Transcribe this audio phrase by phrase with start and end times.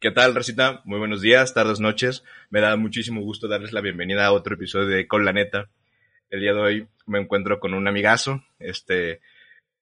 [0.00, 0.80] ¿Qué tal, Recita?
[0.84, 2.22] Muy buenos días, tardes, noches.
[2.50, 5.70] Me da muchísimo gusto darles la bienvenida a otro episodio de Con la Neta.
[6.30, 9.20] El día de hoy me encuentro con un amigazo, este,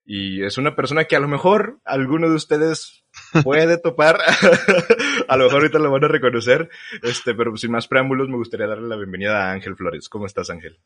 [0.06, 3.04] y es una persona que a lo mejor alguno de ustedes
[3.44, 4.16] puede topar.
[5.28, 6.70] a lo mejor ahorita lo van a reconocer.
[7.02, 10.08] Este, pero sin más preámbulos, me gustaría darle la bienvenida a Ángel Flores.
[10.08, 10.78] ¿Cómo estás, Ángel?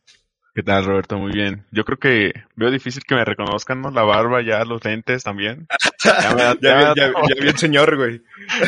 [0.52, 1.16] ¿Qué tal, Roberto?
[1.16, 1.64] Muy bien.
[1.70, 3.90] Yo creo que veo difícil que me reconozcan, ¿no?
[3.92, 5.68] La barba, ya los lentes también.
[6.04, 8.20] Ya, me ya, ya- ya bien señor, güey.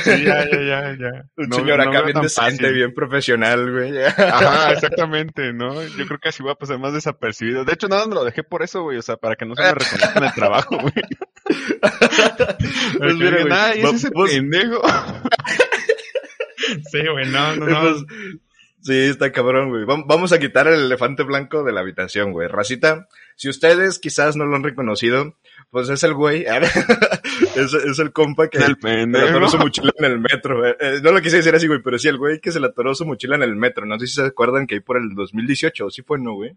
[0.05, 1.25] Sí, ya, ya, ya, ya.
[1.37, 2.75] Un No- señor no acá bien decente, fácil.
[2.75, 4.01] bien profesional, güey.
[4.05, 5.83] Ajá, exactamente, ¿no?
[5.83, 7.65] Yo creo que así voy a pasar más desapercibido.
[7.65, 8.99] De hecho, nada, me lo dejé por eso, güey.
[8.99, 10.93] O sea, para que no se me reconozcan el trabajo, güey.
[12.99, 14.83] Pues mira, güey, Ay, ese es el vamos- pendejo.
[16.93, 17.81] sí, güey, no, no, no.
[17.81, 18.05] Pues,
[18.83, 19.85] sí, está cabrón, güey.
[19.85, 22.49] Vam- Vamos a quitar el elefante blanco de la habitación, güey.
[22.49, 25.37] Racita, si ustedes quizás no lo han reconocido,
[25.71, 26.45] pues es el güey.
[27.57, 30.67] es, es el compa que El se atoró su mochila en el metro.
[30.67, 30.77] eh.
[30.81, 32.95] Eh, no lo quise decir así, güey, pero sí, el güey que se le atoró
[32.95, 33.87] su mochila en el metro.
[33.87, 36.57] No sé si se acuerdan que ahí por el 2018, sí fue, ¿no, güey?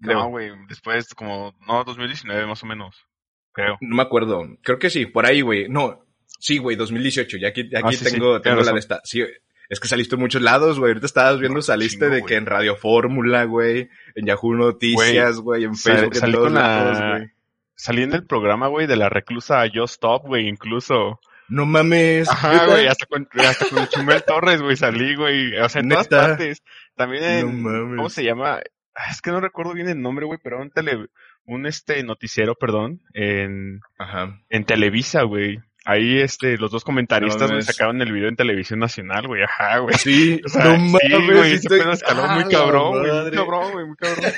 [0.00, 0.18] Creo.
[0.18, 3.06] No, güey, después como, no, 2019 más o menos,
[3.52, 3.78] creo.
[3.80, 4.46] No me acuerdo.
[4.62, 5.68] Creo que sí, por ahí, güey.
[5.68, 6.04] No,
[6.38, 7.38] sí, güey, 2018.
[7.38, 9.00] Ya aquí, aquí Ah, sí, sí, tengo, tengo la de esta.
[9.04, 9.24] Sí,
[9.68, 10.90] es que saliste en muchos lados, güey.
[10.90, 15.64] Ahorita estabas viendo, saliste chingo, de que en Radio Fórmula, güey, en Yahoo Noticias, güey,
[15.64, 17.30] en Sal- Facebook, en todos lados, güey.
[17.76, 21.20] Salí en el programa, güey, de la reclusa Yo Stop, güey, incluso.
[21.48, 22.28] No mames.
[22.30, 25.56] Ajá, güey, hasta con, hasta con Chumel Torres, güey, salí, güey.
[25.58, 26.62] O sea, en todas partes.
[26.94, 27.96] También en, No mames.
[27.96, 28.60] ¿cómo se llama?
[28.94, 31.06] Ah, Es que no recuerdo bien el nombre, güey, pero un tele,
[31.46, 34.40] un este noticiero, perdón, en, Ajá.
[34.48, 35.58] en Televisa, güey.
[35.86, 37.66] Ahí, este, los dos comentaristas, mames.
[37.66, 39.94] sacaron el video en Televisión Nacional, güey, ajá, güey.
[39.96, 41.36] Sí, O sea, no sí, mames.
[41.36, 44.32] güey, sí estoy- muy ¡Ah, cabrón, güey, muy cabrón, güey, muy cabrón.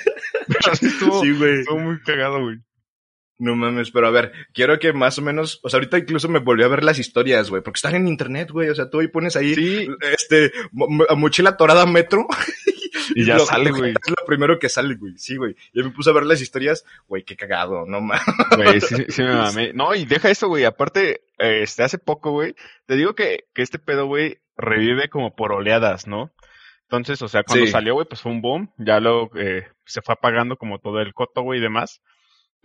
[0.48, 1.61] Pero sí estuvo, Sí, güey.
[1.61, 2.56] estuvo muy cagado, güey.
[3.38, 6.38] No mames, pero a ver, quiero que más o menos, o sea, ahorita incluso me
[6.38, 9.08] volví a ver las historias, güey, porque están en internet, güey, o sea, tú ahí
[9.08, 12.27] pones ahí, Sí, este, mo- mo- mochila torada metro.
[13.14, 13.90] y ya lo- sale, güey.
[13.92, 15.54] Es lo primero que sale, güey, sí, güey.
[15.72, 18.22] Y me puse a ver las historias, güey, qué cagado, no mames.
[18.56, 19.72] Güey, sí, sí me mamé.
[19.72, 20.64] No, y deja eso, güey.
[20.64, 22.54] Aparte, eh, este, hace poco, güey,
[22.86, 26.32] te digo que, que este pedo, güey, revive como por oleadas, ¿no?
[26.82, 27.72] Entonces, o sea, cuando Sí.
[27.72, 28.72] salió, güey, pues fue un boom.
[28.78, 32.00] Ya luego eh, se fue apagando como todo el coto, güey, y demás.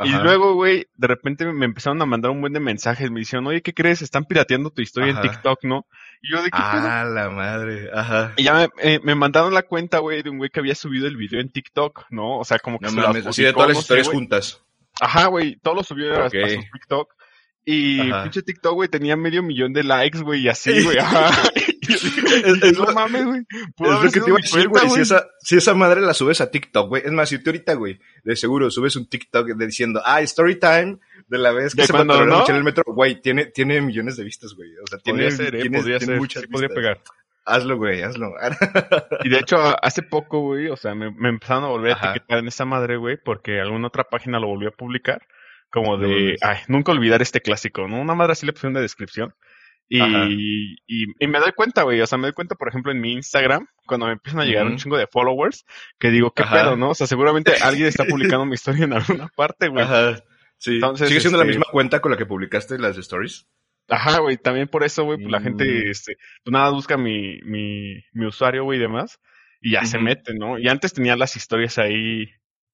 [0.03, 3.09] Y luego, güey, de repente me empezaron a mandar un buen de mensajes.
[3.11, 4.01] Me dijeron, oye, ¿qué crees?
[4.01, 5.21] Están pirateando tu historia Ajá.
[5.21, 5.85] en TikTok, ¿no?
[6.21, 6.87] Y yo, ¿de qué pedo?
[6.87, 8.33] Ah, la madre, ajá.
[8.37, 11.07] Y ya me, eh, me mandaron la cuenta, güey, de un güey que había subido
[11.07, 12.37] el video en TikTok, ¿no?
[12.37, 14.61] O sea, como que No se así de todas las no historias juntas.
[14.99, 16.37] Ajá, güey, todo lo subió a su
[16.73, 17.13] TikTok.
[17.65, 18.23] Y Ajá.
[18.23, 21.31] pinche TikTok, güey, tenía medio millón de likes, güey, y así, güey, ajá.
[21.81, 22.03] Es-
[22.63, 23.41] es no lo- mames, güey.
[23.51, 24.89] Es lo que te iba a decir, güey.
[24.89, 27.03] Si esa, si esa madre la subes a TikTok, güey.
[27.05, 30.55] Es más, si tú ahorita, güey, de seguro subes un TikTok de diciendo, ah, story
[30.59, 30.97] time
[31.27, 32.47] de la vez que ¿De se cuando no?
[32.47, 34.69] en el metro, güey, tiene, tiene millones de vistas, güey.
[34.83, 36.83] O sea, tiene, Podría ser, eh, tiene- podría tiene ser, muchas sí podría vistas.
[36.83, 37.01] pegar.
[37.43, 38.33] Hazlo, güey, hazlo.
[39.23, 42.09] Y de hecho, hace poco, güey, o sea, me, me empezaron a volver Ajá.
[42.09, 45.21] a etiquetar en esa madre, güey, porque alguna otra página lo volvió a publicar.
[45.71, 47.99] Como de, ay, nunca olvidar este clásico, ¿no?
[48.01, 49.33] Una madre así le pusieron de descripción.
[49.93, 50.25] Y, Ajá.
[50.29, 50.77] y,
[51.19, 53.67] y me doy cuenta, güey, o sea, me doy cuenta, por ejemplo, en mi Instagram,
[53.85, 55.65] cuando me empiezan a llegar un chingo de followers,
[55.99, 56.55] que digo, ¿qué Ajá.
[56.61, 56.91] pedo, no?
[56.91, 59.83] O sea, seguramente alguien está publicando mi historia en alguna parte, güey.
[59.83, 60.23] Ajá, Ajá.
[60.57, 60.75] Sí.
[60.75, 63.47] Entonces, ¿Sigue siendo la este- misma cuenta con la que publicaste las stories?
[64.21, 65.43] güey, también por eso, güey, pues la Mm.
[65.43, 69.19] gente, este, pues nada, busca mi, mi, mi usuario, güey, y demás,
[69.59, 70.57] y ya se mete, ¿no?
[70.57, 72.29] Y antes tenía las historias ahí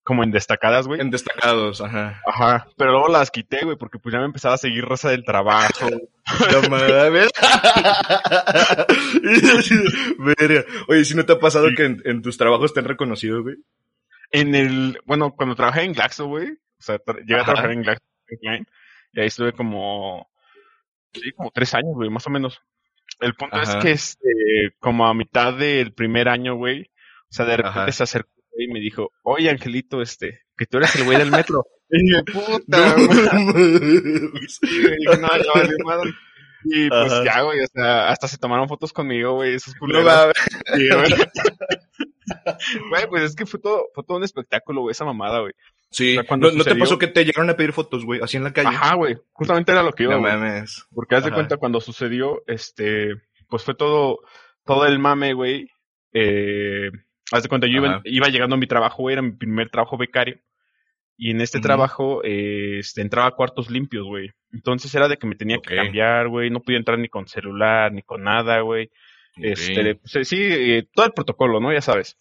[0.07, 1.01] como en destacadas, güey.
[1.01, 2.21] En destacados, ajá.
[2.25, 5.25] Ajá, pero luego las quité, güey, porque pues ya me empezaba a seguir raza del
[5.25, 5.89] trabajo.
[6.51, 7.29] No mames.
[10.87, 11.75] Oye, si no te ha pasado Sí.
[11.75, 13.55] que en, en tus trabajos te han reconocido, güey?
[14.31, 18.03] en el, bueno, cuando trabajé en Glaxo, güey, o sea, llegué a trabajar en Glaxo
[18.29, 18.59] y ahí
[19.13, 20.29] estuve como,
[21.13, 22.61] sí, como tres años, güey, más o menos.
[23.21, 23.77] El punto Ajá.
[23.77, 24.27] es que, este,
[24.79, 27.91] como a mitad del primer año, güey, o sea, de repente Ajá.
[27.93, 31.65] se acercó y me dijo, oye, Angelito, este, que tú eres el güey del metro.
[31.89, 33.07] y dije, puta, No.
[34.47, 36.11] Sí, güey, dije, no, ya madre.
[36.65, 37.23] Y pues Ajá.
[37.23, 40.33] ya, güey, o sea, hasta se tomaron fotos conmigo, güey, esos culeros.
[40.73, 41.09] güey.
[42.89, 45.53] Güey, pues es que fue todo, fue todo un espectáculo, güey, esa mamada, güey.
[45.89, 48.19] Sí, O sea, cuando ¿No, no te pasó que te llegaron a pedir fotos, güey?
[48.21, 48.67] Así en la calle.
[48.67, 50.85] Ajá, güey, justamente era lo que iba, No mames.
[50.93, 53.13] Porque haz de cuenta cuando sucedió, este,
[53.47, 54.19] pues fue todo,
[54.65, 55.69] todo el mame, güey.
[56.11, 56.89] Eh,
[57.31, 60.39] haz de cuenta, yo iba, iba llegando a mi trabajo, era mi primer trabajo becario.
[61.19, 64.31] Y en este trabajo, eh, este, entraba a cuartos limpios, güey.
[64.51, 66.51] Entonces era de que me tenía que cambiar, güey.
[66.51, 68.91] No podía entrar ni con celular, ni con nada, güey.
[69.35, 71.73] Este, pues, sí, eh, todo el protocolo, ¿no?
[71.73, 72.17] Ya sabes.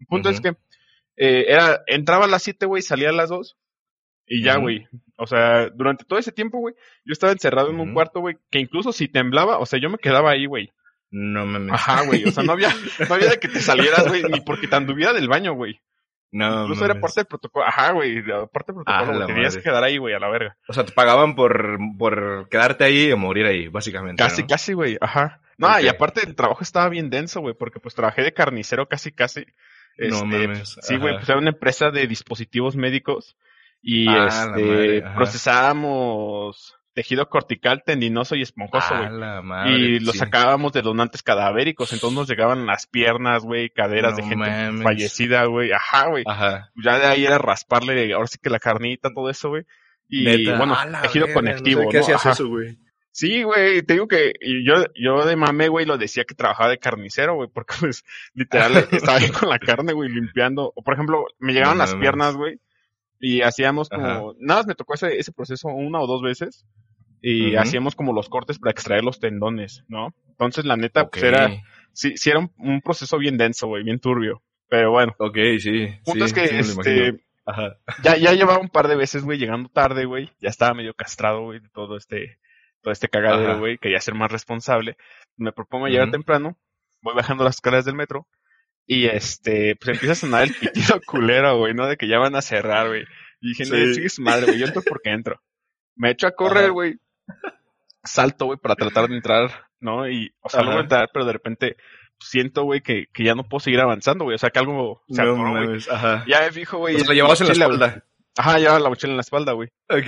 [0.00, 0.54] El punto es que
[1.16, 3.56] eh, era, entraba a las 7, güey, salía a las 2.
[4.26, 4.88] Y ya, güey.
[5.16, 6.74] O sea, durante todo ese tiempo, güey,
[7.04, 9.98] yo estaba encerrado en un cuarto, güey, que incluso si temblaba, o sea, yo me
[9.98, 10.72] quedaba ahí, güey.
[11.10, 11.72] No mames.
[11.72, 12.24] Ajá, güey.
[12.24, 12.68] O sea, no había,
[13.08, 15.80] no había de que te salieras, güey, ni porque te anduviera del baño, güey.
[16.32, 17.66] No, Incluso era parte del protocolo.
[17.66, 18.22] Ajá, güey.
[18.52, 19.34] Parte del Ah, protocolo, güey.
[19.34, 20.56] Tenías que quedar ahí, güey, a la verga.
[20.68, 24.22] O sea, te pagaban por, por quedarte ahí o morir ahí, básicamente.
[24.22, 24.48] Casi, ¿no?
[24.48, 24.96] casi, güey.
[25.00, 25.40] Ajá.
[25.58, 29.10] No, y aparte el trabajo estaba bien denso, güey, porque pues trabajé de carnicero casi,
[29.10, 29.44] casi.
[29.98, 33.36] No Este, mames, Sí, güey, pues era una empresa de dispositivos médicos
[33.82, 39.06] y Ah, este, madre, procesábamos tejido cortical, tendinoso y esponjoso, güey.
[39.06, 40.18] Ah, la madre, y lo sí.
[40.18, 44.82] sacábamos de donantes cadavéricos, entonces nos llegaban las piernas, güey, caderas de gente mames.
[44.82, 45.72] fallecida, güey.
[45.72, 46.24] Ajá, güey.
[46.26, 46.70] Ajá.
[46.84, 49.64] Ya de ahí era rasparle, ahora sí que la carnita, todo eso, güey.
[50.10, 50.58] Y Neta.
[50.58, 52.02] bueno, tejido verga, conectivo, No sé qué ¿no?
[52.04, 52.30] hacías Ajá.
[52.32, 52.76] eso, güey.
[53.12, 56.68] Sí, güey, te digo que y yo, yo de mame, güey, lo decía que trabajaba
[56.68, 58.04] de carnicero, güey, porque pues
[58.34, 60.70] literal estaba ahí con la carne, güey, limpiando.
[60.76, 62.60] O por ejemplo, me llegaban No las piernas, güey,
[63.18, 64.22] y hacíamos como, Ajá.
[64.38, 66.64] nada más me tocó ese, ese proceso una o dos veces,
[67.22, 70.14] y hacíamos como los cortes para extraer los tendones, ¿no?
[70.28, 71.50] Entonces la neta, pues era,
[71.92, 74.42] sí, sí era un, un proceso bien denso, güey, bien turbio.
[74.68, 75.88] Pero bueno, Ok, sí.
[76.04, 77.24] punto sí, es que, sí este.
[77.44, 77.76] Ajá.
[78.04, 80.30] ya, ya llevaba un par de veces, güey, llegando tarde, güey.
[80.40, 82.38] Ya estaba medio castrado, güey, de todo este,
[82.82, 83.78] todo este cagadero, güey.
[83.78, 84.96] Quería ser más responsable.
[85.36, 86.56] Me propongo llegar temprano.
[87.02, 88.28] Voy bajando las escaleras del metro.
[88.86, 91.86] Y este, pues empieza a sonar el pitido culero, güey, ¿no?
[91.86, 93.04] De que ya van a cerrar, güey.
[93.40, 93.94] Y dije, no, Sí.
[93.94, 94.58] sigue su madre, güey.
[94.58, 95.40] Yo entro porque entro.
[95.96, 96.96] Me echo a correr, güey.
[98.04, 99.50] Salto, güey, para tratar de entrar,
[99.80, 100.08] ¿no?
[100.08, 100.68] Y, o sea, Ajá.
[100.68, 101.76] logro entrar, pero de repente
[102.18, 104.34] siento, güey, que, que ya no puedo seguir avanzando, güey.
[104.34, 105.80] O sea, que algo se No atoró, güey.
[105.90, 106.24] ajá.
[106.26, 106.94] Ya me fijo, güey.
[106.94, 108.04] O sea, es lo llevabas en la espalda.
[108.38, 109.68] Ajá, llevaba la mochila en la espalda, güey.
[109.88, 110.06] Ok.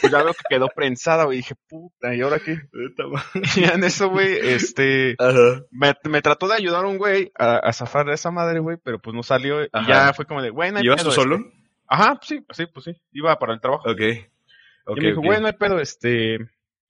[0.00, 1.36] Pues ya veo que quedó prensada, güey.
[1.38, 2.58] Dije, puta, ¿y ahora qué?
[3.56, 5.62] Y en eso, güey, este, Ajá.
[5.70, 8.98] me, me trató de ayudar un güey a, a zafar de esa madre, güey, pero
[9.00, 9.62] pues no salió.
[9.64, 11.36] Y ya fue como de, güey, ¿Llevas tú solo?
[11.36, 11.52] este.
[11.88, 12.92] Ajá, pues sí, pues sí, pues sí.
[13.12, 13.84] Iba para el trabajo.
[13.90, 14.00] Ok.
[14.88, 16.38] Y me dijo, güey, no hay pedo, este,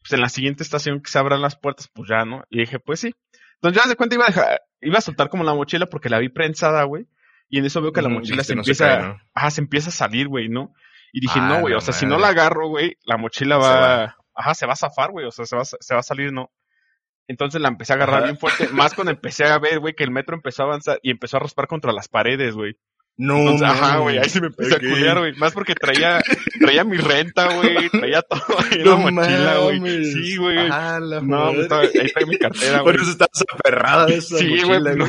[0.00, 2.42] pues en la siguiente estación que se abran las puertas, pues ya, ¿no?
[2.50, 3.14] Y dije, pues sí.
[3.56, 6.18] Entonces ya de cuenta iba a dejar, iba a soltar como la mochila porque la
[6.18, 7.06] vi prensada, güey.
[7.48, 9.20] Y en eso veo que la mochila se se empieza, cae, ¿no?
[9.34, 10.74] ajá, se empieza a salir, güey, ¿no?
[11.12, 13.60] Y dije, Ah, no, güey, o sea, si no la agarro, güey, la mochila Se
[13.60, 14.16] va, va.
[14.34, 16.32] ajá, se va a zafar, güey, o sea, se va, a- se va a salir,
[16.32, 16.50] ¿no?
[17.28, 18.24] Entonces la empecé a agarrar Ajá.
[18.24, 21.10] bien fuerte, más cuando empecé a ver, güey, que el metro empezó a avanzar y
[21.10, 22.76] empezó a raspar contra las paredes, güey.
[23.18, 26.20] No, Entonces, ajá, güey, ahí sí me empecé a culear, güey, más porque traía,
[26.58, 28.40] traía mi renta, güey, traía todo
[28.72, 30.04] en No la mochila, güey.
[30.06, 30.68] Sí, güey.
[30.68, 32.94] La No, pues, estaba- ahí traía mi cartera, güey.
[32.94, 35.06] Por eso estabas aferrada de esa Sí, güey, pues, no.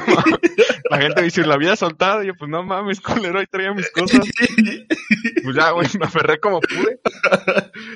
[0.89, 2.21] La gente me dice, la había soltado.
[2.23, 4.19] Y yo, pues no mames, culero, ahí traía mis cosas.
[5.43, 6.99] Pues ya, güey, me aferré como pude.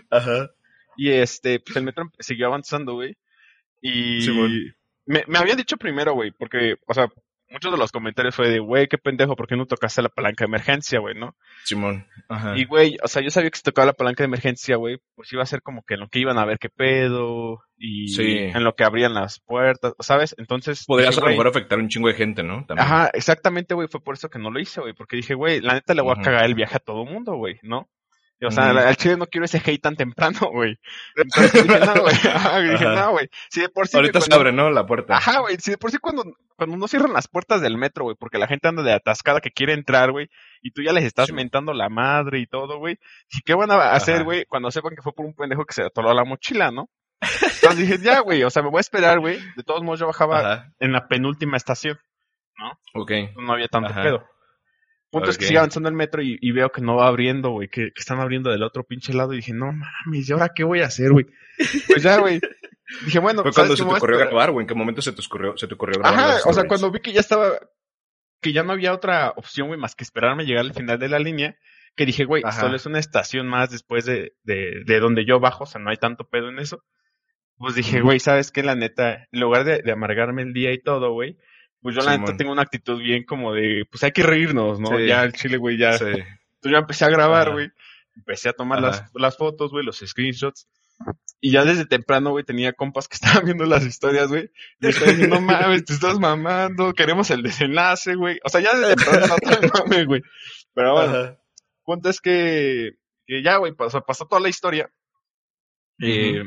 [0.10, 0.50] Ajá.
[0.98, 3.16] Y este, pues el metro siguió avanzando, güey.
[3.82, 4.52] Y Simón.
[5.06, 7.08] me, me habían dicho primero, güey, porque, o sea,
[7.50, 10.44] muchos de los comentarios fue de, güey, qué pendejo, ¿por qué no tocaste la palanca
[10.44, 11.36] de emergencia, güey, no?
[11.64, 12.06] Simón.
[12.30, 12.58] Ajá.
[12.58, 15.32] Y, güey, o sea, yo sabía que si tocaba la palanca de emergencia, güey, pues
[15.34, 18.38] iba a ser como que en lo que iban a ver qué pedo y Sí.
[18.38, 20.36] en lo que abrían las puertas, ¿sabes?
[20.38, 22.66] Entonces, Podrías dije, a lo mejor afectar a un chingo de gente, ¿no?
[22.66, 22.86] También.
[22.86, 25.74] Ajá, exactamente, güey, fue por eso que no lo hice, güey, porque dije, güey, la
[25.76, 27.88] neta le voy a cagar el viaje a todo mundo, güey, ¿no?
[28.46, 30.78] O sea, al chile no quiero ese hate tan temprano, güey.
[31.16, 32.96] Entonces dije, no, güey, ajá, dije, Ajá.
[33.06, 33.98] no, güey, si de por sí...
[33.98, 34.70] Ahorita se abre, ¿no?
[34.70, 35.18] La puerta.
[35.18, 36.24] Ajá, güey, si de por sí cuando,
[36.56, 39.50] cuando no cierran las puertas del metro, güey, porque la gente anda de atascada que
[39.52, 40.30] quiere entrar, güey,
[40.62, 41.34] y tú ya les estás Sí.
[41.34, 43.00] mentando la madre y todo, güey.
[43.32, 45.84] ¿Y qué van a hacer, güey, cuando sepan que fue por un pendejo que se
[45.84, 46.90] atoró la mochila, no?
[47.22, 49.40] Entonces dije, ya, güey, o sea, me voy a esperar, güey.
[49.56, 50.72] De todos modos, yo bajaba Ajá.
[50.80, 51.98] en la penúltima estación
[52.94, 53.12] Ok.
[53.38, 54.04] no había tanto Ajá.
[54.04, 54.24] pedo.
[55.10, 57.70] Punto es que sigue avanzando el metro y, y veo que no va abriendo, güey,
[57.70, 60.64] que, que están abriendo del otro pinche lado y dije, no mames, ¿y ahora qué
[60.64, 61.26] voy a hacer, güey?
[61.88, 62.40] Pues ya, güey.
[63.06, 65.22] Dije, bueno, Fue ¿sabes cuando se te ocurrió grabar, o en qué momento se te
[65.26, 66.20] ocurrió, se te ocurrió grabar.
[66.20, 67.60] Ajá, o sea, cuando vi que ya estaba,
[68.42, 71.20] que ya no había otra opción, güey, más que esperarme llegar al final de la
[71.20, 71.58] línea,
[71.96, 75.64] que dije, güey, solo es una estación más después de, de, de donde yo bajo,
[75.64, 76.84] o sea, no hay tanto pedo en eso.
[77.58, 78.62] Pues dije, güey, ¿sabes qué?
[78.62, 81.38] La neta, en lugar de, de amargarme el día y todo, güey,
[81.82, 84.98] pues yo la neta tengo una actitud bien como de, pues hay que reírnos, ¿no?
[84.98, 85.08] Sí.
[85.08, 85.98] Ya el chile, güey, ya.
[85.98, 86.06] Sí.
[86.06, 86.26] Entonces
[86.64, 87.70] yo empecé a grabar, güey.
[88.16, 88.88] Empecé a tomar Ajá.
[88.88, 90.68] las, las fotos, güey, los screenshots.
[91.40, 94.50] Y ya desde temprano, güey, tenía compas que estaban viendo las historias, güey.
[94.80, 98.40] Y estaban diciendo, no mames, te estás mamando, queremos el desenlace, güey.
[98.44, 100.22] O sea, ya desde temprano no te mames, güey.
[100.74, 101.38] Pero bueno,
[101.84, 102.92] punto es que,
[103.26, 104.92] que ya, güey, pasó, pasó toda la historia.
[106.00, 106.44] Eh,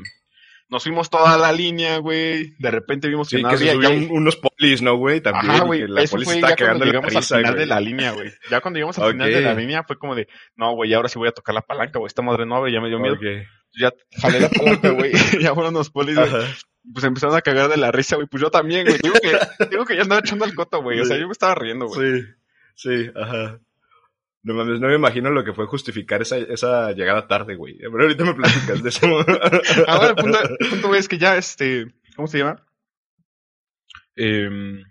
[0.71, 2.55] nos fuimos toda la línea, güey.
[2.59, 3.89] De repente vimos que Sí, no que se había...
[3.89, 5.21] subían ya- unos polis, ¿no, güey?
[5.21, 5.51] También.
[5.51, 5.81] Ajá, güey.
[5.87, 7.59] la polis estaba cagando la llegamos al final güey.
[7.59, 8.31] de la línea, güey.
[8.51, 11.19] Ya cuando llegamos al final de la línea fue como de, no, güey, ahora sí
[11.19, 12.07] voy a tocar la palanca, güey.
[12.07, 13.17] Esta madre no abre, ya me dio miedo.
[13.79, 15.13] Ya jalé la palanca, güey.
[15.41, 16.31] ya fueron los polis, güey.
[16.95, 18.27] Pues empezaron a cagar de la risa, güey.
[18.29, 18.99] Pues yo también, güey.
[19.03, 21.01] Digo que, digo que ya andaba echando el coto, güey.
[21.01, 22.23] O sea, yo me estaba riendo, güey.
[22.23, 22.27] Sí,
[22.77, 23.59] sí, ajá.
[24.43, 27.77] No mames, no me imagino lo que fue justificar esa, esa llegada tarde, güey.
[27.79, 29.07] Pero ahorita me platicas de eso.
[29.87, 32.65] Ahora el punto, el punto, güey, es que ya, este, ¿cómo se llama?
[34.17, 34.83] em,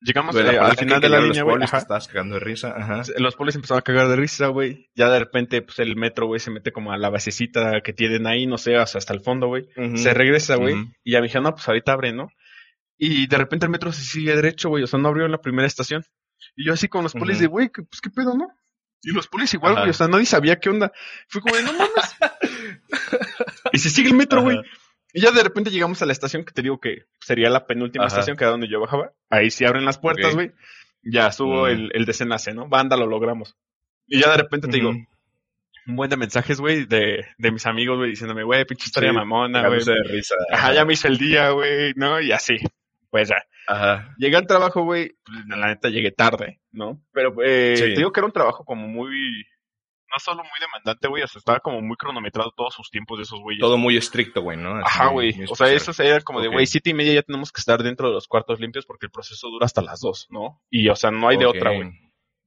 [0.00, 1.62] llegamos la al final de la línea, los güey.
[1.64, 2.74] estabas cagando de risa.
[2.76, 3.02] Ajá.
[3.18, 4.90] Los polis empezaron a cagar de risa, güey.
[4.94, 8.26] Ya de repente, pues el metro, güey, se mete como a la basecita que tienen
[8.26, 9.68] ahí, no sé, hasta el fondo, güey.
[9.96, 10.74] Se regresa, güey.
[11.04, 12.28] Y ya me dijeron, no, pues ahorita abre, ¿no?
[12.96, 14.84] Y de repente el metro se sigue derecho, güey.
[14.84, 16.04] O sea, no abrió en la primera estación.
[16.56, 18.48] Y yo así con los polis de, güey, ¿qué- pues qué pedo, ¿no?
[19.02, 19.90] Y los polis igual, güey.
[19.90, 20.92] O sea, nadie sabía qué onda.
[21.28, 22.16] Fue como de, no mames.
[23.72, 24.58] y se sigue el metro, güey.
[25.12, 28.04] Y ya de repente llegamos a la estación que te digo que sería la penúltima
[28.04, 28.14] Ajá.
[28.14, 29.12] estación que era donde yo bajaba.
[29.30, 30.52] Ahí sí abren las puertas, güey.
[31.02, 31.68] Ya subo Mm.
[31.70, 32.68] el, el desenlace, ¿no?
[32.68, 33.56] Banda, lo logramos.
[34.06, 37.96] Y ya de repente te digo, un buen de mensajes, güey, de, de mis amigos,
[37.98, 39.82] güey, diciéndome, güey, pinche historia Sí, mamona, güey.
[39.84, 40.34] De risa.
[40.52, 42.20] Ajá, ya me hice el día, güey, ¿no?
[42.20, 42.56] Y así.
[43.10, 43.36] Pues ya.
[43.66, 44.14] Ajá.
[44.18, 47.00] Llegué al trabajo, güey, pues, la neta llegué tarde, ¿no?
[47.12, 47.82] Pero eh, Sí.
[47.84, 49.10] te digo que era un trabajo como muy,
[50.10, 53.24] no solo muy demandante, güey, o sea, estaba como muy cronometrado todos sus tiempos de
[53.24, 53.60] esos güeyes.
[53.60, 54.76] Todo muy estricto, güey, ¿no?
[54.76, 55.34] Así Ajá, güey.
[55.50, 58.08] O sea, eso era como de, güey, siete y media ya tenemos que estar dentro
[58.08, 60.62] de los cuartos limpios porque el proceso dura hasta las dos, ¿no?
[60.70, 61.90] Y, o sea, no hay de otra, güey.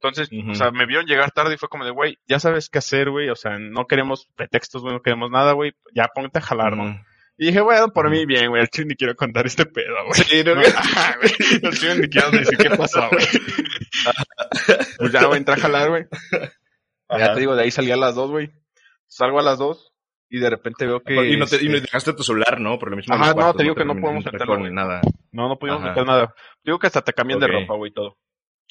[0.00, 2.78] Entonces, o sea, me vieron llegar tarde y fue como de, güey, ya sabes qué
[2.78, 3.28] hacer, güey.
[3.30, 5.74] O sea, no queremos pretextos, güey, no queremos nada, güey.
[5.94, 7.00] Ya ponte a jalar, ¿no?
[7.42, 8.62] Y dije, bueno, por mí bien, güey.
[8.62, 10.14] Al chile ni quiero contar este pedo, güey.
[10.14, 11.32] Sí, no, No, ajá, güey.
[11.64, 13.26] Al chile ni quiero decir qué pasó, güey.
[14.98, 16.04] pues ya, güey, entré a jalar, güey.
[17.10, 18.52] Ya te digo, de ahí salí a las dos, güey.
[19.08, 19.92] Salgo a las dos
[20.30, 21.14] y de repente veo que...
[21.14, 22.78] Y no, te, y no este, dejaste tu celular, ¿no?
[22.78, 23.12] Por lo mismo.
[23.12, 24.72] Ajá, no, te digo que no podemos entrar meterlo, güey.
[24.72, 25.00] nada.
[25.32, 25.88] No, no pudimos Ajá.
[25.88, 26.34] meter nada.
[26.62, 28.18] Digo que hasta te cambian de ropa, güey, y todo.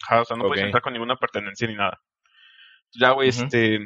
[0.07, 0.67] Ajá, o sea, no puedes Ok.
[0.67, 1.99] entrar con ninguna pertenencia ni nada.
[2.97, 3.79] Ya, güey, este...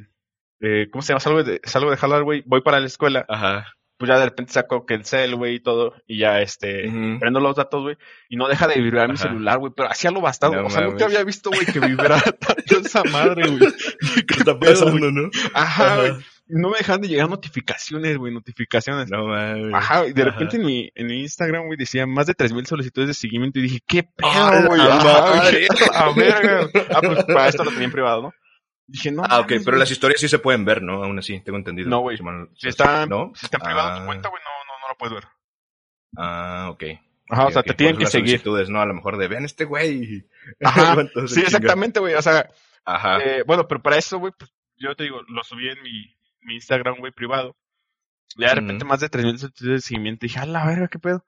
[0.59, 1.21] eh, ¿Cómo se llama?
[1.21, 2.43] Salgo de, salgo de jalar, güey.
[2.45, 3.25] Voy para la escuela.
[3.27, 3.65] Ajá.
[3.97, 5.93] Pues ya de repente saco que el cel, güey, y todo.
[6.05, 6.89] Y ya, este...
[7.19, 7.97] Prendo los datos, güey.
[8.29, 9.71] Y no deja de vibrar mi celular, güey.
[9.75, 10.57] Pero hacía lo bastante.
[10.57, 11.15] No o sea, nunca mames.
[11.15, 13.71] había visto, güey, que vibrara tanto esa madre, güey.
[14.27, 15.29] ¿Qué está pedo, pasando, no?
[15.53, 16.11] Ajá, güey.
[16.47, 19.09] No me dejan de llegar notificaciones, güey, notificaciones.
[19.09, 19.73] No mames.
[19.73, 20.31] Ajá, y de Ajá.
[20.31, 23.63] repente en mi, en mi Instagram, güey, decía más de 3.000 solicitudes de seguimiento y
[23.63, 24.81] dije, ¿qué pedo, ¡A la güey?
[24.81, 26.69] A verga.
[26.93, 28.33] Ah, pues para esto lo tenía en privado, ¿no?
[28.87, 29.23] Dije, no.
[29.27, 31.03] Ah, ok, mames, pero las historias sí se pueden ver, ¿no?
[31.03, 31.89] Aún así, tengo entendido.
[31.89, 32.17] No, güey.
[32.17, 33.31] Si mal- Si está, ¿No?
[33.35, 34.05] si está en privado tu Ah.
[34.05, 35.23] cuenta, güey, no, no, no la puedes ver.
[36.17, 36.83] Ah, ok.
[37.29, 38.41] Ajá, o sea, te tienen que seguir.
[38.69, 38.81] ¿no?
[38.81, 40.25] A lo mejor de, vean este güey.
[40.61, 40.95] Ajá,
[41.27, 42.13] Sí, exactamente, güey.
[42.13, 42.49] O sea,
[42.85, 43.17] Ajá.
[43.23, 46.55] eh, bueno, pero para eso, güey, pues yo te digo, lo subí en mi, mi
[46.55, 47.55] Instagram, güey, privado.
[48.37, 48.89] Ya de repente Ujú.
[48.89, 50.25] más de 3.000 solicitudes de seguimiento.
[50.25, 51.25] Dije, a la verga, qué pedo.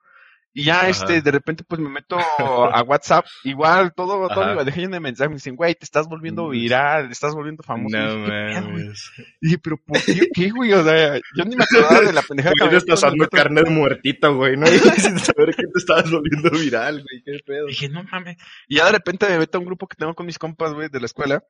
[0.60, 0.90] Y ya, Ajá.
[0.90, 3.28] este, de repente, pues me meto a WhatsApp.
[3.44, 5.30] Igual, todo, todo mi bandeja llena de mensajes.
[5.30, 6.50] Me dicen, güey, te estás volviendo Mm.
[6.50, 7.96] viral, te estás volviendo famoso.
[7.96, 8.80] Y no.
[8.80, 8.92] Y
[9.40, 10.74] dije, pero ¿por qué, qué, güey?
[10.74, 13.30] O sea, yo ni me acordaba de la pendeja que estás metro.
[13.30, 14.66] carne de muertito, güey, ¿no?
[14.98, 17.22] Sin saber que te estabas volviendo viral, güey.
[17.24, 17.68] ¿Qué pedo?
[17.68, 18.38] Dije, no mames.
[18.68, 20.90] Y ya de repente me meto a un grupo que tengo con mis compas, güey,
[20.90, 21.44] de la escuela.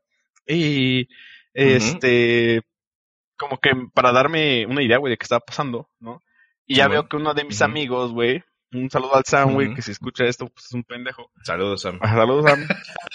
[0.46, 1.08] Y,
[1.54, 2.62] este,
[3.38, 6.22] como que para darme una idea, güey, de qué estaba pasando, ¿no?
[6.66, 8.44] Y ya veo que uno de mis amigos, güey,
[8.84, 11.32] un saludo al Sam, güey, que si escucha esto, pues es un pendejo.
[11.44, 12.00] Saludos, Sam.
[12.02, 12.68] Ah, Saludos, Sam.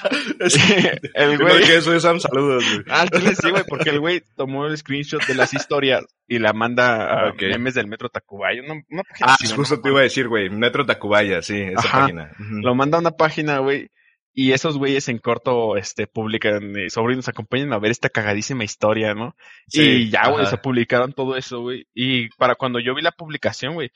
[1.14, 1.58] el no güey.
[1.58, 2.84] dije eso de Sam, saludos, güey.
[2.88, 3.06] Ah,
[3.40, 7.28] sí, güey, porque el güey tomó el screenshot de las historias y la manda a
[7.30, 7.42] Ok.
[7.42, 10.28] memes del Metro Tacubaya, una, una página Ah, güey, justo no te iba a decir,
[10.28, 10.50] güey.
[10.50, 12.00] Metro Tacubaya, sí, esa Ajá.
[12.00, 12.32] página.
[12.38, 13.88] Lo manda a una página, güey.
[14.34, 19.12] Y esos güeyes en corto, este, publican, eh, sobrinos, acompáñenme a ver esta cagadísima historia,
[19.14, 19.36] ¿no?
[19.68, 21.86] Sí, y ya, güey, se publicaron todo eso, güey.
[21.92, 23.90] Y para cuando yo vi la publicación, güey,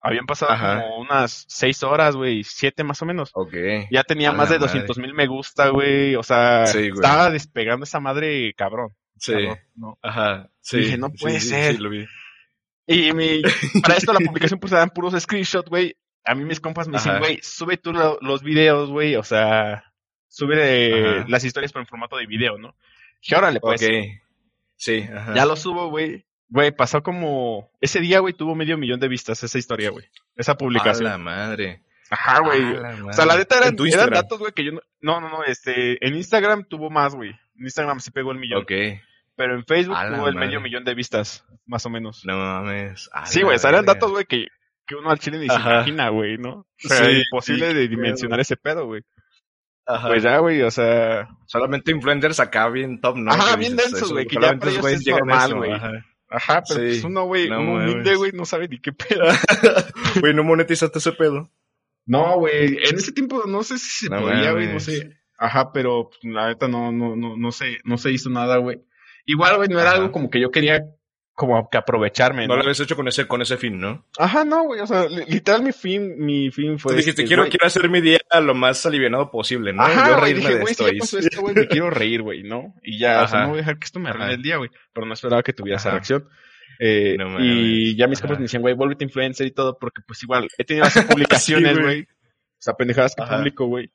[0.00, 0.80] habían pasado Ajá.
[0.82, 3.30] como unas seis horas, güey, siete más o menos.
[3.34, 3.52] Ok.
[3.90, 4.68] Ya tenía A más de madre.
[4.72, 6.14] 200 mil me gusta, güey.
[6.16, 8.94] O sea, Sí, estaba despegando esa madre, cabrón.
[9.18, 9.32] Sí.
[9.32, 9.98] cabrón, ¿no?
[10.02, 10.50] Ajá.
[10.60, 10.78] Sí.
[10.78, 11.76] Dije, no puede sí, ser.
[11.76, 12.06] Sí, lo vi.
[12.86, 13.42] Y mi,
[13.82, 15.94] para esto la publicación pues eran puros screenshots, güey.
[16.24, 19.84] A mí mis compas me dicen, güey, sube tú lo- los videos, güey, o sea,
[20.28, 21.24] sube Ajá.
[21.28, 22.74] las historias pero en formato de video, ¿no?
[23.22, 23.88] Dije, órale, pues, Ok.
[24.76, 25.34] Sí, ajá.
[25.34, 26.26] ya lo subo, güey.
[26.50, 30.06] Güey, pasó como, ese día, güey, tuvo medio millón de vistas esa historia, güey.
[30.34, 31.08] Esa A publicación.
[31.08, 31.82] la madre.
[32.10, 32.60] Ajá, güey.
[32.76, 35.44] A O sea, la neta eran, eran datos, güey, que yo no, no, no, no,
[35.44, 37.30] este, en Instagram tuvo más, güey.
[37.56, 38.62] En Instagram se pegó el millón.
[38.62, 38.72] Ok.
[39.36, 42.22] Pero en Facebook A tuvo el medio millón de vistas, más o menos.
[42.26, 43.08] No mames.
[43.12, 44.48] A Sí, güey, o sea, eran datos, güey, que,
[44.86, 45.74] que uno al chile ni se Ajá.
[45.74, 46.50] imagina, güey, ¿no?
[46.50, 49.02] O sea, Sí, imposible sí, de dimensionar ese pedo, güey.
[49.86, 50.08] Ajá.
[50.08, 51.28] Pues ya, güey, o sea...
[51.46, 53.30] Solamente influencers acá bien top, ¿no?
[53.30, 55.70] Ajá, bien densos, güey, que ya para ellos es a normal, güey.
[56.30, 56.62] Ajá.
[56.66, 59.24] Pero Sí, pues uno, güey, no uno humilde, güey, no sabe ni qué pedo.
[60.20, 61.50] Güey, ¿no monetizaste ese pedo?
[62.06, 65.20] No, güey, en ese tiempo no sé si se No podía, güey, no sé.
[65.38, 68.82] Ajá, pero pues, la neta no, no, no, no sé, no se hizo nada, güey.
[69.26, 69.98] Igual, güey, no era Ajá.
[69.98, 70.84] algo como que yo quería
[71.40, 72.56] como que aprovecharme, No ¿no?
[72.56, 74.04] lo habías hecho con ese, con ese fin, ¿no?
[74.18, 76.92] Ajá, no, güey, o sea, li- literal mi fin, mi fin fue...
[76.92, 79.82] Tú dijiste, este, quiero, güey, quiero hacer mi día lo más alivianado posible, ¿no?
[79.82, 80.84] Ajá, Yo güey, reírme dije, de güey, esto.
[80.84, 82.74] si ya y- pasó esto, güey, me quiero reír, güey, ¿no?
[82.82, 84.68] Y ya, o sea, no voy a dejar que esto me arruine el día, güey.
[84.92, 86.28] Pero no esperaba que tuviera esa reacción.
[86.78, 87.46] Eh, No mames.
[87.46, 90.64] y ya mis compas me decían, güey, vuélvete influencer y todo, porque pues igual, he
[90.64, 91.94] tenido esas publicaciones, Sí, güey.
[91.96, 92.08] güey.
[92.58, 93.38] sea, pendejadas que Ajá.
[93.38, 93.90] publico, güey.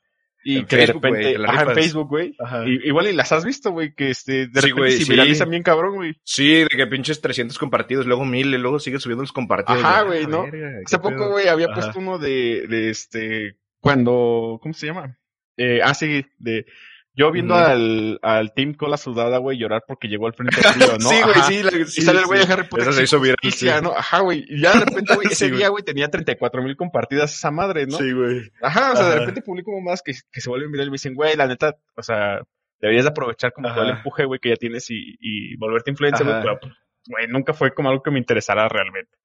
[0.47, 1.73] Y En que Facebook, de repente, ajá, en.
[1.73, 2.37] Facebook, güey.
[2.83, 5.11] Igual y las has visto, güey, que este, de Sí, repente se sí.
[5.11, 6.15] viralizan bien cabrón, güey.
[6.23, 9.83] Sí, de que pinches 300 compartidos, luego 1000, y luego sigue subiendo los compartidos.
[9.83, 10.43] Ajá, güey, ¿no?
[10.43, 11.73] verga, Hace poco, güey, había Ajá.
[11.73, 15.17] puesto uno de, de este, cuando, ¿cómo se llama?
[15.57, 16.67] Eh, ah, sí, de,
[17.15, 21.09] yo viendo al, al Team Cola Sudada, güey, llorar porque llegó el frente frío, ¿no?
[21.09, 21.63] Sí, güey, sí.
[21.63, 22.47] la- Y sí, sale el güey sí.
[22.47, 22.87] de Harry Potter.
[22.89, 23.67] Eso se hizo viral, sí.
[23.81, 23.91] ¿no?
[23.95, 24.43] Ajá, güey.
[24.49, 25.59] Y ya de repente, güey, ese Sí, güey.
[25.59, 27.97] día, güey, tenía 34 mil compartidas esa madre, ¿no?
[27.97, 28.51] Sí, güey.
[28.61, 31.13] Ajá, o sea, de repente publico más que, que se vuelven viral y me dicen,
[31.15, 32.41] güey, la neta, o sea,
[32.81, 36.25] deberías de aprovechar como todo el empuje, güey, que ya tienes y, y volverte influencer,
[36.25, 36.43] güey, Ajá.
[36.59, 36.73] pero,
[37.07, 39.17] güey, nunca fue como algo que me interesara realmente.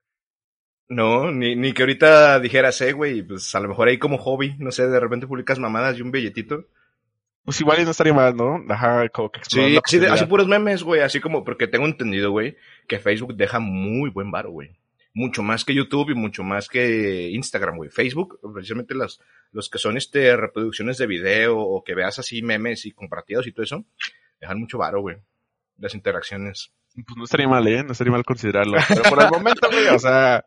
[0.88, 4.56] No, ni, ni que ahorita dijeras, eh, güey, pues a lo mejor ahí como hobby,
[4.58, 6.66] no sé, de repente publicas mamadas y un billetito.
[7.50, 8.62] Pues igual y no estaría mal, ¿no?
[8.68, 10.28] Ajá, como que Sí, así, de- así posibilidad.
[10.28, 14.52] puros memes, güey, así como, porque tengo entendido, güey, que Facebook deja muy buen varo,
[14.52, 14.70] güey.
[15.14, 17.90] Mucho más que YouTube y mucho más que Instagram, güey.
[17.90, 19.18] Facebook, precisamente las,
[19.50, 23.52] los que son este reproducciones de video o que veas así memes y compartidos y
[23.52, 23.84] todo eso,
[24.40, 25.16] dejan mucho varo, güey.
[25.78, 26.72] Las interacciones.
[26.94, 27.82] Pues no estaría mal, ¿eh?
[27.82, 28.78] No estaría mal considerarlo.
[28.88, 30.44] Pero por el momento, güey, o sea,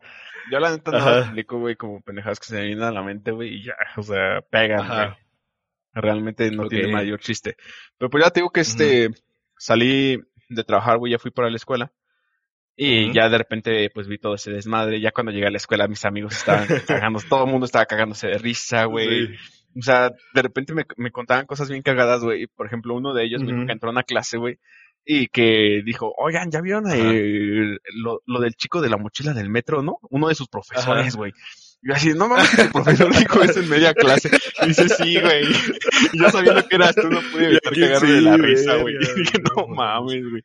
[0.50, 3.30] yo la neta no publico, güey, como pendejadas que se me vienen a la mente,
[3.30, 5.23] güey, y ya, o sea, pegan, güey.
[5.94, 7.56] Realmente no tiene mayor chiste.
[7.98, 9.10] Pero pues ya te digo que este,
[9.56, 11.92] salí de trabajar, güey, ya fui para la escuela.
[12.76, 15.00] Y ya de repente, pues vi todo ese desmadre.
[15.00, 18.26] Ya cuando llegué a la escuela, mis amigos estaban cagando, todo el mundo estaba cagándose
[18.26, 19.28] de risa, güey.
[19.28, 19.34] Sí.
[19.76, 22.46] O sea, de repente me, me contaban cosas bien cagadas, güey.
[22.48, 24.58] Por ejemplo, uno de ellos me dijo que entró a una clase, güey,
[25.04, 29.50] y que dijo, oigan, ¿ya vieron eh, lo, lo del chico de la mochila del
[29.50, 29.98] metro, no?
[30.10, 31.32] Uno de sus profesores, güey.
[31.86, 34.30] Yo así, no mames, tu profesor dijo eso en media clase.
[34.62, 35.44] Y dice, sí, güey.
[36.12, 38.76] Y yo sabiendo que eras tú, no pude evitar Y cagarme de sí, la risa,
[38.76, 38.94] güey.
[39.16, 40.42] Y dije, no mames, güey.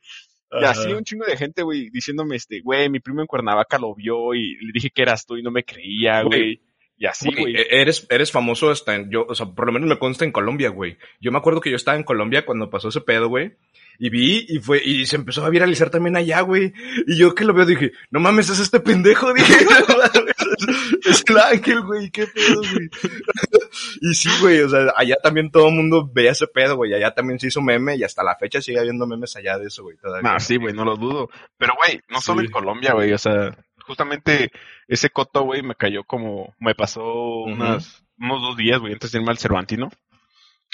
[0.51, 3.95] Y así un chingo de gente, güey, diciéndome, este, güey, mi primo en Cuernavaca lo
[3.95, 6.61] vio y le dije que eras tú y no me creía, Güey.
[6.99, 9.87] Y así, Güey, e- eres, eres famoso hasta en, yo, o sea, por lo menos
[9.87, 10.97] me consta en Colombia, güey.
[11.21, 13.53] Yo me acuerdo que yo estaba en Colombia cuando pasó ese pedo, güey.
[13.99, 16.73] Y vi, y fue, y se empezó a viralizar también allá, güey.
[17.07, 20.11] Y yo que lo veo dije, no mames, es este pendejo, dije, no mames,
[20.57, 22.89] es, es el ángel, güey, qué pedo, güey.
[24.01, 26.93] y sí, güey, o sea, allá también todo el mundo veía ese pedo, güey.
[26.93, 29.83] Allá también se hizo meme y hasta la fecha sigue habiendo memes allá de eso,
[29.83, 30.33] güey, todavía.
[30.33, 31.29] No, sí, güey, no lo dudo.
[31.57, 33.57] Pero, güey, no solo en Colombia, güey, o sea,
[33.89, 34.51] justamente
[34.87, 37.03] ese coto, güey, me cayó como, me pasó
[37.41, 39.89] unas, unos dos días, güey, antes de irme al Cervantino.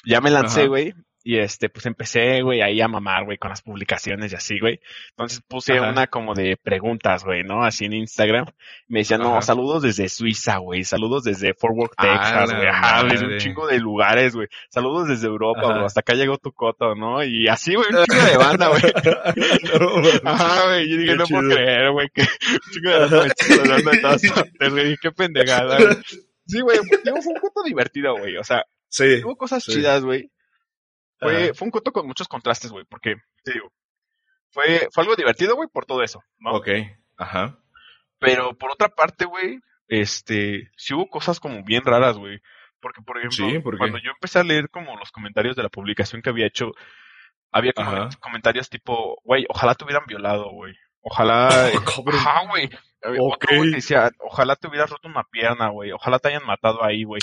[0.03, 0.93] Ya me lancé, güey,
[1.27, 4.79] y este, pues empecé, güey, ahí a mamar, güey, con las publicaciones y así, güey.
[5.09, 5.89] Entonces puse Ajá.
[5.89, 7.63] una como de preguntas, güey, ¿no?
[7.63, 8.45] Así en Instagram.
[8.87, 9.41] Me decían, no, Ajá.
[9.41, 12.03] saludos desde Suiza, güey, saludos desde Fort Worth, Ah,
[12.45, 14.47] Texas, güey, ajá, desde un chingo de lugares, güey.
[14.69, 17.23] Saludos desde Europa, güey, hasta acá llegó tu coto, ¿no?
[17.23, 18.81] Y así, güey, un chingo de banda, güey.
[20.25, 20.29] No.
[20.29, 22.21] Ajá, güey, yo dije, Qué no puedo creer, güey, que
[22.71, 25.97] chico de raza me estuvo hablando de todas partes, güey, qué pendejada, güey.
[26.45, 29.21] Sí, güey, fue un coto divertido, güey, o sea, Sí.
[29.23, 29.73] hubo cosas Sí.
[29.73, 30.29] chidas, güey.
[31.19, 33.71] Fue, fue un coto con muchos contrastes, güey, porque, te digo,
[34.49, 36.51] fue, fue algo divertido, güey, por todo eso, ¿no?
[36.53, 36.69] Ok.
[37.17, 37.59] Ajá.
[38.19, 42.39] Pero por otra parte, güey, este, sí hubo cosas como bien raras, güey.
[42.79, 43.79] Porque, por ejemplo, Sí, ¿por qué?
[43.79, 46.71] cuando yo empecé a leer como los comentarios de la publicación que había hecho,
[47.51, 50.75] había como comentarios tipo, güey, ojalá te hubieran violado, güey.
[51.01, 51.77] Ojalá, eh,
[52.13, 52.69] ajá, güey.
[53.19, 55.91] Otro decía, ojalá te hubieras roto una pierna, güey.
[55.91, 57.21] Ojalá te hayan matado ahí, güey.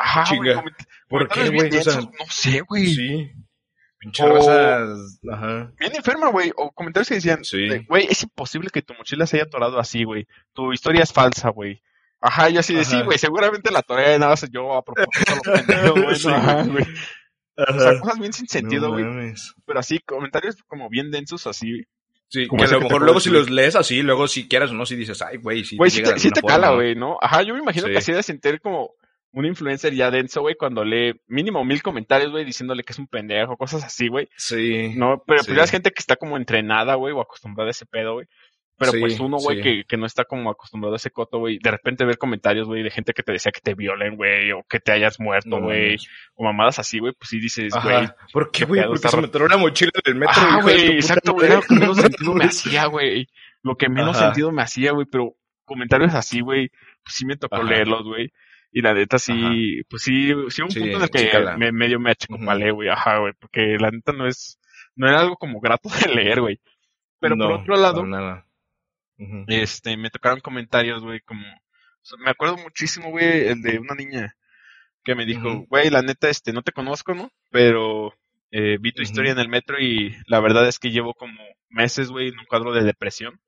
[0.00, 0.24] Ajá.
[0.24, 0.64] Chinga.
[1.08, 1.68] ¿Por qué, güey?
[1.78, 2.86] O sea, no sé, güey.
[2.94, 3.30] Sí.
[3.98, 4.86] Pinche O- raza.
[5.30, 5.72] Ajá.
[5.78, 6.52] Bien enferma, güey.
[6.56, 7.68] O comentarios que decían, Sí.
[7.68, 10.26] de, güey, es imposible que tu mochila se haya atorado así, güey.
[10.54, 11.82] Tu historia es falsa, güey.
[12.22, 15.52] Ajá, yo así de sí, güey, seguramente la atoré, nada más yo a propósito lo
[15.52, 16.34] pendejo, güey.
[16.34, 16.84] Ajá, güey.
[17.56, 19.04] O sea, cosas bien sin sentido, güey.
[19.66, 21.82] pero así, comentarios como bien densos, así.
[22.28, 24.70] Sí, Como que a lo mejor luego de si los lees así, luego si quieras
[24.70, 26.46] o no, si dices, ay, güey, si Güey, te sí llega te, de alguna te
[26.46, 27.18] cala, güey, ¿no?
[27.20, 27.92] Ajá, yo me imagino Sí.
[27.92, 28.92] que así de sentir como
[29.32, 33.06] un influencer ya denso, güey, cuando lee mínimo mil comentarios, güey, diciéndole que es un
[33.06, 34.28] pendejo, cosas así, güey.
[34.36, 34.92] Sí.
[34.96, 35.46] No, pero Sí.
[35.48, 38.26] pues ya es gente que está como entrenada, güey, o acostumbrada a ese pedo, güey.
[38.76, 39.62] Pero Sí, pues uno, güey, sí.
[39.62, 42.82] que, que no está como acostumbrado a ese coto, güey, de repente ver comentarios, güey,
[42.82, 45.98] de gente que te decía que te violen, güey, o que te hayas muerto, güey,
[46.34, 48.08] o mamadas así, güey, pues sí dices, güey.
[48.32, 48.82] ¿Por qué, güey?
[48.86, 50.32] Porque se me la mochila del metro.
[50.36, 53.28] Ah, güey, exacto, era lo que menos sentido me hacía, güey.
[53.62, 54.26] Lo que menos Ajá.
[54.28, 56.70] sentido me hacía, güey, pero comentarios así, güey,
[57.04, 57.64] pues sí me tocó Ajá.
[57.64, 58.32] leerlos, güey.
[58.72, 59.52] Y la neta sí, Ajá.
[59.88, 63.18] pues sí, sí, un Sí, punto en el que me, medio me achicopalé, güey, ajá,
[63.18, 64.58] güey, porque la neta no es,
[64.94, 66.60] no era algo como grato de leer, güey.
[67.18, 68.46] Pero por otro lado, nada.
[69.48, 73.94] Este, me tocaron comentarios, güey, como, o sea, me acuerdo muchísimo, güey, el de una
[73.94, 74.34] niña
[75.04, 77.30] que me dijo, güey, la neta, este, no te conozco, ¿no?
[77.50, 78.14] Pero
[78.50, 82.10] eh, vi tu historia en el metro y la verdad es que llevo como meses,
[82.10, 83.40] güey, en un cuadro de depresión.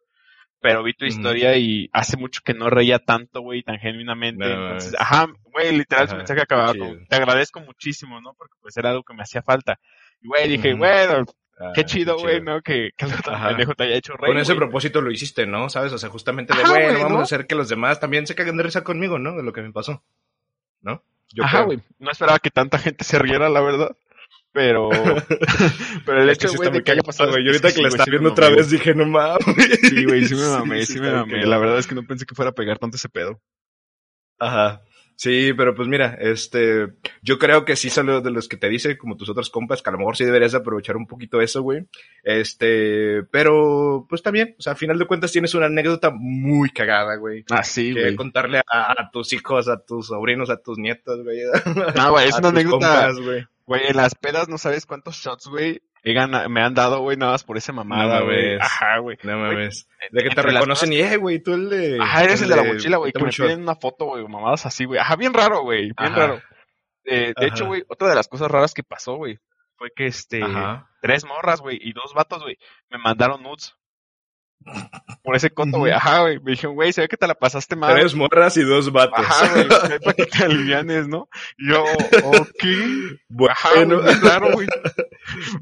[0.62, 4.44] Pero vi tu historia y hace mucho que no reía tanto, güey, tan genuinamente.
[4.46, 8.32] No, Entonces, es- ajá, güey, literal, su Ajá, mensaje acababa con, te agradezco muchísimo, ¿no?
[8.34, 9.78] Porque pues era algo que me hacía falta.
[10.22, 10.78] Y, güey, dije, Ujú.
[10.78, 11.24] bueno,
[11.60, 12.40] Ah, qué chido, güey.
[12.40, 12.60] ¿no?
[12.62, 13.48] Que, que Ajá.
[13.48, 15.68] pendejo te haya hecho reír, Con ese propósito lo hiciste, ¿no?
[15.68, 15.92] ¿Sabes?
[15.92, 17.18] O sea, justamente de, güey, vamos ¿no?
[17.18, 19.36] a hacer que los demás también se caguen de risa conmigo, ¿no?
[19.36, 20.02] De lo que me pasó.
[20.80, 21.04] ¿No?
[21.32, 21.78] Yo Ajá, güey.
[21.98, 23.96] No esperaba que tanta gente se riera, la verdad.
[24.52, 24.90] Pero,
[26.06, 27.38] pero el hecho, güey, de que haya pasado.
[27.38, 29.80] Yo ahorita que la estaba viendo otra vez dije, no mames.
[29.82, 31.46] Sí, güey, sí me mamé, sí, me mamé.
[31.46, 33.40] La verdad es que no pensé que fuera a pegar tanto ese pedo.
[34.38, 34.82] Ajá.
[35.16, 36.88] Sí, pero pues mira, este,
[37.22, 39.88] yo creo que sí son de los que te dice, como tus otros compas, que
[39.88, 41.86] a lo mejor sí deberías aprovechar un poquito eso, güey.
[42.24, 47.16] Este, pero pues también, o sea, a final de cuentas tienes una anécdota muy cagada,
[47.16, 47.44] güey.
[47.50, 48.16] Ah, sí, que güey.
[48.16, 51.38] contarle a, a tus hijos, a tus sobrinos, a tus nietos, güey.
[51.94, 53.12] No, güey, es una anécdota.
[53.12, 53.20] compas,
[53.78, 53.90] güey.
[53.90, 57.56] En las pedas no sabes cuántos shots, güey, me han dado, güey, nada más por
[57.56, 58.44] esa mamada, No güey.
[58.56, 58.60] mames.
[58.60, 59.18] Ajá, güey.
[59.22, 59.86] No mames.
[60.10, 61.98] De que te las reconocen y, eh, güey, tú el de...
[62.00, 63.46] Ajá, eres el de la mochila, güey, que me shot.
[63.46, 64.98] piden una foto, güey, mamadas así, güey.
[64.98, 66.16] Ajá, bien raro, güey, bien Ajá.
[66.16, 66.42] raro.
[67.04, 67.46] Eh, de Ajá.
[67.46, 69.38] hecho, güey, otra de las cosas raras que pasó, güey,
[69.76, 70.88] fue que este, Ajá.
[71.00, 72.56] tres morras, güey, y dos vatos, güey,
[72.90, 73.74] me mandaron nudes.
[75.22, 75.92] Por ese coto, güey.
[75.92, 76.40] Ajá, güey.
[76.40, 77.94] Me dijeron, güey, se ve que te la pasaste mal.
[77.94, 79.18] Tres morras y dos vatos.
[79.18, 79.68] Ajá, güey.
[80.00, 81.28] para que te alivianes, ¿no?
[81.58, 82.64] Y yo, ok.
[83.28, 84.68] Bueno, Ajá, güey, raro, güey.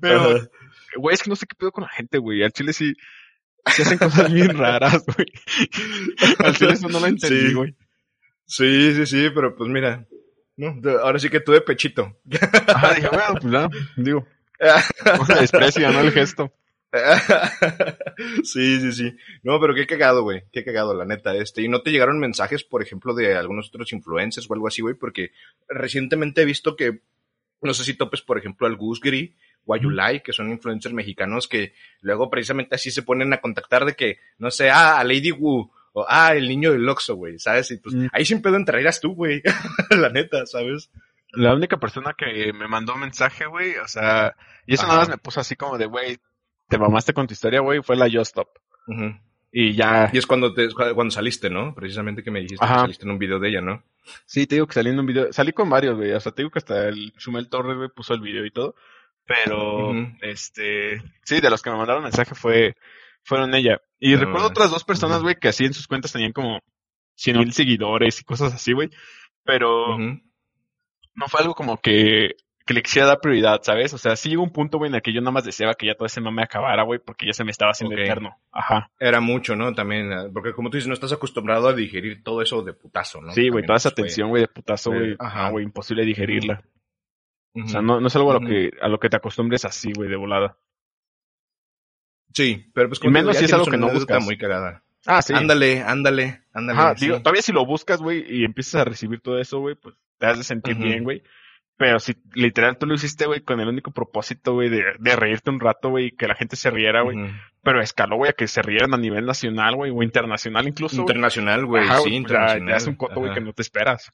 [0.01, 0.49] Pero,
[0.97, 2.43] güey, es que no sé qué pedo con la gente, güey.
[2.43, 2.95] Al chile sí,
[3.67, 5.27] sí hacen cosas bien raras, güey.
[6.39, 7.75] Al chile eso no lo entendí, güey.
[8.47, 10.07] Sí, sí, sí, pero pues mira.
[10.57, 12.19] No, ahora sí que tú de pechito.
[12.67, 14.27] Ajá, dije, bueno, pues ya, digo.
[15.19, 16.01] No se desprecia, ¿no?
[16.01, 16.53] El gesto.
[18.45, 19.17] sí, sí, sí.
[19.43, 20.43] No, pero qué cagado, güey.
[20.53, 21.35] Qué cagado, la neta.
[21.37, 24.83] Este, y no te llegaron mensajes, por ejemplo, de algunos otros influencers o algo así,
[24.83, 25.31] güey, porque
[25.69, 27.01] recientemente he visto que,
[27.63, 31.47] no sé si topes, por ejemplo, al Gusgri o a Yulai, que son influencers mexicanos
[31.47, 35.33] que luego precisamente así se ponen a contactar de que, no sé, ah, a Lady
[35.33, 37.71] Wu, o ah, el niño del Oxxo, güey, ¿sabes?
[37.73, 38.07] Y pues Mm.
[38.13, 39.43] ahí sin pedo entrarías tú, güey.
[39.91, 40.91] la neta, ¿sabes?
[41.33, 44.35] La única persona que me mandó un mensaje, güey, o sea,
[44.67, 44.93] y eso Ajá.
[44.93, 46.19] nada más me puso así como de, güey,
[46.71, 48.49] te mamaste con tu historia, güey, fue la Yo Stop.
[49.53, 51.75] Y ya, Y es cuando, te, cuando saliste, ¿no?
[51.75, 52.75] Precisamente que me dijiste Ajá.
[52.75, 53.83] que saliste en un video de ella, ¿no?
[54.25, 56.43] sí, te digo que salí en un video, salí con varios, güey, o sea, te
[56.43, 58.75] digo que hasta el Chumel Torres, güey, puso el video y todo,
[59.27, 62.75] pero, este, sí, de los que me mandaron mensaje fue,
[63.23, 63.81] fueron ella.
[64.01, 66.61] Y No recuerdo otras dos personas, güey, que así en sus cuentas tenían como
[67.17, 68.91] 100 mil seguidores y cosas así, güey,
[69.45, 72.37] pero no fue algo como que,
[72.71, 73.93] que le quisiera dar prioridad, ¿sabes?
[73.95, 75.87] O sea, sí llegó un punto, güey, en el que yo nada más deseaba que
[75.87, 78.39] ya todo ese mame acabara, güey, porque ya se me estaba haciendo eterno.
[78.53, 78.93] Ajá.
[79.01, 79.75] Era mucho, ¿no?
[79.75, 83.21] También, ah, porque como tú dices, no estás acostumbrado a digerir todo eso de putazo,
[83.23, 83.33] ¿no?
[83.33, 85.17] sí, güey, toda esa tensión, güey, de putazo, güey.
[85.19, 85.47] ajá.
[85.49, 86.63] Ah, güey, imposible digerirla.
[87.55, 89.91] O sea, no, no es algo a lo que, a lo que te acostumbres así,
[89.93, 90.57] güey, de volada.
[92.33, 94.25] Sí, pero pues te menos si es algo que no buscas.
[94.25, 94.85] muy cagada.
[95.07, 95.35] Ah, sí.
[95.35, 96.79] Ándale, ándale, ándale.
[96.79, 97.07] Ajá, sí.
[97.07, 100.27] digo, todavía si lo buscas, güey, y empiezas a recibir todo eso, güey, pues te
[100.27, 101.25] has de sentir bien, güey.
[101.81, 105.49] Pero si literal tú lo hiciste, güey, con el único propósito, güey, de, de reírte
[105.49, 107.17] un rato, güey, y que la gente se riera, güey.
[107.63, 111.01] Pero escaló, güey, a que se rieran a nivel nacional, güey, o internacional incluso.
[111.01, 112.69] Internacional, güey, sí, ya- internacional.
[112.69, 114.13] ya es un coto, güey, que no te esperas.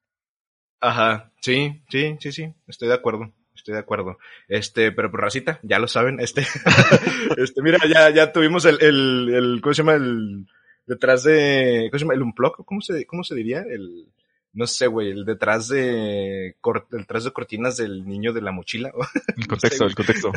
[0.80, 4.16] Ajá, sí, sí, sí, sí, estoy de acuerdo, estoy de acuerdo.
[4.46, 6.42] Este, pero por racita, ya lo saben, este,
[7.36, 9.94] este, mira, ya, ya tuvimos el, el, el, ¿cómo se llama?
[9.94, 10.46] El,
[10.86, 12.14] detrás de, ¿cómo se llama?
[12.14, 13.62] El unplug, ¿cómo se, cómo se diría?
[13.68, 14.06] El,
[14.56, 18.90] no sé, güey, el detrás de, el detrás de cortinas del niño de la mochila.
[19.36, 20.32] El contexto, el contexto.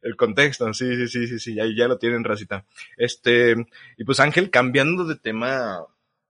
[0.00, 2.64] El contexto, sí, sí, sí, sí, sí, ya, ya lo tienen, racita.
[2.96, 3.56] Este,
[3.96, 5.80] y pues Ángel, cambiando de tema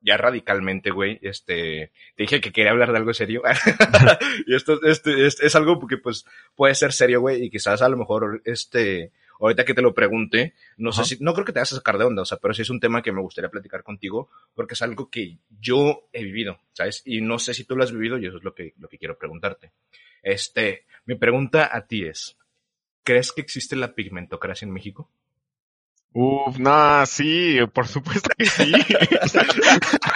[0.00, 3.42] ya radicalmente, güey, este, te dije que quería hablar de algo serio.
[4.46, 6.24] y esto, este, es, es algo que pues
[6.56, 10.55] puede ser serio, güey, y quizás a lo mejor, este, ahorita que te lo pregunte,
[10.77, 11.05] no Ajá.
[11.05, 12.62] sé si, no creo que te vas a sacar de onda, o sea, pero sí
[12.62, 16.61] es un tema que me gustaría platicar contigo, porque es algo que yo he vivido,
[16.72, 17.03] ¿sabes?
[17.05, 18.98] Y no sé si tú lo has vivido, y eso es lo que, lo que
[18.98, 19.72] quiero preguntarte.
[20.22, 22.37] Este, mi pregunta a ti es,
[23.03, 25.11] ¿crees que existe la pigmentocracia en México?
[26.12, 28.72] Uf, no, sí, por supuesto que sí.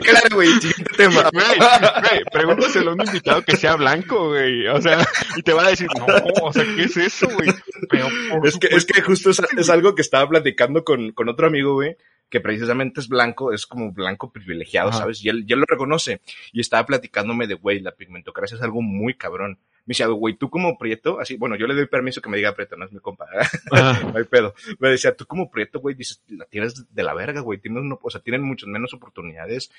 [0.00, 1.30] claro, güey, siguiente tema.
[1.32, 4.66] Güey, güey, pregúntaselo a un invitado que sea blanco, güey.
[4.68, 6.06] O sea, y te va a decir, no,
[6.42, 7.50] o sea, ¿qué es eso, güey?
[7.88, 8.08] Pero
[8.44, 11.74] Es que, es que justo es, es algo que estaba platicando con, con otro amigo,
[11.74, 11.96] güey,
[12.28, 14.98] que precisamente es blanco, es como blanco privilegiado, Ajá.
[14.98, 15.24] ¿sabes?
[15.24, 16.20] Y él, y él lo reconoce.
[16.52, 19.58] Y estaba platicándome de, güey, la pigmentocracia es algo muy cabrón.
[19.88, 22.54] Me decía, güey, tú como prieto, así, bueno, yo le doy permiso que me diga
[22.54, 23.26] prieto, no es mi compa,
[24.12, 24.52] no hay pedo.
[24.78, 27.98] Me decía, tú como prieto, güey, dices, la tienes de la verga, güey, tienes, no,
[28.02, 29.72] o sea, tienen muchas menos oportunidades,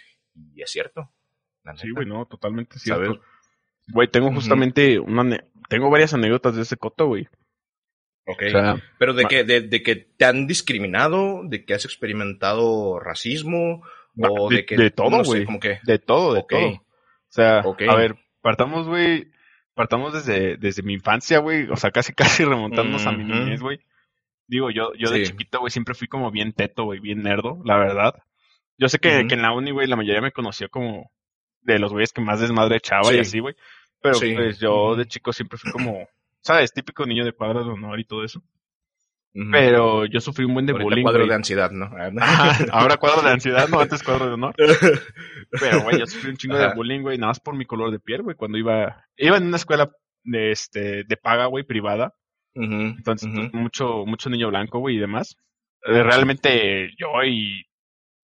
[0.56, 1.12] y es cierto.
[1.63, 3.08] La sí, güey, no, totalmente ¿sabes?
[3.10, 3.24] cierto.
[3.89, 7.28] Güey, tengo justamente una, tengo varias anécdotas de ese coto, güey.
[8.26, 8.41] Ok.
[8.48, 13.00] O sea, Pero de que, de, de que te han discriminado, de que has experimentado
[13.00, 13.84] racismo,
[14.17, 14.76] o de, de, que.
[14.76, 15.45] de todo, no sé, güey.
[15.45, 15.80] como que.
[15.84, 16.67] De todo, de todo.
[16.69, 16.82] O
[17.28, 19.28] sea, a ver, partamos, güey,
[19.80, 22.12] partamos desde, desde mi infancia, güey, o sea, casi,
[22.42, 23.80] casi remontándonos a mi niñez, güey.
[24.46, 27.78] Digo, yo, yo de chiquito, güey, siempre fui como bien teto, güey, bien nerdo, la
[27.78, 28.13] verdad.
[28.78, 31.10] Yo sé que, en la uni, güey, la mayoría me conoció como
[31.62, 33.15] de los güeyes que más desmadre echaba Sí.
[33.15, 33.56] y así, güey.
[34.02, 34.34] Pero Sí.
[34.36, 36.06] pues yo de chico siempre fui como,
[36.42, 36.74] ¿sabes?
[36.74, 38.42] Típico niño de cuadro de honor y todo eso.
[39.52, 41.30] Pero yo sufrí un buen de Ahorita bullying, cuadro güey.
[41.30, 41.86] de ansiedad, ¿no?
[42.20, 44.56] Ajá, ahora cuadro de ansiedad, no, antes cuadro de honor.
[45.60, 48.00] Pero, güey, yo sufrí un chingo de bullying, güey, nada más por mi color de
[48.00, 49.92] piel, güey, cuando iba, iba en una escuela
[50.24, 52.13] de, este, de paga, güey, privada.
[52.56, 55.38] Entonces, mucho, mucho niño blanco, güey, y demás.
[55.86, 57.65] Eh, Realmente, yo y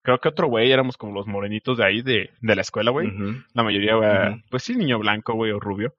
[0.03, 3.09] creo que otro güey éramos como los morenitos de ahí, de, de la escuela, güey.
[3.53, 5.93] La mayoría, güey, pues sí, niño blanco, güey, o rubio.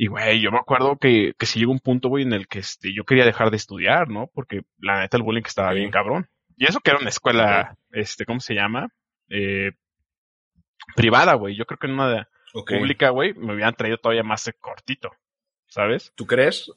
[0.00, 2.60] Y, güey, yo me acuerdo que, que sí llegó un punto, güey, en el que
[2.60, 4.30] este, yo quería dejar de estudiar, ¿no?
[4.32, 6.28] Porque la neta el bullying estaba bien cabrón.
[6.56, 8.90] Y eso que era una escuela, este, ¿cómo se llama?
[9.28, 9.72] Eh,
[10.94, 11.56] privada, güey.
[11.56, 15.10] Yo creo que en una pública, güey, me hubieran traído todavía más cortito,
[15.66, 16.12] ¿sabes?
[16.14, 16.70] ¿Tú crees?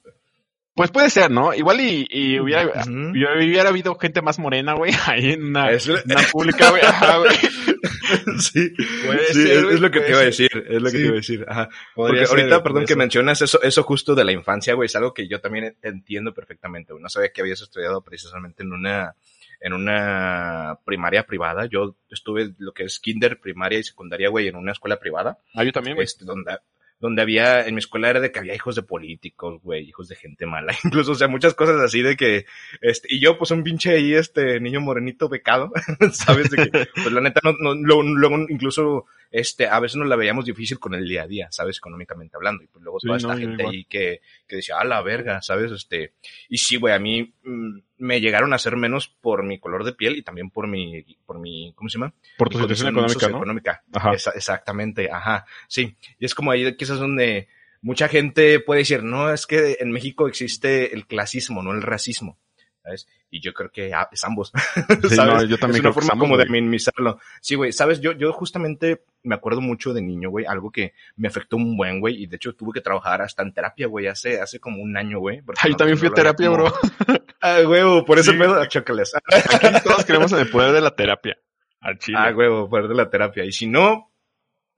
[0.74, 1.54] Pues puede ser, ¿no?
[1.54, 6.22] Igual y, y hubiera, y hubiera habido gente más morena, güey, ahí en una, una
[6.32, 6.82] pública, güey.
[6.82, 7.32] Ajá, güey.
[8.42, 8.70] sí,
[9.06, 10.98] Puede sí, ser, es, lo que puede te iba a decir, es lo que Sí.
[10.98, 11.46] te iba a decir.
[11.48, 11.70] Ajá.
[11.96, 12.98] Porque ser, ahorita, perdón que ser.
[12.98, 16.94] mencionas eso, eso justo de la infancia, güey, es algo que yo también entiendo perfectamente,
[16.94, 17.02] güey.
[17.04, 19.16] No sabía que habías estudiado precisamente en una,
[19.60, 21.66] en una primaria privada.
[21.68, 25.64] Yo estuve lo que es kinder, primaria y secundaria, güey, en una escuela privada, Ah,
[25.64, 26.06] yo también, güey.
[26.06, 26.58] este, donde,
[27.02, 30.16] donde había, en mi escuela era de que había hijos de políticos, güey, hijos de
[30.16, 32.46] gente mala, incluso, o sea, muchas cosas así de que,
[32.80, 35.72] este, y yo, pues, un pinche ahí, este, niño morenito becado,
[36.14, 36.52] ¿sabes?
[36.52, 40.16] De que, pues, la neta, no, no, luego, luego incluso, este, a veces nos la
[40.16, 41.78] veíamos difícil con el día a día, ¿sabes?
[41.78, 45.02] Económicamente hablando, y pues luego Sí, toda esta gente ahí que, que decía, a la
[45.02, 45.72] verga, ¿sabes?
[45.72, 46.14] Este,
[46.50, 49.94] y sí, güey, a mí mm, me llegaron a hacer menos por mi color de
[49.94, 52.14] piel y también por mi, por mi, ¿cómo se llama?
[52.38, 53.20] Por tu Mi situación económica, ¿no?
[53.20, 53.84] socioeconómica.
[53.94, 54.14] Ajá.
[54.14, 55.46] Esa- exactamente, ajá.
[55.68, 57.48] Sí, y es como ahí quizás donde
[57.82, 62.38] mucha gente puede decir, no, es que en México existe el clasismo, no el racismo.
[62.84, 63.08] ¿Sabes?
[63.30, 64.52] Y yo creo que ah, es ambos.
[64.52, 65.34] Sí, ¿sabes?
[65.34, 67.20] no, yo también es una forma como de minimizarlo.
[67.40, 71.28] Sí, güey, sabes, yo, yo justamente me acuerdo mucho de niño, güey, algo que me
[71.28, 74.42] afectó un buen, güey, y de hecho tuve que trabajar hasta en terapia, güey, hace,
[74.42, 75.42] hace como un año, güey.
[75.60, 76.74] Ah, yo no- también fui a terapia, como- bro.
[77.44, 78.38] Ah, güey, por ese Sí.
[78.38, 79.14] pedo, chócales.
[79.16, 81.38] Aquí todos creemos en el poder de la terapia.
[81.80, 82.18] Al chile.
[82.20, 83.44] Ah, huevo, poder de la terapia.
[83.46, 84.11] Y si no,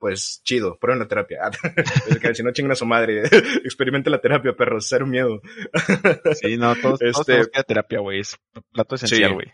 [0.04, 1.50] pues chido, prueben la terapia.
[2.34, 3.22] Si no chingan a su madre,
[3.64, 5.40] experimente la terapia, perro, cero miedo.
[6.42, 8.20] Sí, no, todos, todos Este- tenemos que ir a terapia, güey.
[8.20, 8.36] Es
[8.70, 9.34] plato esencial, Sí.
[9.34, 9.52] güey.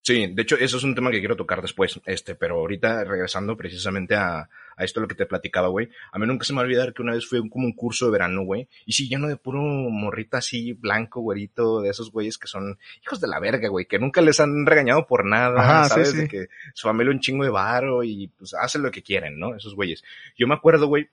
[0.00, 3.58] Sí, de hecho, eso es un tema que quiero tocar después, este, pero ahorita regresando
[3.58, 4.48] precisamente a,
[4.78, 5.90] a esto lo que te platicaba, güey.
[6.12, 8.06] A mí nunca se me va a olvidar que una vez fue como un curso
[8.06, 8.68] de verano, güey.
[8.86, 13.20] Y sí, lleno de puro morrita así, blanco, güerito, de esos güeyes que son hijos
[13.20, 16.10] de la verga, güey, que nunca les han regañado por nada, Ajá, sí, ¿sabes?
[16.12, 16.16] sí.
[16.18, 19.56] De que su familia un chingo de varo y pues hacen lo que quieren, ¿no?
[19.56, 20.04] Esos güeyes.
[20.36, 21.08] Yo me acuerdo, güey,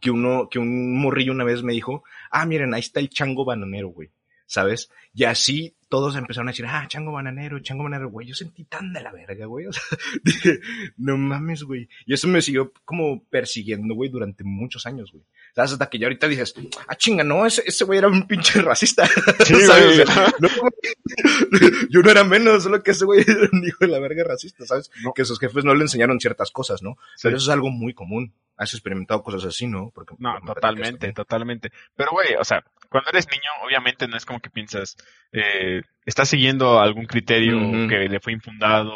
[0.00, 3.44] que uno, que un morrillo una vez me dijo, ah, miren, ahí está el chango
[3.44, 4.10] bananero, güey.
[4.46, 4.90] ¿Sabes?
[5.14, 8.28] Y así todos empezaron a decir, ah, chango bananero, chango bananero, güey.
[8.28, 9.66] Yo sentí tan de la verga, güey.
[9.66, 9.82] O sea,
[10.24, 10.60] dije,
[10.96, 11.88] no mames, güey.
[12.06, 15.24] Y eso me siguió como persiguiendo, güey, durante muchos años, güey.
[15.54, 15.72] ¿Sabes?
[15.72, 16.54] Hasta que ya ahorita dices,
[16.86, 19.06] ah, chinga, no, ese, ese güey era un pinche racista.
[19.44, 19.84] Sí, ¿Sabes?
[19.86, 20.00] güey.
[20.02, 20.48] O sea, no,
[21.90, 24.64] yo no era menos, solo que ese güey era un hijo de la verga racista,
[24.66, 24.90] ¿sabes?
[25.02, 25.12] No.
[25.12, 26.96] Que sus jefes no le enseñaron ciertas cosas, ¿no?
[27.16, 27.22] Sí.
[27.24, 28.32] Pero eso es algo muy común.
[28.56, 29.90] Has experimentado cosas así, ¿no?
[29.94, 31.72] Porque, No, totalmente, totalmente.
[31.96, 34.96] Pero, güey, o sea, cuando eres niño, obviamente no es como que piensas,
[35.32, 37.58] eh, estás siguiendo algún criterio
[37.88, 38.92] que le fue infundado,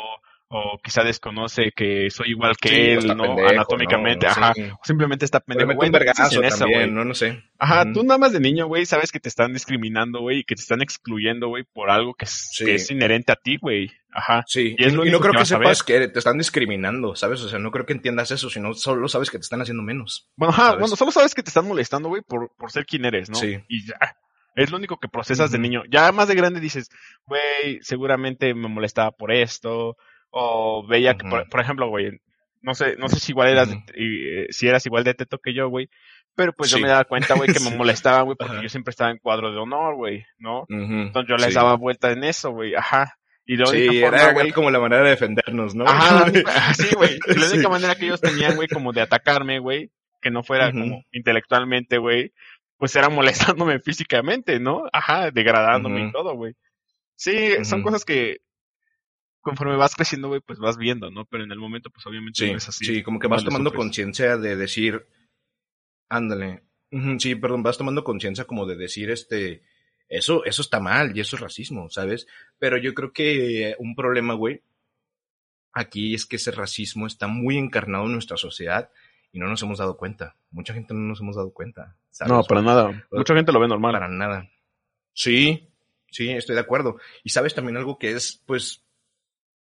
[0.57, 3.25] o quizá desconoce que soy igual que Sí, él, ¿no?
[3.25, 4.33] pendejo, Anatómicamente, ¿no?
[4.33, 4.53] ajá.
[4.55, 4.63] Sí.
[4.63, 5.75] O simplemente está pendejo.
[5.75, 6.05] güey, no en
[6.51, 6.91] también, güey.
[6.93, 7.43] no, no sé.
[7.59, 10.55] Ajá, tú nada más de niño, güey, sabes que te están discriminando, güey, y que
[10.55, 12.65] te están excluyendo, güey, por algo que es, Sí.
[12.67, 13.91] que es inherente a ti, güey.
[14.13, 14.45] Ajá.
[14.47, 17.17] Sí, Y es y, lo y único no creo que sepas que te están discriminando,
[17.17, 17.41] ¿sabes?
[17.41, 20.29] O sea, no creo que entiendas eso, sino solo sabes que te están haciendo menos.
[20.37, 20.81] Bueno, ajá, ¿sabes?
[20.81, 23.37] bueno, solo sabes que te están molestando, güey, por, por ser quien eres, ¿no?
[23.37, 23.59] Sí.
[23.69, 23.97] Y ya.
[24.57, 25.83] Es lo único que procesas de niño.
[25.91, 26.89] Ya más de grande dices,
[27.27, 29.97] güey, seguramente me molestaba por esto.
[30.37, 32.11] O veía que, por, por ejemplo, güey,
[32.61, 33.79] no sé, no sé si igual eras, Ujú.
[33.95, 35.89] eh, si eras igual de teto que yo, güey.
[36.35, 36.83] Pero pues yo Sí.
[36.83, 37.77] me daba cuenta, güey, que me Sí.
[37.77, 40.65] molestaba, güey, porque yo siempre estaba en cuadro de honor, güey, ¿no?
[40.69, 41.55] Entonces yo les sí.
[41.55, 43.15] daba vuelta en eso, güey, ajá.
[43.47, 45.85] Y la Sí, única era forma, güey, como la manera de defendernos, ¿no?
[45.87, 46.25] Ajá,
[46.75, 47.19] sí, güey.
[47.27, 47.69] La única Sí.
[47.69, 52.33] manera que ellos tenían, güey, como de atacarme, güey, que no fuera como intelectualmente, güey,
[52.79, 54.83] pues era molestándome físicamente, ¿no?
[54.93, 56.55] Ajá, degradándome y todo, güey.
[57.15, 58.39] Sí, son cosas que
[59.45, 61.25] conforme vas creciendo, güey, pues vas viendo, ¿no?
[61.27, 62.85] Pero en el momento, pues obviamente Sí, no es así.
[62.85, 65.07] sí, como que vas tomando conciencia de decir,
[66.09, 66.65] ándale,
[67.19, 69.63] sí, perdón, vas tomando conciencia como de decir, este,
[70.09, 72.27] Eso, eso está mal y eso es racismo, ¿sabes?
[72.59, 74.63] Pero yo creo que un problema, güey,
[75.73, 78.91] aquí es que ese racismo está muy encarnado en nuestra sociedad
[79.33, 80.37] y no nos hemos dado cuenta.
[80.51, 81.97] Mucha gente no nos hemos dado cuenta.
[82.11, 82.33] ¿sabes?
[82.33, 83.05] No, para nada.
[83.11, 83.93] Mucha gente lo ve normal.
[83.93, 84.49] Para nada.
[85.15, 85.69] Sí,
[86.11, 86.99] sí, estoy de acuerdo.
[87.25, 88.84] Y sabes también algo que es, pues,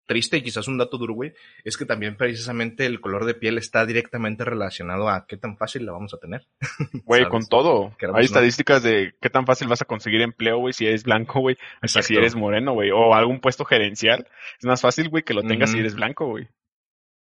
[0.06, 1.32] triste y quizás un dato duro, güey,
[1.64, 5.86] es que también precisamente el color de piel está directamente relacionado a qué tan fácil
[5.86, 6.46] la vamos a tener.
[7.04, 7.94] Güey, con todo.
[8.14, 11.56] Hay estadísticas de qué tan fácil vas a conseguir empleo, güey, si eres blanco, güey,
[11.84, 14.26] si eres moreno, güey, o algún puesto gerencial.
[14.58, 16.48] Es más fácil, güey, que lo tengas si eres blanco, güey.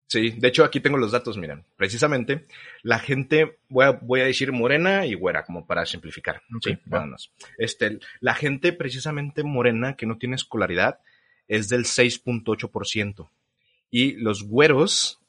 [0.09, 1.65] Sí, de hecho aquí tengo los datos, miren.
[1.75, 2.47] Precisamente,
[2.81, 6.41] la gente, voy a, voy a decir morena y güera, como para simplificar.
[6.61, 7.31] sí, vámonos.
[7.59, 10.99] Este, la gente precisamente morena que no tiene escolaridad
[11.49, 13.29] es del 6.8%.
[13.91, 15.19] Y los güeros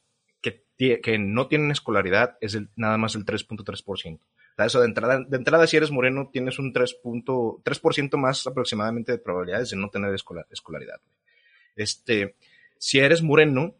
[0.41, 4.21] que, que, no tienen escolaridad es nada más el 3.3%.
[4.59, 9.71] Eso de entrada, de entrada, si eres moreno, tienes un 3.3% más aproximadamente de probabilidades
[9.71, 11.01] de no tener escolaridad.
[11.77, 12.37] Este,
[12.77, 13.75] si eres moreno,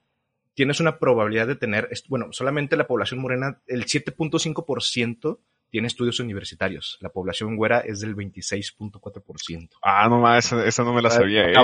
[0.55, 5.39] tienes una probabilidad de tener, bueno, solamente la población morena, el 7.5%
[5.71, 6.99] tiene estudios universitarios.
[7.01, 9.71] La población güera es del 26.4%.
[9.83, 11.49] Ah, no más, esa, no me la sabía.
[11.49, 11.55] Eh.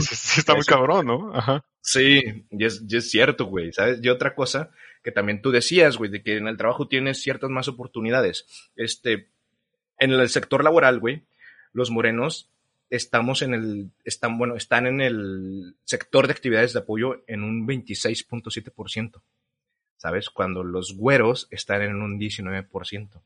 [0.00, 1.34] está muy cabrón, ¿no?
[1.34, 1.64] Ajá.
[1.80, 3.98] Sí, y es, es cierto, güey, ¿sabes?
[4.02, 4.70] Y otra cosa
[5.02, 8.46] que también tú decías, güey, de que en el trabajo tienes ciertas más oportunidades.
[8.76, 9.28] Este,
[9.98, 11.24] en el sector laboral, güey,
[11.72, 12.50] los morenos
[12.90, 17.66] estamos en el, están, bueno, están en el sector de actividades de apoyo en un
[17.66, 19.22] 26.7%.
[19.96, 20.30] ¿Sabes?
[20.30, 23.20] Cuando los güeros están en un 19%.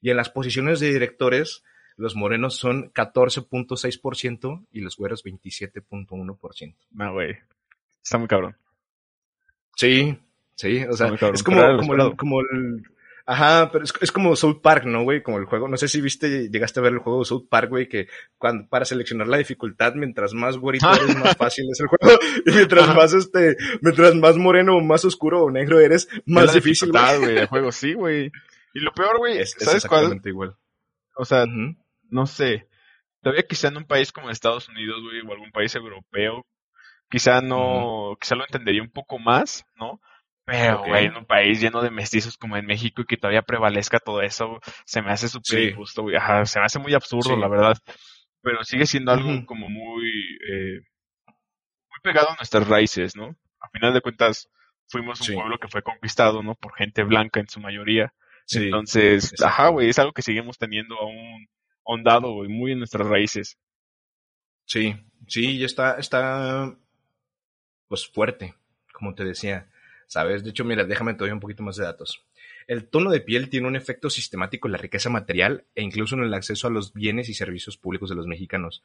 [0.00, 1.62] Y en las posiciones de directores,
[1.96, 6.76] los morenos son 14.6% y los güeros 27.1%.
[6.92, 7.36] No, güey.
[8.02, 8.56] Está muy cabrón.
[9.76, 10.18] Sí,
[10.54, 12.82] sí, o sea, es como, como, como, el,
[13.30, 15.22] Ajá, pero es, como South Park, ¿no, güey?
[15.22, 15.68] Como el juego.
[15.68, 18.08] No sé si viste, llegaste a ver el juego de South Park, güey, que
[18.38, 22.18] cuando, para seleccionar la dificultad, mientras más güerito eres, más fácil es el juego.
[22.46, 27.36] Y mientras más, este, mientras más moreno, más oscuro o negro eres, más difícil, güey.
[27.36, 28.32] El juego, sí, güey.
[28.78, 30.20] Y lo peor, güey, es, ¿sabes cuál?
[30.24, 30.56] igual.
[31.16, 31.46] O sea,
[32.10, 32.68] no sé.
[33.20, 36.46] Todavía quizá en un país como Estados Unidos, güey, o algún país europeo,
[37.10, 40.00] quizá no, quizá lo entendería un poco más, ¿no?
[40.44, 43.98] Pero, güey, en un país lleno de mestizos como en México y que todavía prevalezca
[43.98, 46.14] todo eso, se me hace súper injusto, güey.
[46.14, 47.76] Ajá, se me hace muy absurdo, la verdad.
[48.42, 50.08] Pero sigue siendo algo como muy,
[50.48, 50.80] eh,
[51.26, 53.36] muy pegado a nuestras raíces, ¿no?
[53.60, 54.48] A final de cuentas,
[54.86, 56.54] fuimos un pueblo que fue conquistado, ¿no?
[56.54, 58.14] Por gente blanca en su mayoría.
[58.52, 61.48] Entonces, ajá, güey, es algo que seguimos teniendo aún
[61.82, 63.58] hondado, güey, muy en nuestras raíces.
[64.64, 64.94] Sí,
[65.26, 66.76] sí, y está, está,
[67.88, 68.54] pues fuerte,
[68.92, 69.70] como te decía,
[70.06, 70.44] ¿sabes?
[70.44, 72.24] De hecho, mira, déjame todavía un poquito más de datos.
[72.66, 76.24] El tono de piel tiene un efecto sistemático en la riqueza material e incluso en
[76.24, 78.82] el acceso a los bienes y servicios públicos de los mexicanos.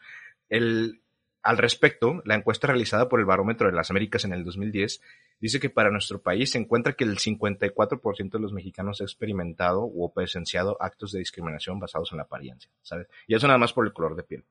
[0.47, 1.01] El,
[1.43, 5.01] al respecto, la encuesta realizada por el Barómetro de las Américas en el 2010
[5.41, 9.83] dice que para nuestro país se encuentra que el 54% de los mexicanos ha experimentado
[9.83, 13.07] o presenciado actos de discriminación basados en la apariencia, ¿sabes?
[13.27, 14.45] Y eso nada más por el color de piel.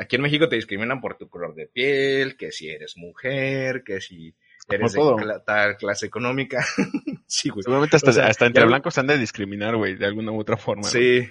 [0.00, 4.00] Aquí en México te discriminan por tu color de piel, que si eres mujer, que
[4.00, 4.34] si
[4.66, 6.64] eres de tal clase económica.
[7.26, 7.62] sí, güey.
[7.62, 10.84] Seguramente hasta, hasta entre blancos se han de discriminar, güey, de alguna u otra forma.
[10.84, 11.28] Sí.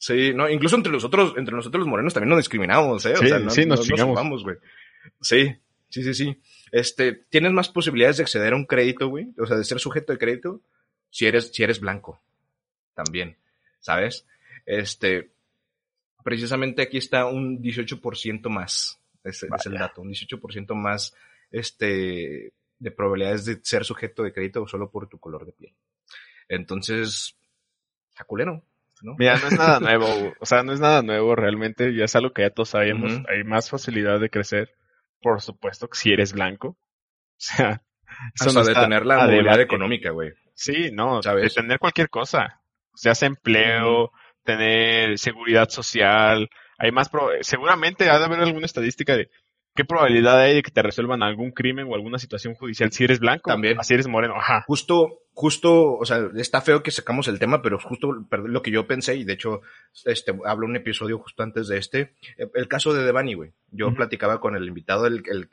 [0.00, 3.14] Sí, no, incluso entre nosotros, entre nosotros los morenos también nos discriminamos, ¿eh?
[3.16, 4.42] Sí, o sea, no, sí, nos chingamos.
[4.42, 4.56] güey.
[5.20, 5.54] Sí,
[5.90, 6.40] sí, sí, sí.
[6.72, 10.14] Este, tienes más posibilidades de acceder a un crédito, güey, o sea, de ser sujeto
[10.14, 10.62] de crédito,
[11.10, 12.18] si eres, si eres blanco.
[12.94, 13.36] También,
[13.80, 14.26] ¿sabes?
[14.64, 15.32] Este,
[16.24, 21.14] precisamente aquí está un 18% más, es, es el dato, un 18% más,
[21.50, 25.74] este, de probabilidades de ser sujeto de crédito solo por tu color de piel.
[26.48, 27.36] Entonces,
[28.08, 28.64] está culero.
[29.18, 32.32] Mira, no es nada nuevo, o sea, no es nada nuevo realmente, ya es algo
[32.32, 34.70] que ya todos sabemos, hay más facilidad de crecer,
[35.20, 36.76] por supuesto, que si eres blanco.
[38.12, 40.32] O sea, eso de tener la movilidad económica, güey.
[40.52, 42.60] Sí, no, de tener cualquier cosa,
[42.92, 44.10] o sea, empleo,
[44.44, 47.10] tener seguridad social, hay más,
[47.42, 49.30] seguramente ha de haber alguna estadística de
[49.74, 53.20] ¿Qué probabilidad hay de que te resuelvan algún crimen o alguna situación judicial si eres
[53.20, 53.50] blanco?
[53.50, 53.78] También.
[53.78, 54.34] Así eres moreno.
[54.36, 54.64] Ajá.
[54.66, 58.86] Justo, justo, o sea, está feo que sacamos el tema, pero justo lo que yo
[58.86, 59.62] pensé, y de hecho,
[60.04, 63.52] este, hablo un episodio justo antes de este, el caso de Devani, güey.
[63.70, 65.48] Yo platicaba con el invitado el, el,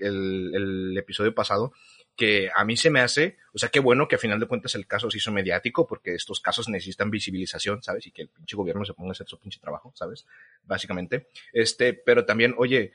[0.54, 1.72] el, episodio pasado,
[2.16, 4.74] que a mí se me hace, o sea, qué bueno que a final de cuentas
[4.74, 8.08] el caso se hizo mediático, porque estos casos necesitan visibilización, ¿sabes?
[8.08, 10.26] Y que el pinche gobierno se ponga a hacer su pinche trabajo, ¿sabes?
[10.64, 11.28] Básicamente.
[11.54, 12.92] Este, pero también, oye,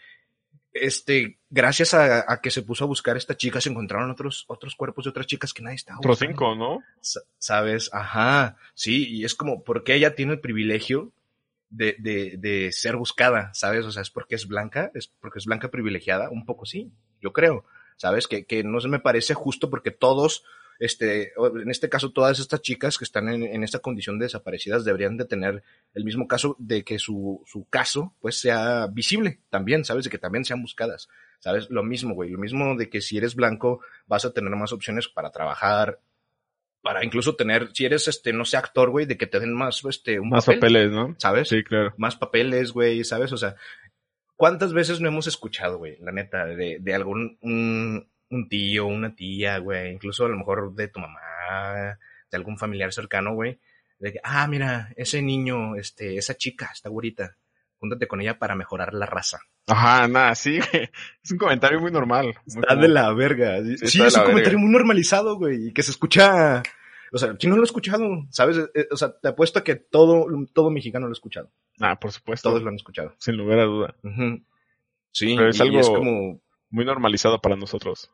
[0.73, 5.05] este, gracias a, que se puso a buscar esta chica, se encontraron otros, otros cuerpos
[5.05, 6.81] de otras chicas que nadie estaba Otros cinco, ¿no?
[7.39, 7.91] ¿Sabes?
[7.93, 8.57] Ajá.
[8.75, 11.13] Sí, y es como, porque ella tiene el privilegio
[11.69, 13.85] de, de, de ser buscada, ¿sabes?
[13.85, 17.33] O sea, es porque es blanca, es porque es blanca privilegiada, un poco sí, yo
[17.33, 17.65] creo,
[17.97, 18.27] ¿sabes?
[18.27, 20.45] Que, que no se me parece justo porque todos,
[20.79, 24.85] este, en este caso, todas estas chicas que están en, en esta condición de desaparecidas
[24.85, 25.63] deberían de tener
[25.95, 30.05] el mismo caso de que su, su caso, pues, sea visible también, ¿sabes?
[30.05, 31.09] De que también sean buscadas,
[31.39, 31.71] ¿sabes?
[31.71, 35.09] Lo mismo, güey, lo mismo de que si eres blanco vas a tener más opciones
[35.09, 36.01] para trabajar,
[36.83, 39.85] para incluso tener, si eres, este, no sé, actor, güey, de que te den más,
[39.85, 41.15] este, un Más papel, papeles, ¿no?
[41.19, 41.49] ¿sabes?
[41.49, 41.95] Sí, claro.
[41.97, 43.33] Más papeles, güey, ¿sabes?
[43.33, 43.55] O sea,
[44.35, 49.15] ¿cuántas veces no hemos escuchado, güey, la neta, de, de algún, un, un tío, una
[49.15, 51.99] tía, güey, incluso a lo mejor de tu mamá,
[52.31, 53.61] de algún familiar cercano, güey,
[53.99, 57.37] de que, ah, mira, ese niño, este, esa chica, está güerita,
[57.79, 59.39] júntate con ella para mejorar la raza.
[59.69, 60.91] Ajá, nada, sí, güey.
[61.23, 62.25] Es un comentario muy normal.
[62.27, 62.83] muy Está común.
[62.83, 63.59] de la verga.
[63.85, 64.59] Sí, es un comentario verga.
[64.59, 66.63] muy normalizado, güey, y que se escucha,
[67.13, 68.27] o sea, ¿quién no lo ha escuchado?
[68.31, 68.57] ¿Sabes?
[68.75, 71.53] Eh, O sea, te apuesto a que todo, todo mexicano lo ha escuchado.
[71.81, 72.49] Ah, por supuesto.
[72.49, 73.15] Todos lo han escuchado.
[73.19, 73.95] Sin lugar a duda.
[75.13, 78.11] Sí, Pero es y algo- es como, Muy normalizado para nosotros.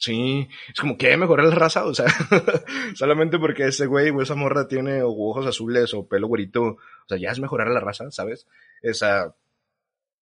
[0.00, 2.06] Sí, es como que mejorar la raza, o sea,
[2.94, 6.78] solamente porque ese güey o esa morra tiene o ojos azules o pelo güerito, o
[7.08, 8.46] sea, ya es mejorar la raza, ¿sabes?
[8.80, 9.34] Esa,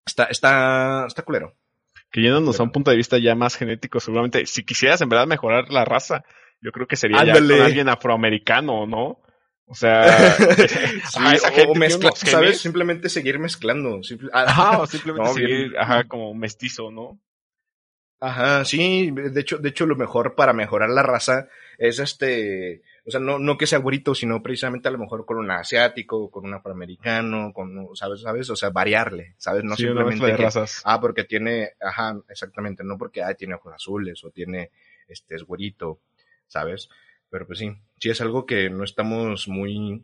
[0.07, 1.55] está, está, está culero.
[2.11, 5.11] Que yéndonos a un Pero- punto de vista ya más genético, seguramente, si quisieras en
[5.11, 6.25] verdad mejorar la raza,
[6.63, 9.21] yo creo que sería ya con alguien afroamericano, ¿no?
[9.67, 10.07] O sea,
[10.39, 12.13] Sí, ajá, esa o- gente o tiene mezcla.
[12.15, 12.61] ¿sabes?
[12.61, 14.03] Simplemente seguir mezclando.
[14.03, 15.73] simple- ah, Ajá, o simplemente No, seguir, bien.
[15.79, 17.19] ajá, como mestizo, ¿no?
[18.19, 23.11] Ajá, sí, de hecho, de hecho lo mejor para mejorar la raza es este, o
[23.11, 26.47] sea, no, no que sea güerito, sino precisamente a lo mejor con un asiático, con
[26.47, 28.23] un afroamericano, con, ¿sabes?
[28.23, 28.49] ¿Sabes?
[28.49, 29.65] O sea, variarle, ¿sabes?
[29.65, 30.81] No sí, simplemente que, razas.
[30.87, 34.71] ah, porque tiene, ajá, exactamente, no porque, ah, tiene ojos azules o tiene,
[35.09, 36.01] este, es güerito,
[36.47, 36.89] ¿sabes?
[37.29, 40.03] Pero pues sí, sí es algo que no estamos muy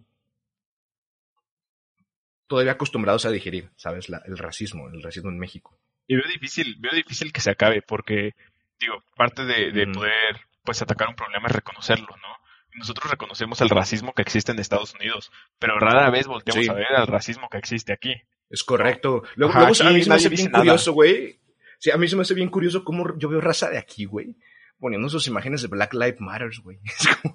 [2.47, 4.09] todavía acostumbrados a digerir, ¿sabes?
[4.09, 5.79] La- el racismo, el racismo en México.
[6.13, 8.33] Y veo difícil, veo difícil que se acabe, porque,
[8.79, 12.29] digo, parte de, poder, pues, atacar un problema es reconocerlo, ¿no?
[12.75, 16.71] Nosotros reconocemos el racismo que existe en Estados Unidos, pero rara vez volteamos Sí.
[16.71, 18.13] a ver al racismo que existe aquí.
[18.51, 19.23] Es correcto.
[19.37, 20.59] Luego, Ajá, luego aquí a mí se me hace bien nada.
[20.59, 21.39] curioso, güey.
[21.79, 24.37] Sí, a mí se me hace bien curioso cómo yo veo raza de aquí, güey.
[24.83, 26.78] Poniendo sus imágenes de Black Lives Matter, güey.
[26.85, 27.35] Es como-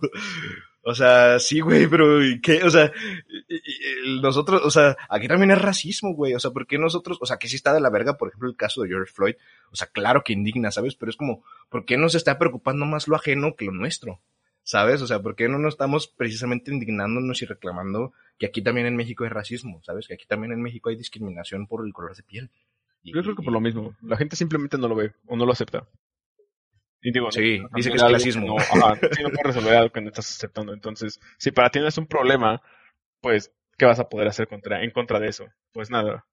[0.81, 2.63] o sea, sí, güey, pero ¿y ¿qué?
[2.63, 2.91] O sea,
[4.21, 6.33] nosotros, o sea, aquí también es racismo, güey.
[6.33, 8.49] O sea, ¿por qué nosotros, o sea, que sí está de la verga, por ejemplo,
[8.49, 9.35] el caso de George Floyd?
[9.71, 10.95] O sea, claro que indigna, ¿sabes?
[10.95, 14.21] Pero es como, ¿por qué nos está preocupando más lo ajeno que lo nuestro?
[14.63, 15.01] ¿Sabes?
[15.01, 18.97] O sea, ¿por qué no nos estamos precisamente indignándonos y reclamando que aquí también en
[18.97, 19.81] México hay racismo?
[19.83, 20.07] ¿Sabes?
[20.07, 22.49] Que aquí también en México hay discriminación por el color de piel.
[23.03, 23.95] Y- Yo creo que por lo mismo.
[24.01, 25.85] La gente simplemente no lo ve o no lo acepta.
[27.01, 28.47] Y digo, Sí, no, dice que es clasismo.
[28.47, 30.73] no, ajá, sí, no puedes resolver algo que no estás aceptando.
[30.73, 32.61] Entonces, si para ti no es un problema,
[33.21, 35.45] pues, ¿qué vas a poder hacer contra, en contra de eso?
[35.73, 36.25] Pues nada.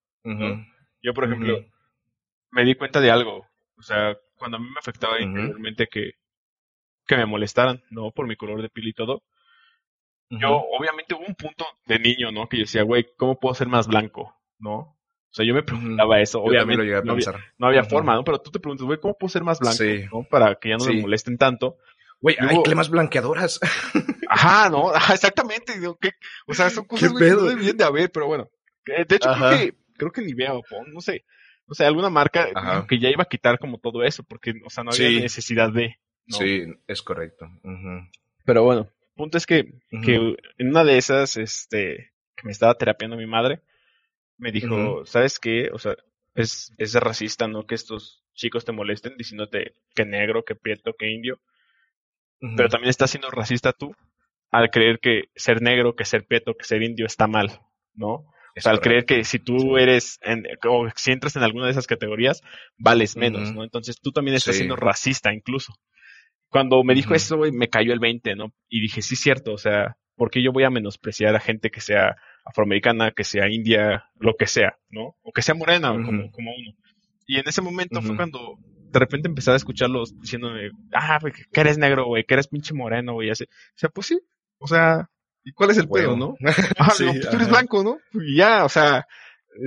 [1.02, 1.64] Yo, por ejemplo,
[2.50, 3.46] me di cuenta de algo.
[3.76, 6.12] O sea, cuando a mí me afectaba interiormente que,
[7.06, 8.10] que me molestaran, ¿no?
[8.10, 9.22] Por mi color de piel y todo.
[10.30, 12.48] Yo, obviamente, hubo un punto de niño, ¿no?
[12.48, 14.34] Que yo decía, güey, ¿cómo puedo ser más blanco?
[14.58, 14.93] ¿No?
[15.34, 16.38] O sea, yo me preguntaba eso.
[16.38, 18.22] Yo Obviamente, lo llegué a no había, no había forma, ¿no?
[18.22, 19.76] Pero tú te preguntas, güey, ¿cómo puedo ser más blanco?
[19.78, 20.04] Sí.
[20.12, 20.22] ¿no?
[20.30, 20.94] Para que ya no Sí.
[20.94, 21.76] me molesten tanto.
[22.20, 23.58] Güey, hay cremas blanqueadoras.
[24.30, 24.90] Ajá, ¿no?
[24.94, 25.76] Ajá, exactamente.
[25.80, 26.12] digo, ¿qué?
[26.46, 27.48] O sea, son cosas ¿Qué güey, que no pedo?
[27.48, 28.48] deberían de haber, pero bueno.
[28.86, 29.48] Eh, De hecho, Ajá.
[29.48, 30.62] creo que, creo que Nivea o
[30.92, 31.24] no sé.
[31.66, 32.86] O sea, alguna marca Ajá.
[32.86, 35.20] que ya iba a quitar como todo eso, porque, o sea, no había Sí.
[35.20, 35.98] necesidad de.
[36.26, 36.36] ¿no?
[36.38, 37.48] Sí, es correcto.
[38.44, 39.74] Pero bueno, punto es que,
[40.04, 43.60] que en una de esas, este, que me estaba terapiando mi madre,
[44.38, 45.04] me dijo.
[45.06, 45.70] ¿sabes qué?
[45.72, 45.96] O sea,
[46.34, 47.66] es, es racista, ¿no?
[47.66, 51.40] Que estos chicos te molesten diciéndote que negro, que prieto, que indio.
[52.56, 53.94] Pero también estás siendo racista tú
[54.50, 57.60] al creer que ser negro, que ser prieto, que ser indio está mal,
[57.94, 58.26] ¿no?
[58.56, 61.72] O sea, al creer que si tú eres, en, o si entras en alguna de
[61.72, 62.40] esas categorías,
[62.78, 63.52] vales menos.
[63.52, 63.64] ¿no?
[63.64, 64.58] Entonces tú también estás Sí.
[64.58, 65.72] siendo racista incluso.
[66.50, 67.16] Cuando me dijo Ujú.
[67.16, 68.52] eso, güey, me cayó el 20, ¿no?
[68.68, 71.80] Y dije, sí, cierto, o sea, ¿por qué yo voy a menospreciar a gente que
[71.80, 75.16] sea afroamericana, que sea india, lo que sea, ¿no?
[75.22, 76.72] O que sea morena, como, como uno.
[77.26, 78.58] Y en ese momento fue cuando
[78.90, 82.74] de repente empezaba a escucharlos diciéndome, ah, güey, que eres negro, güey, que eres pinche
[82.74, 83.44] moreno, güey, y así.
[83.44, 84.20] O sea, pues sí,
[84.58, 85.08] o sea,
[85.42, 86.36] ¿y cuál es el pedo, no?
[86.78, 87.98] Ajá, Sí, digo, pues tú eres blanco, ¿no?
[88.12, 89.06] Y ya, o sea,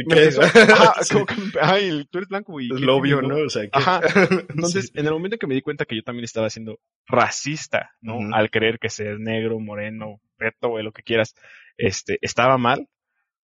[0.10, 0.30] ¿Qué?
[0.40, 1.14] ajá, Sí.
[1.14, 2.68] como que me- ay, tú eres blanco, güey.
[2.68, 3.38] Es ¿qué lo obvio, ¿no?
[3.38, 3.70] O sea, que...
[3.74, 4.02] Ajá.
[4.50, 8.34] Entonces, en el momento que me di cuenta que yo también estaba siendo racista, ¿no?
[8.36, 11.36] Al creer que ser negro, moreno, preto, güey, lo que quieras,
[11.78, 12.88] este, estaba mal,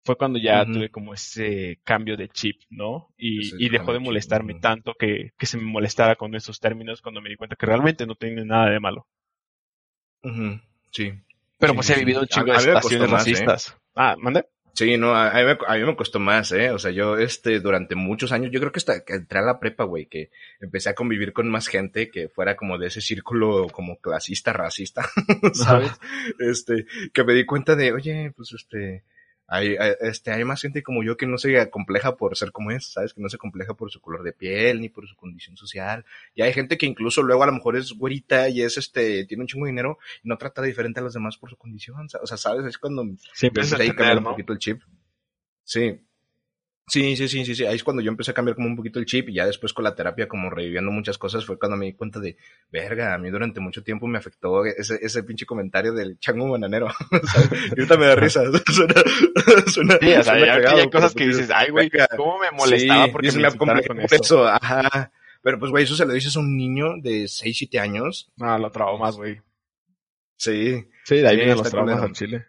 [0.04, 3.14] fue cuando ya tuve como ese cambio de chip, ¿no?
[3.18, 7.02] Y, y dejó de chip, molestarme tanto que, que se me molestara con esos términos
[7.02, 9.08] cuando me di cuenta que realmente no tiene nada de malo.
[10.92, 11.14] Sí.
[11.58, 13.08] Pero Sí, pues sí, he vivido un chingo de más, ¿eh?
[13.08, 13.78] racistas.
[13.96, 14.46] Ah, ¿mande?
[14.80, 16.72] Sí, no, a, mí me, a, mí me, costó más, ¿eh?
[16.72, 19.60] O sea, yo, este, durante muchos años, yo creo que hasta que entré a la
[19.60, 23.68] prepa, güey, que empecé a convivir con más gente que fuera como de ese círculo
[23.74, 25.02] como clasista, racista,
[25.54, 25.92] ¿sabes?
[26.40, 29.04] Este, que me di cuenta de, oye, pues este,
[29.50, 32.92] hay, este, hay más gente como yo que no se compleja por ser como es,
[32.92, 33.14] ¿sabes?
[33.14, 36.06] Que no se compleja por su color de piel ni por su condición social.
[36.36, 39.42] Y hay gente que incluso luego a lo mejor es güerita y es este, tiene
[39.42, 42.08] un chingo de dinero y no trata diferente a los demás por su condición.
[42.22, 42.66] O sea, ¿sabes?
[42.66, 44.82] Es cuando sí, empiezas a cambiar un poquito el chip.
[45.64, 46.00] Sí.
[46.90, 47.66] Sí, sí, sí, sí, sí.
[47.66, 49.74] Ahí es cuando yo empecé a cambiar como un poquito el chip y ya después
[49.74, 52.36] con la terapia, como reviviendo muchas cosas, fue cuando me di cuenta de,
[52.72, 56.88] verga, a mí durante mucho tiempo me afectó ese, ese pinche comentario del chango bananero.
[57.12, 58.42] y ahorita me da risa.
[58.74, 58.96] suena,
[59.68, 63.32] suena, sí, o sea, hay cosas que dices, ay, güey, ¿cómo me molestaba sí, porque
[63.34, 64.16] me, me con eso?
[64.16, 64.48] eso?
[64.48, 65.12] Ajá.
[65.42, 68.32] Pero pues, güey, eso se lo dices a un niño de 6, 7 años.
[68.36, 69.42] No, lo traumas, güey.
[70.36, 70.86] Sí.
[71.06, 72.46] Sí, de ahí vienen los traumas en Chile.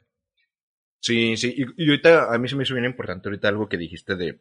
[1.01, 4.17] Sí, sí, y, ahorita a mí se me hizo bien importante ahorita algo que dijiste
[4.17, 4.39] de,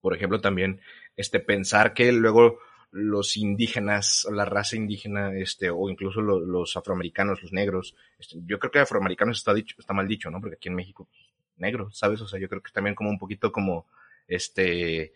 [0.00, 0.80] por ejemplo, también,
[1.16, 2.58] este, pensar que luego
[2.90, 8.58] los indígenas, la raza indígena, este, o incluso los, los afroamericanos, los negros, este, yo
[8.58, 10.40] creo que afroamericanos está dicho, está mal dicho, ¿no?
[10.40, 11.20] Porque aquí en México, pues,
[11.56, 12.20] negro, ¿sabes?
[12.20, 13.86] O sea, yo creo que también como un poquito como,
[14.26, 15.12] este,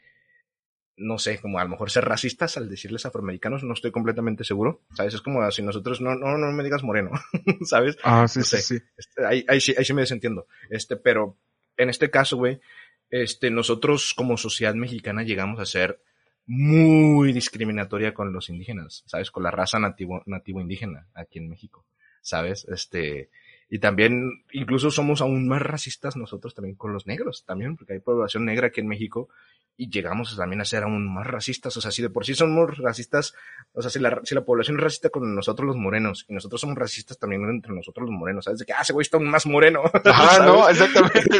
[1.00, 4.82] no sé, como a lo mejor ser racistas al decirles afroamericanos, no estoy completamente seguro,
[4.94, 5.14] ¿sabes?
[5.14, 7.10] Es como si nosotros, no, no, no me digas moreno,
[7.64, 7.96] ¿sabes?
[8.02, 8.62] Ah, sí, no sí, sé.
[8.62, 8.84] sí.
[8.96, 10.46] Este, ahí, ahí, sí, ahí sí me desentiendo.
[10.68, 11.36] Este, pero
[11.76, 12.60] en este caso, güey,
[13.08, 16.00] este, nosotros como sociedad mexicana llegamos a ser
[16.46, 19.30] muy discriminatoria con los indígenas, ¿sabes?
[19.30, 21.86] Con la raza nativo, nativo indígena aquí en México,
[22.20, 22.66] ¿sabes?
[22.68, 23.30] Este,
[23.72, 28.00] y también, incluso somos aún más racistas nosotros también con los negros, también, porque hay
[28.00, 29.28] población negra aquí en México
[29.76, 31.76] y llegamos también a ser aún más racistas.
[31.76, 33.32] O sea, si de por sí somos racistas,
[33.72, 36.60] o sea, si la, si la población es racista con nosotros los morenos y nosotros
[36.60, 38.58] somos racistas también entre nosotros los morenos, ¿sabes?
[38.58, 39.82] De que, ah, ese güey está más moreno.
[40.04, 41.20] Ah, no, exactamente.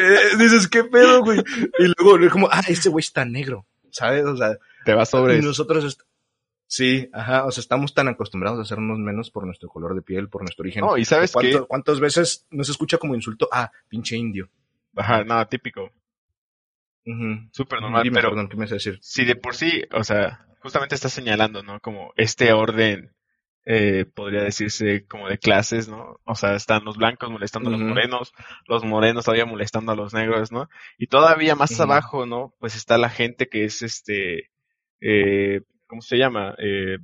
[0.00, 1.40] eh, dices, ¿qué pedo, güey?
[1.78, 4.24] Y luego como, ah, ese güey está negro, ¿sabes?
[4.24, 4.56] O sea,
[4.86, 5.98] te vas sobre y nosotros,
[6.68, 10.28] Sí, ajá, o sea, estamos tan acostumbrados a hacernos menos por nuestro color de piel,
[10.28, 10.84] por nuestro origen.
[10.84, 11.66] No, y sabes ¿Cuánto, qué?
[11.66, 13.48] ¿Cuántas veces nos escucha como insulto?
[13.52, 14.48] Ah, pinche indio.
[14.96, 15.92] Ajá, nada, típico.
[17.04, 18.98] Uh Súper normal, Dime, pero perdón, ¿qué me vas a decir?
[19.00, 21.78] si de por sí, o sea, justamente estás señalando, ¿no?
[21.78, 23.14] Como este orden,
[23.64, 26.20] eh, podría decirse como de clases, ¿no?
[26.24, 28.32] O sea, están los blancos molestando a los morenos,
[28.66, 30.68] los morenos todavía molestando a los negros, ¿no?
[30.98, 32.54] Y todavía más abajo, ¿no?
[32.58, 34.50] Pues está la gente que es este,
[35.00, 36.54] eh, ¿cómo se llama?
[36.58, 36.96] Eh,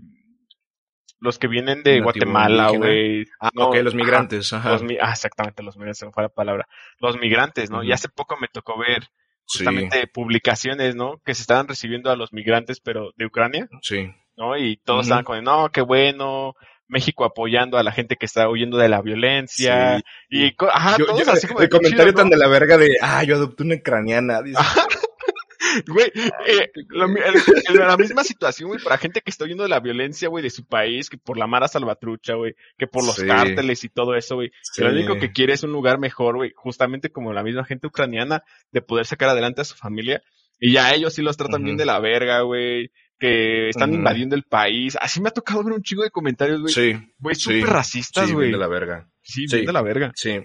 [1.21, 3.25] los que vienen de Nativo Guatemala, güey.
[3.41, 4.73] Ah, No, ok, los migrantes, ajá.
[4.73, 6.67] Los ah, exactamente, los migrantes, se me fue la palabra.
[6.99, 7.83] Los migrantes, ¿no?
[7.85, 9.05] Y hace poco me tocó ver
[9.45, 11.21] Sí, justamente publicaciones, ¿no?
[11.25, 14.09] Que se estaban recibiendo a los migrantes, pero de Ucrania, sí.
[14.37, 14.57] ¿no?
[14.57, 16.55] Y todos estaban con, no, qué bueno,
[16.89, 19.99] México apoyando a la gente que está huyendo de la violencia.
[19.99, 20.05] Sí.
[20.31, 22.31] Y, ajá, Yo- todos yo- así como el comentario chido, tan ¿no?
[22.31, 24.43] de la verga de, ah, yo adopté una ucraniana.
[24.43, 24.59] dice.
[25.87, 26.07] Güey,
[26.47, 30.43] eh, el- la misma situación, güey, para gente que está huyendo de la violencia, güey,
[30.43, 33.27] de su país, que por la Mara Salvatrucha, güey, que por los Sí.
[33.27, 34.51] cárteles y todo eso, güey.
[34.63, 34.83] Sí.
[34.83, 37.87] Que lo único que quiere es un lugar mejor, güey, justamente como la misma gente
[37.87, 40.23] ucraniana, de poder sacar adelante a su familia.
[40.61, 44.43] Y ya ellos sí los tratan bien de la verga, güey, que están invadiendo el
[44.45, 44.97] país.
[45.01, 46.73] Así me ha tocado ver un chingo de comentarios, güey.
[46.73, 48.49] Sí, Güey, sí, súper racistas, sí, güey.
[48.49, 49.09] bien de la verga.
[49.23, 49.65] Sí, Sí.
[49.65, 50.13] de la verga.
[50.15, 50.41] Sí.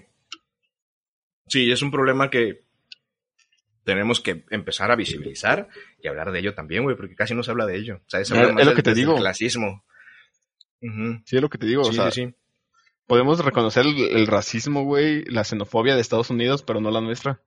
[1.46, 2.64] Sí, es un problema que
[3.88, 5.66] tenemos que empezar a visibilizar
[6.02, 7.96] y hablar de ello también, güey, porque casi no se habla de ello.
[8.06, 9.16] O sea, se Es- habla es más lo del- que te digo.
[9.16, 9.82] clasismo.
[11.24, 12.34] Sí, es lo que te digo, Sí, o sea, sí, sí.
[13.06, 17.40] podemos reconocer el, el racismo, güey, la xenofobia de Estados Unidos, pero no la nuestra.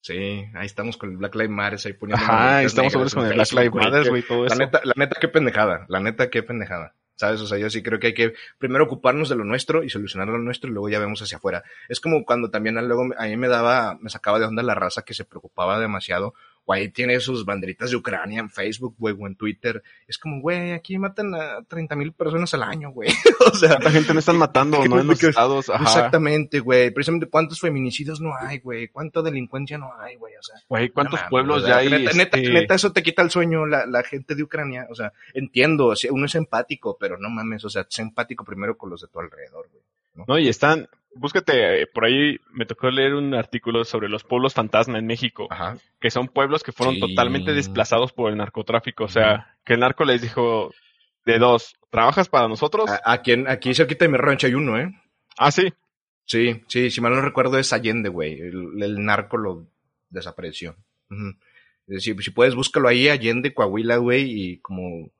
[0.00, 3.34] Sí, ahí estamos con el Black Lives Matter, ahí poniendo Ajá, estamos negras con el
[3.34, 4.56] Black Lives Matter, güey, todo La eso.
[4.58, 5.86] neta, la neta, qué pendejada.
[5.88, 6.94] La neta, qué pendejada.
[7.18, 7.40] ¿Sabes?
[7.40, 10.28] O sea, yo sí creo que hay que primero ocuparnos de lo nuestro y solucionar
[10.28, 11.64] lo nuestro y luego ya vemos hacia afuera.
[11.88, 15.02] Es como cuando también luego a mí me daba, me sacaba de onda la raza
[15.02, 16.34] que se preocupaba demasiado.
[16.68, 19.82] Güey, tiene sus banderitas de Ucrania en Facebook, güey, o en Twitter.
[20.06, 23.08] Es como, güey, aquí matan a 30 mil personas al año, güey.
[23.50, 25.00] o sea, ¿Cuánta gente no están matando, ¿Qué no?
[25.00, 25.82] En los estados, ajá.
[25.82, 26.90] exactamente, güey.
[26.90, 28.88] Precisamente, ¿cuántos feminicidios no hay, güey?
[28.88, 30.34] ¿Cuánta delincuencia no hay, güey?
[30.36, 31.88] O sea, Güey, ¿cuántos no pueblos ya hay?
[31.88, 34.86] Neta, neta, este, neta, eso te quita el sueño, la, la gente de Ucrania.
[34.90, 38.90] O sea, entiendo, uno es empático, pero no mames, o sea, sé empático primero con
[38.90, 39.82] los de tu alrededor, güey.
[40.26, 44.54] No, y están, búscate, eh, por ahí me tocó leer un artículo sobre los pueblos
[44.54, 45.76] fantasma en México, Ajá.
[46.00, 47.00] que son pueblos que fueron Sí.
[47.00, 49.04] totalmente desplazados por el narcotráfico.
[49.04, 50.72] O sea, que el narco les dijo,
[51.24, 52.88] de dos, ¿trabajas para nosotros?
[52.90, 54.90] A- Aquí, en- aquí cerquita de mi rancho hay uno, ¿eh?
[55.36, 55.72] Ah, sí.
[56.24, 58.38] Sí, sí, si mal no recuerdo es Allende, güey.
[58.40, 59.66] El, el narco lo
[60.10, 60.76] desapareció.
[61.10, 61.30] Ujú.
[61.86, 65.10] Es decir, si puedes, búscalo ahí, Allende, Coahuila, güey, y como,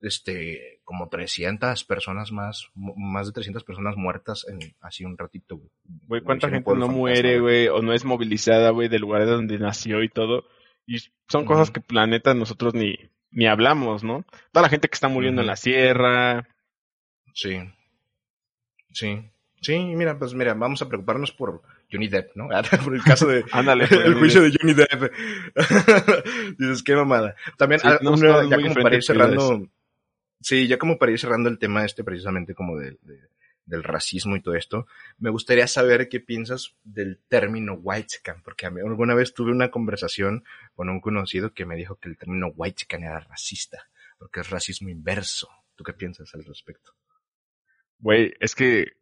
[0.00, 5.70] este, como 300 personas más, más de 300 personas muertas en así un ratito, güey.
[6.06, 7.66] Güey, ¿cuánta gente no muere, güey?
[7.66, 10.44] O no es movilizada, güey, del lugar donde nació y todo.
[10.86, 12.94] Y son cosas que planeta nosotros ni,
[13.32, 14.24] ni hablamos, ¿no?
[14.52, 16.46] Toda la gente que está muriendo en la sierra.
[17.34, 17.58] Sí.
[18.92, 19.28] Sí.
[19.60, 22.48] Sí, mira, pues mira, vamos a preocuparnos por Johnny Depp, ¿no?
[22.84, 25.12] por el caso de Ándale, el juicio de Johnny Depp.
[26.58, 27.34] Dices, qué mamada.
[27.58, 29.66] También, ah, ya como para ir cerrando,
[30.40, 32.98] sí, ya como para ir cerrando el tema este precisamente como de,
[33.66, 34.86] del racismo y todo esto,
[35.18, 39.70] me gustaría saber qué piensas del término whitecan, porque a mí alguna vez tuve una
[39.70, 44.50] conversación con un conocido que me dijo que el término whitecan era racista, porque es
[44.50, 45.48] racismo inverso.
[45.74, 46.92] ¿Tú qué piensas al respecto?
[47.98, 48.96] Güey, es que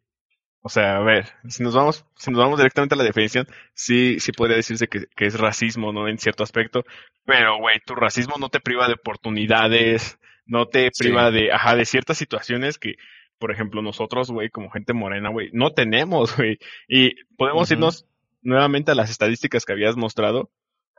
[0.66, 4.18] o sea, a ver, si nos vamos, si nos vamos directamente a la definición, sí,
[4.18, 6.08] sí podría decirse que, que es racismo, ¿no?
[6.08, 6.86] En cierto aspecto.
[7.26, 11.84] Pero, güey, tu racismo no te priva de oportunidades, no te priva de, ajá, de
[11.84, 12.96] ciertas situaciones que,
[13.38, 16.58] por ejemplo, nosotros, güey, como gente morena, güey, no tenemos, güey.
[16.88, 18.06] Y podemos irnos
[18.42, 20.50] nuevamente a las estadísticas que habías mostrado.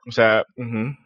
[0.08, 0.46] O sea,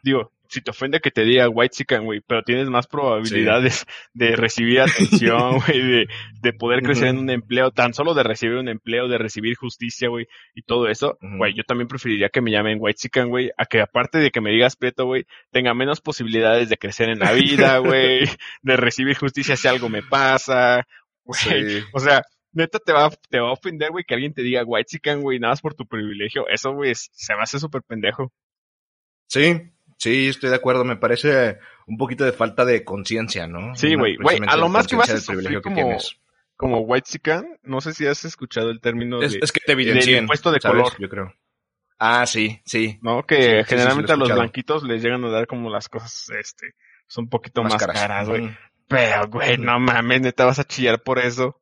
[0.03, 4.35] digo, si te ofende que te diga white chicken, güey, pero tienes más probabilidades de
[4.35, 6.07] recibir atención, güey, de,
[6.41, 10.09] de, poder crecer en un empleo, tan solo de recibir un empleo, de recibir justicia,
[10.09, 13.65] güey, y todo eso, güey, yo también preferiría que me llamen white chicken, güey, a
[13.65, 17.31] que aparte de que me digas peto, güey, tenga menos posibilidades de crecer en la
[17.31, 18.25] vida, güey,
[18.63, 20.87] de recibir justicia si algo me pasa,
[21.23, 22.23] güey, o sea,
[22.53, 25.39] neta te va, te va a ofender, güey, que alguien te diga white chicken, güey,
[25.39, 28.33] nada más por tu privilegio, eso, güey, se me hace súper pendejo.
[29.27, 29.61] Sí,
[29.99, 30.85] Sí, estoy de acuerdo.
[30.85, 33.75] Me parece un poquito de falta de conciencia, ¿no?
[33.75, 34.17] Sí, güey.
[34.47, 35.97] A lo más que vas a sufrir como,
[36.55, 39.73] como white chican, no sé si has escuchado el término es, de, es que te
[39.73, 40.93] evidencien, impuesto de color.
[40.97, 41.33] Yo creo.
[41.99, 42.97] Ah, sí, sí.
[43.01, 46.75] No, que generalmente a los blanquitos les llegan a dar como las cosas, este,
[47.07, 48.57] son un poquito más, caras, güey.
[48.87, 51.61] Pero, güey, no mames, neta vas a chillar por eso.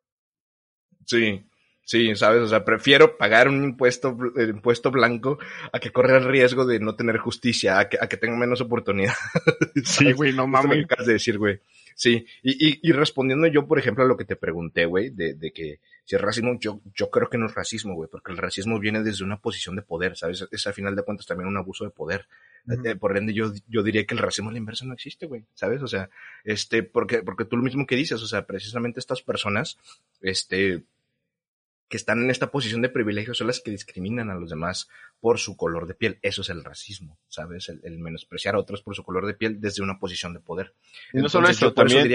[1.05, 1.43] Sí.
[1.87, 5.39] Sí, sabes, o sea, prefiero pagar un impuesto, impuesto blanco
[5.71, 8.59] a que correr el riesgo de no tener justicia, a que, a que tenga menos
[8.59, 9.13] oportunidad.
[9.85, 10.83] sí, güey, no mames.
[10.83, 11.61] acabas de decir, güey.
[11.95, 15.35] Sí, y, y, y, respondiendo yo, por ejemplo, a lo que te pregunté, güey, de,
[15.35, 18.37] de que si es racismo, yo, yo creo que no es racismo, güey, porque el
[18.37, 20.45] racismo viene desde una posición de poder, ¿sabes?
[20.51, 22.27] Es al final de cuentas también un abuso de poder.
[22.83, 25.45] Eh, por ende, yo, yo diría que el racismo a la inversa no existe, güey,
[25.53, 25.81] ¿sabes?
[25.81, 26.09] O sea,
[26.43, 29.77] este, porque, porque tú lo mismo que dices, o sea, precisamente estas personas,
[30.19, 30.83] este,
[31.89, 35.39] que están en esta posición de privilegio son las que discriminan a los demás por
[35.39, 36.19] su color de piel.
[36.21, 37.69] Eso es el racismo, ¿sabes?
[37.69, 40.73] El, menospreciar a otros por su color de piel desde una posición de poder.
[41.13, 42.09] Y no solo eso, también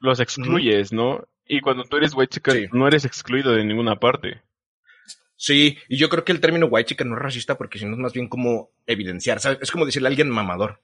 [0.00, 1.26] los excluyes, ¿no?
[1.46, 4.42] Y cuando tú eres white chica, no eres excluido de ninguna parte.
[5.36, 7.98] Sí, y yo creo que el término white chica no es racista porque sino es
[7.98, 9.58] más bien como evidenciar, ¿sabes?
[9.62, 10.80] Es como decirle a alguien mamador.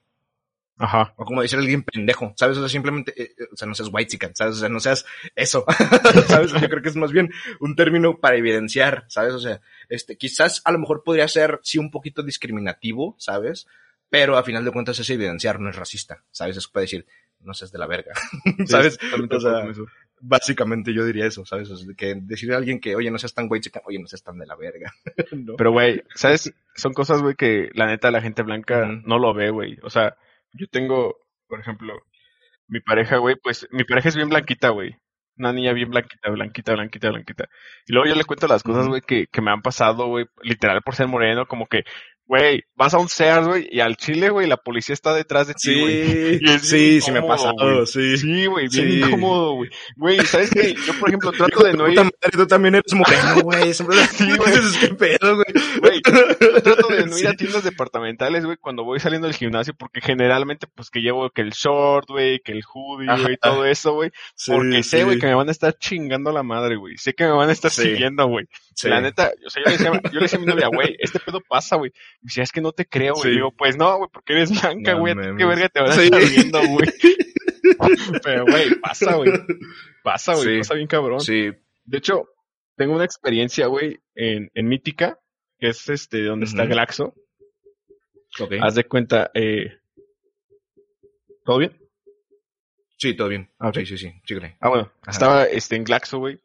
[0.77, 1.13] Ajá.
[1.15, 2.57] O como decir alguien pendejo, ¿sabes?
[2.57, 4.57] O sea, simplemente, eh, eh, o sea, no seas white chicken, ¿sabes?
[4.57, 5.05] O sea, no seas
[5.35, 5.65] eso,
[6.27, 6.51] ¿sabes?
[6.51, 9.33] Yo creo que es más bien un término para evidenciar, ¿sabes?
[9.33, 13.67] O sea, este, quizás a lo mejor podría ser, sí, un poquito discriminativo, ¿sabes?
[14.09, 16.57] Pero a final de cuentas es evidenciar, no es racista, ¿sabes?
[16.57, 17.05] Es para decir,
[17.39, 18.13] no seas de la verga,
[18.67, 18.97] ¿sabes?
[19.29, 19.65] o sea,
[20.19, 21.69] básicamente yo diría eso, ¿sabes?
[21.69, 24.07] O sea, que decirle a alguien que, oye, no seas tan white chicken, oye, no
[24.07, 24.93] seas tan de la verga.
[25.57, 26.53] Pero, güey, ¿sabes?
[26.75, 29.77] Son cosas, güey, que la neta la gente blanca no lo ve, güey.
[29.83, 30.17] O sea,
[30.57, 31.15] yo tengo,
[31.47, 31.93] por ejemplo,
[32.67, 34.95] mi pareja, güey, pues mi pareja es bien blanquita, güey.
[35.37, 37.45] Una niña bien blanquita, blanquita, blanquita, blanquita.
[37.85, 40.81] Y luego yo le cuento las cosas, güey, que, que me han pasado, güey, literal
[40.81, 41.83] por ser moreno, como que
[42.27, 45.53] Güey, vas a un Sears, güey, y al Chile, güey, la policía está detrás de
[45.53, 46.39] ti, güey.
[46.39, 48.17] Sí, sí, sí me ha pasado, sí.
[48.17, 49.69] Sí, güey, bien incómodo, güey.
[49.95, 50.73] Güey, ¿sabes qué?
[50.73, 51.95] Yo, por ejemplo, trato de no ir...
[51.97, 53.71] Madre, tú también eres moreno, güey.
[53.75, 54.53] sí, güey.
[54.79, 56.01] qué pedo, güey.
[57.05, 60.89] De no ir a tiendas departamentales, güey, cuando voy saliendo del gimnasio, porque generalmente, pues,
[60.89, 64.11] que llevo que el short, güey, que el hoodie, güey, todo eso, güey.
[64.47, 66.97] porque sé, güey, que me van a estar chingando la madre, güey.
[66.97, 68.47] Sé que me van a estar siguiendo, güey.
[68.83, 71.19] La neta, o sea, yo le decía, yo le decía a mi novia, güey, este
[71.19, 71.91] pedo pasa, güey.
[72.21, 73.31] Y decía, es que no te creo, güey.
[73.33, 75.15] Digo, pues no, güey, porque eres blanca, güey.
[75.37, 76.89] ¿Qué verga te vas a estar viendo, güey?
[78.23, 79.31] Pero, güey, pasa, güey.
[80.03, 80.59] Pasa, güey.
[80.59, 81.19] Pasa bien cabrón.
[81.19, 81.51] Sí.
[81.85, 82.29] De hecho,
[82.75, 85.19] tengo una experiencia, güey, en, en Mítica,
[85.59, 87.13] que es este, donde está Glaxo.
[88.39, 88.59] Okay.
[88.61, 89.79] Haz de cuenta, eh...
[91.45, 91.77] ¿Todo bien?
[92.97, 93.49] Sí, todo bien.
[93.59, 94.13] Ah, Sí, sí, sí.
[94.25, 94.57] Síguele.
[94.59, 94.91] Ah, bueno.
[95.07, 96.39] Estaba este, en Glaxo, güey.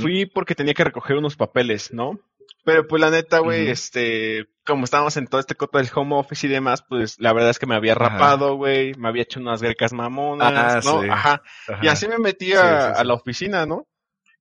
[0.00, 2.20] Fui porque tenía que recoger unos papeles, ¿no?
[2.64, 6.46] Pero pues la neta, güey, este, como estábamos en todo este coto del home office
[6.46, 9.62] y demás, pues la verdad es que me había rapado, güey, me había hecho unas
[9.62, 11.12] grecas mamonas, ah, ¿no?
[11.12, 11.42] Ajá.
[11.80, 13.86] Y así me metí a, la oficina, ¿no?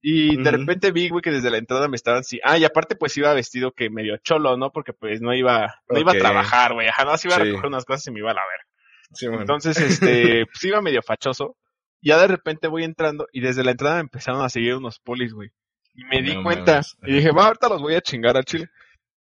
[0.02, 2.40] Y de repente vi, güey, que desde la entrada me estaban así.
[2.44, 4.72] Ah, y aparte, pues iba vestido que medio cholo, ¿no?
[4.72, 6.88] Porque pues no iba, no iba a trabajar, güey.
[6.88, 9.40] Ajá, no, así iba a recoger unas cosas y me iba a la ver.
[9.40, 11.58] Entonces, este, pues iba medio fachoso.
[12.02, 15.34] Ya de repente voy entrando y desde la entrada me empezaron a seguir unos polis,
[15.34, 15.52] güey.
[15.94, 16.82] Y me di No cuenta.
[17.04, 18.70] Y dije, va, ahorita los voy a chingar a Chile.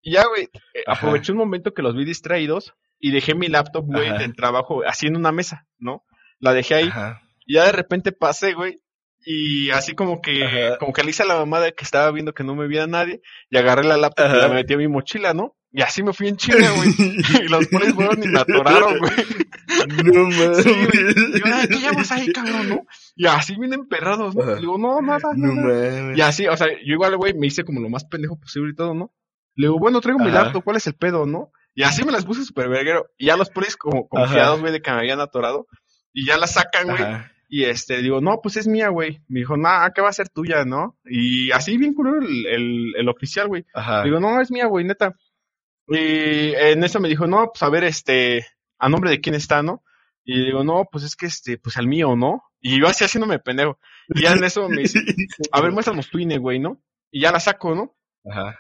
[0.01, 3.85] Y ya, güey, eh, aproveché un momento que los vi distraídos y dejé mi laptop,
[3.85, 6.05] güey, del trabajo, así en una mesa, ¿no?
[6.39, 6.89] La dejé ahí.
[6.89, 7.20] Ajá.
[7.47, 8.81] Y ya de repente pasé, güey.
[9.25, 10.79] Y así como que, Ajá.
[10.79, 13.21] como que le hice a la mamada que estaba viendo que no me veía nadie.
[13.51, 15.55] Y agarré la laptop y la metí a mi mochila, ¿no?
[15.71, 16.89] Y así me fui en chinga, güey.
[17.45, 19.12] y los polis fueron y me atoraron, güey.
[20.05, 20.57] No mames.
[20.64, 21.35] Sí, güey.
[21.35, 22.81] Y yo, "Ay, ¿qué llamas ahí, cabrón, no?
[23.16, 24.47] Y así bien emperrados, ¿no?
[24.47, 26.01] Le digo, no, nada, No nada.
[26.03, 26.19] mames.
[26.19, 28.75] Y así, o sea, yo igual, güey, me hice como lo más pendejo posible y
[28.77, 29.12] todo, ¿no?
[29.57, 31.51] Le digo, bueno, traigo mi laptop, ¿cuál es el pedo, no?
[31.75, 33.07] Y así me las puse súper verguero.
[33.19, 35.66] Y ya los polis como confiados, güey, de que me habían atorado.
[36.14, 37.03] Y ya la sacan, güey.
[37.49, 39.22] Y este, digo, no, pues es mía, güey.
[39.26, 40.99] Me dijo, nah, ¿qué va a ser tuya, no?
[41.07, 43.64] Y así bien culero el, el, el oficial, güey.
[43.72, 44.05] Ajá.
[44.05, 45.16] Digo, no, es mía, güey, neta.
[45.88, 48.46] Y en eso me dijo, no, pues a ver, este,
[48.78, 49.82] a nombre de quién está, ¿no?
[50.24, 52.42] Y digo, no, pues es que este, pues al mío, ¿no?
[52.61, 53.78] Y yo así haciéndome pendejo.
[54.09, 55.01] Y ya en eso me dice,
[55.53, 56.82] a ver, muéstranos tu INE, güey, ¿no?
[57.11, 57.96] Y ya la saco, ¿no?
[58.30, 58.59] Ajá.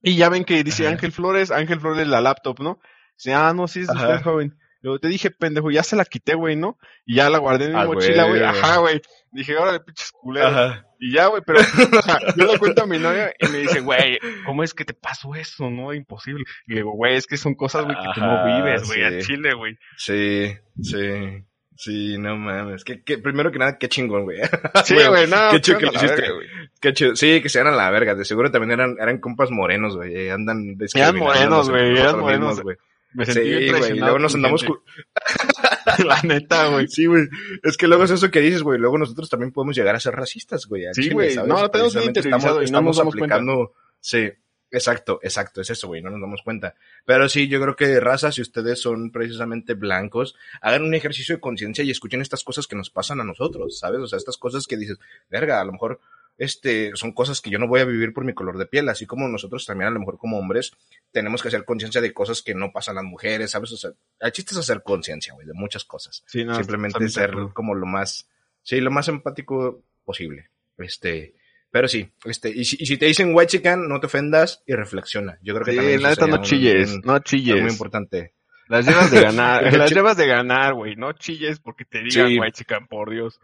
[0.00, 0.94] Y ya ven que dice Ajá.
[0.94, 2.80] Ángel Flores, Ángel Flores la laptop, ¿no?
[3.18, 4.58] Dice, ah, no, sí, es usted, joven.
[4.82, 6.76] Luego te dije, pendejo, ya se la quité, güey, ¿no?
[7.06, 8.42] Y ya la guardé en mi Ah, mochila, güey.
[8.42, 9.00] Ajá, güey.
[9.30, 10.52] Dije, órale, pinches culeros.
[10.52, 10.86] Ajá.
[10.98, 11.60] Y ya, güey, pero
[12.36, 15.34] yo le cuento a mi novia y me dice, güey, ¿cómo es que te pasó
[15.34, 15.70] eso?
[15.70, 16.44] No, imposible.
[16.66, 19.10] Y le digo, güey, es que son cosas, güey, que tú no vives, güey, a
[19.20, 19.26] sí.
[19.26, 19.76] Chile, güey.
[19.96, 20.52] Sí,
[20.82, 21.44] sí.
[21.74, 22.84] Sí, no mames.
[22.84, 24.38] Que, que, primero que nada, qué chingón, güey.
[24.84, 26.30] Sí, Güey, güey, no, qué chido que a lo hiciste.
[26.30, 26.46] güey.
[26.80, 27.16] Qué chido.
[27.16, 28.14] Sí, que se a la verga.
[28.14, 30.28] De seguro también eran, eran compas morenos, güey.
[30.28, 32.60] Andan Eran morenos, güey, eran morenos.
[32.60, 32.76] güey.
[33.14, 33.98] Me sentí bien güey.
[33.98, 34.64] Luego nos andamos...
[36.06, 36.88] La neta, güey.
[36.88, 37.28] Sí, güey.
[37.62, 38.78] Es que luego es eso que dices, güey.
[38.78, 40.84] Luego nosotros también podemos llegar a ser racistas, güey.
[40.92, 41.36] Sí, güey.
[41.36, 43.36] No, tenemos y no nos damos cuenta.
[43.36, 43.74] aplicando...
[44.00, 44.30] Sí,
[44.70, 45.60] exacto, exacto.
[45.60, 46.02] Es eso, güey.
[46.02, 46.74] No nos damos cuenta.
[47.04, 51.36] Pero sí, yo creo que de raza, si ustedes son precisamente blancos, hagan un ejercicio
[51.36, 54.00] de conciencia y escuchen estas cosas que nos pasan a nosotros, ¿sabes?
[54.00, 54.98] O sea, estas cosas que dices,
[55.30, 56.00] verga, a lo mejor
[56.42, 59.06] este, son cosas que yo no voy a vivir por mi color de piel, así
[59.06, 60.72] como nosotros también a lo mejor como hombres
[61.12, 63.70] tenemos que hacer conciencia de cosas que no pasan a las mujeres, ¿sabes?
[63.72, 63.90] O sea,
[64.20, 66.22] el chiste es hacer conciencia, güey, de muchas cosas.
[66.26, 68.26] Sí, no, Simplemente ser como lo más,
[68.62, 70.48] sí, lo más empático posible.
[70.78, 71.34] Este,
[71.70, 74.72] pero sí, este, y si, y si te dicen white chican, no te ofendas y
[74.74, 75.38] reflexiona.
[75.42, 77.60] Yo creo que Sí, también la neta no un- chilles, un- no chilles.
[77.62, 78.32] muy importante.
[78.68, 80.96] Las llevas de ganar, las llevas de ganar, güey.
[80.96, 82.36] No chilles porque te digan, Sí.
[82.36, 83.38] güey, chica, por Dios.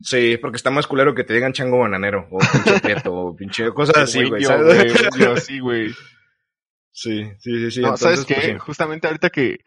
[0.00, 3.70] Sí, porque está más culero que te digan chango bananero, o pinche prieto, o pinche
[3.72, 4.42] cosas así, güey,
[5.40, 5.90] sí, güey.
[6.90, 7.80] Sí, sí, sí, sí.
[7.80, 8.34] no, ¿sabes qué?
[8.34, 8.54] pues, sí.
[8.58, 9.58] Justamente ahorita que,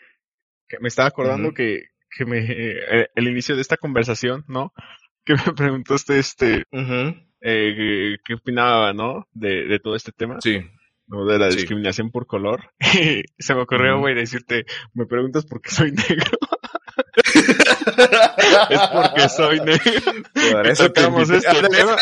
[0.67, 1.83] que me estaba acordando que,
[2.15, 4.73] que me, eh, el inicio de esta conversación, ¿no?
[5.25, 9.27] Que me preguntaste, este, Ujú, eh, qué opinaba, ¿no?
[9.33, 10.61] De, de todo este tema, Sí,
[11.07, 11.25] ¿no?
[11.25, 11.57] De la Sí.
[11.57, 12.71] discriminación por color.
[13.37, 16.31] Se me ocurrió, güey, decirte, me preguntas por qué soy negro.
[17.97, 20.01] Es porque soy negro.
[20.51, 21.97] por eso tocamos este Ándale, tema.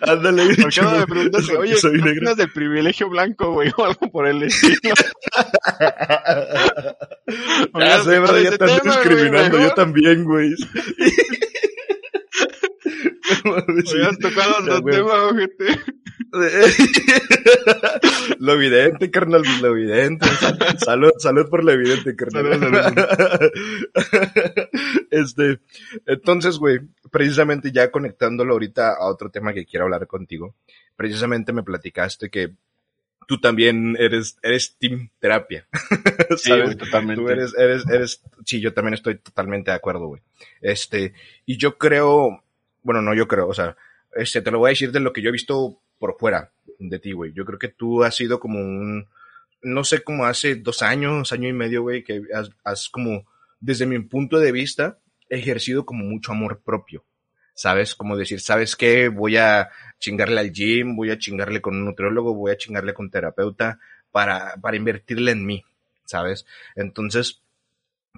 [0.00, 2.34] ándale, ¿Por qué no chulo, me preguntas, oye, soy ¿qué negro.
[2.34, 3.70] del privilegio blanco, güey?
[3.76, 4.94] O algo por el estilo.
[7.28, 10.54] Ya Hubiera sé, bro, tocado ya estás güey, discriminando, yo también, güey.
[13.44, 15.80] Hubieras tocado otro tema, ojete.
[18.38, 20.26] lo evidente, carnal, lo evidente.
[20.78, 22.58] Salud, salud por lo evidente, carnal.
[22.58, 23.50] Salud,
[25.10, 25.60] este,
[26.06, 30.54] entonces, güey, precisamente ya conectándolo ahorita a otro tema que quiero hablar contigo,
[30.96, 32.54] precisamente me platicaste que
[33.26, 35.66] tú también eres, eres team terapia.
[36.38, 37.22] Sí, totalmente.
[37.22, 40.22] Tú eres, eres, eres, sí, yo también estoy totalmente de acuerdo, güey.
[40.60, 41.14] Este,
[41.44, 42.42] y yo creo,
[42.82, 43.76] bueno, no yo creo, o sea,
[44.14, 46.98] este, te lo voy a decir de lo que yo he visto por fuera de
[46.98, 47.32] ti, güey.
[47.32, 49.08] Yo creo que tú has sido como un,
[49.62, 53.26] no sé, como hace dos años, año y medio, güey, que has, has como,
[53.60, 57.04] desde mi punto de vista, ejercido como mucho amor propio.
[57.54, 57.94] ¿Sabes?
[57.94, 59.08] Como decir, ¿sabes qué?
[59.08, 63.10] Voy a chingarle al gym, voy a chingarle con un nutriólogo, voy a chingarle con
[63.10, 63.78] terapeuta
[64.12, 65.64] para, para invertirle en mí,
[66.04, 66.44] ¿sabes?
[66.74, 67.42] Entonces,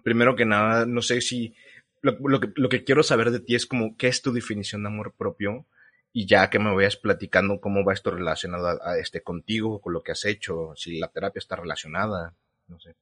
[0.03, 1.55] primero que nada, no sé si,
[2.03, 4.83] lo, lo que, lo que quiero saber de ti es como, ¿qué es tu definición
[4.83, 5.67] de amor propio?
[6.13, 9.93] Y ya que me vayas platicando cómo va esto relacionado a, a este contigo, con
[9.93, 12.35] lo que has hecho, si la terapia está relacionada,
[12.67, 12.95] no sé.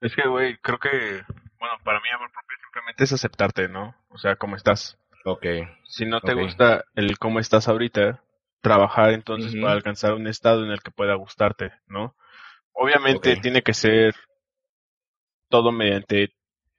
[0.00, 0.88] Es que, güey, creo que,
[1.60, 3.94] bueno, para mí amor propio simplemente es aceptarte, ¿no?
[4.08, 4.98] O sea, cómo estás.
[5.24, 5.46] Ok.
[5.84, 8.22] Si no te gusta el cómo estás ahorita,
[8.60, 12.16] trabajar entonces para alcanzar un estado en el que pueda gustarte, ¿no?
[12.72, 14.14] Obviamente tiene que ser
[15.48, 16.34] todo mediante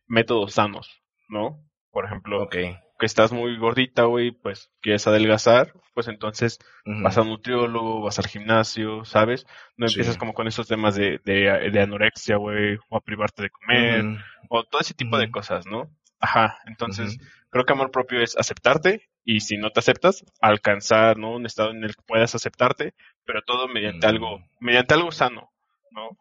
[0.08, 1.64] métodos sanos, ¿no?
[1.92, 2.56] Por ejemplo, Ok.
[3.04, 8.18] Que estás muy gordita, güey, pues quieres adelgazar, pues entonces vas a un nutriólogo, vas
[8.18, 9.46] al gimnasio, ¿sabes?
[9.76, 9.96] No Sí.
[9.96, 14.06] empiezas como con esos temas de, de, de anorexia, güey, o a privarte de comer,
[14.48, 15.90] o todo ese tipo de cosas, ¿no?
[16.22, 17.18] Ajá, entonces.
[17.50, 21.32] Creo que amor propio es aceptarte y si no te aceptas, alcanzar, ¿no?
[21.36, 22.94] Un estado en el que puedas aceptarte,
[23.26, 25.52] pero todo mediante algo, mediante algo sano,
[25.92, 26.18] ¿no?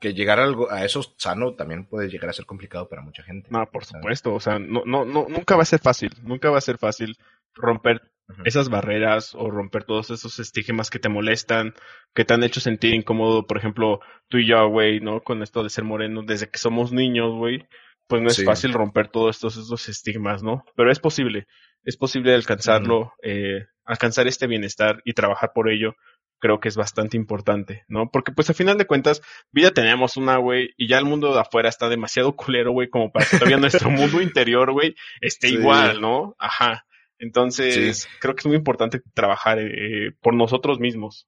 [0.00, 3.22] Que llegar a, algo, a eso sano también puede llegar a ser complicado para mucha
[3.22, 3.48] gente.
[3.50, 6.58] No, por supuesto, o sea, no, no, no, nunca va a ser fácil, nunca va
[6.58, 7.16] a ser fácil
[7.54, 8.02] romper
[8.44, 11.74] esas barreras o romper todos esos estigmas que te molestan,
[12.14, 15.22] que te han hecho sentir incómodo, por ejemplo, tú y yo, güey, ¿no?
[15.22, 17.66] Con esto de ser moreno, desde que somos niños, güey,
[18.06, 18.44] pues no es Sí.
[18.44, 20.64] fácil romper todos estos, estos estigmas, ¿no?
[20.76, 21.46] Pero es posible,
[21.84, 25.94] es posible alcanzarlo, eh, alcanzar este bienestar y trabajar por ello.
[26.40, 28.10] Creo que es bastante importante, ¿no?
[28.10, 31.40] Porque pues a final de cuentas, vida tenemos una, güey, y ya el mundo de
[31.40, 35.54] afuera está demasiado culero, güey, como para que todavía nuestro mundo interior, güey, esté Sí.
[35.54, 36.36] igual, ¿no?
[36.38, 36.84] Ajá.
[37.20, 41.26] Entonces, creo que es muy importante trabajar eh, por nosotros mismos.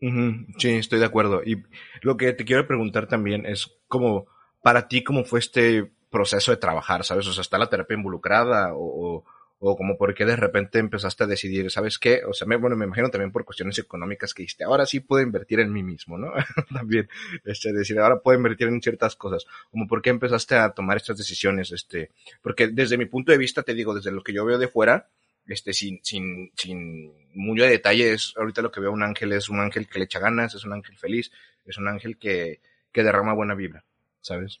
[0.00, 1.42] Sí, estoy de acuerdo.
[1.44, 1.62] Y
[2.02, 4.26] lo que te quiero preguntar también es como,
[4.62, 7.04] para ti, ¿cómo fue este proceso de trabajar?
[7.04, 7.26] ¿Sabes?
[7.26, 8.72] O sea, ¿está la terapia involucrada?
[8.74, 9.24] O, o,
[9.60, 12.22] o como por qué de repente empezaste a decidir, ¿sabes qué?
[12.24, 15.22] O sea, me, bueno, me imagino también por cuestiones económicas que dijiste, ahora sí puedo
[15.22, 16.32] invertir en mí mismo, ¿no?
[16.72, 17.08] también,
[17.44, 19.46] este, decir, ahora puedo invertir en ciertas cosas.
[19.70, 23.62] Como por qué empezaste a tomar estas decisiones, este, porque desde mi punto de vista,
[23.62, 25.08] te digo, desde lo que yo veo de fuera,
[25.48, 29.48] este, sin, sin, sin mucho de detalle, es, ahorita lo que veo un ángel es
[29.48, 31.32] un ángel que le echa ganas, es un ángel feliz,
[31.64, 32.60] es un ángel que,
[32.92, 33.84] que derrama buena vibra,
[34.20, 34.60] ¿sabes?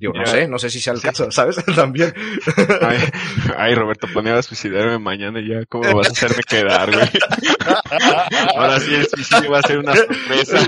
[0.00, 0.30] Digo, no Ya.
[0.32, 1.06] sé, no sé si sea el Sí.
[1.08, 1.56] caso, ¿sabes?
[1.76, 2.14] También.
[2.80, 2.98] Ay,
[3.56, 5.66] ay, Roberto, planeaba suicidarme mañana y ya.
[5.66, 7.06] ¿Cómo me vas a hacerme quedar, güey?
[8.56, 10.58] Ahora sí el suicidio va a ser una sorpresa.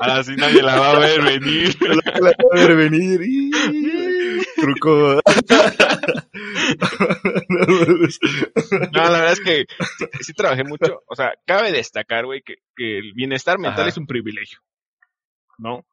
[0.00, 1.76] Ahora sí nadie la va a ver venir.
[2.20, 3.20] la acabo de ver venir.
[4.56, 5.20] Truco.
[8.92, 9.64] No, la verdad es que
[9.98, 11.02] sí, sí trabajé mucho.
[11.08, 13.88] O sea, cabe destacar, güey, que, que el bienestar mental Ajá.
[13.90, 14.58] es un privilegio.
[15.58, 15.84] ¿No?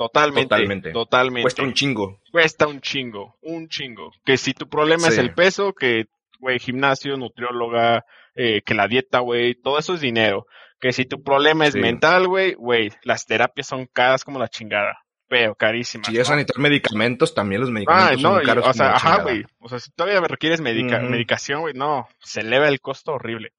[0.00, 0.48] Totalmente.
[0.48, 0.92] Totalmente.
[0.92, 1.42] Totalmente.
[1.42, 2.20] Cuesta un chingo.
[2.32, 4.12] Cuesta un chingo, un chingo.
[4.24, 6.06] Que si tu problema es el peso, que,
[6.38, 10.46] güey, gimnasio, nutrióloga, eh, que la dieta, güey, todo eso es dinero.
[10.80, 11.80] Que si tu problema es Sí.
[11.80, 15.00] mental, güey, güey, las terapias son caras como la chingada.
[15.28, 16.08] Pero carísimas.
[16.08, 16.32] Si es ¿no?
[16.32, 18.62] a necesitar medicamentos, también los Ah, medicamentos no, son y- caros.
[18.62, 19.44] o como sea, ajá, güey.
[19.60, 23.52] O sea, si todavía requieres medica- medicación, güey, no, se eleva el costo horrible.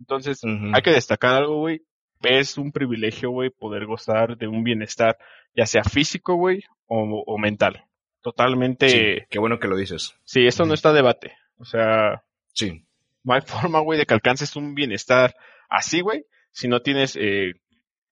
[0.00, 1.80] Entonces, hay que destacar algo, güey.
[2.22, 5.16] Es un privilegio, güey, poder gozar de un bienestar,
[5.54, 7.84] ya sea físico, güey, o, o mental.
[8.22, 8.88] Totalmente.
[8.88, 10.14] Sí, Sí, qué bueno que lo dices.
[10.34, 11.36] esto no está a debate.
[11.58, 12.22] O sea,
[12.52, 12.84] Sí.
[13.22, 13.40] no hay
[13.70, 15.34] forma, güey, de que alcances un bienestar
[15.68, 17.54] así, güey, si no tienes, eh,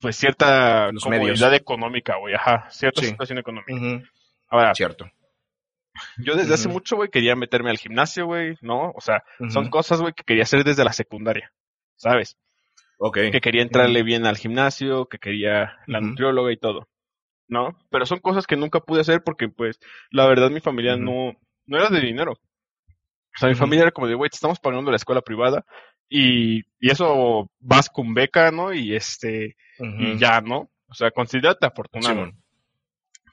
[0.01, 1.53] pues, cierta Los comodidad medios.
[1.61, 3.09] económica, güey, ajá, cierta Sí.
[3.09, 4.07] situación económica.
[4.49, 5.11] Ahora, Cierto.
[6.19, 8.91] yo desde hace mucho, güey, quería meterme al gimnasio, güey, ¿no?
[8.95, 11.53] O sea, son cosas, güey, que quería hacer desde la secundaria,
[11.97, 12.37] ¿sabes?
[12.99, 13.19] Ok.
[13.33, 16.89] Que quería entrarle bien al gimnasio, que quería la nutrióloga y todo,
[17.49, 17.79] ¿no?
[17.91, 19.79] Pero son cosas que nunca pude hacer porque, pues,
[20.11, 21.33] la verdad, mi familia no,
[21.67, 22.33] no era de dinero.
[22.33, 25.65] O sea, mi familia era como de, güey, te estamos pagando la escuela privada
[26.09, 28.73] y, y eso vas con beca, ¿no?
[28.73, 30.71] Y este, y ya, ¿no?
[30.89, 32.15] O sea, considérate afortunado.
[32.15, 32.45] Simón.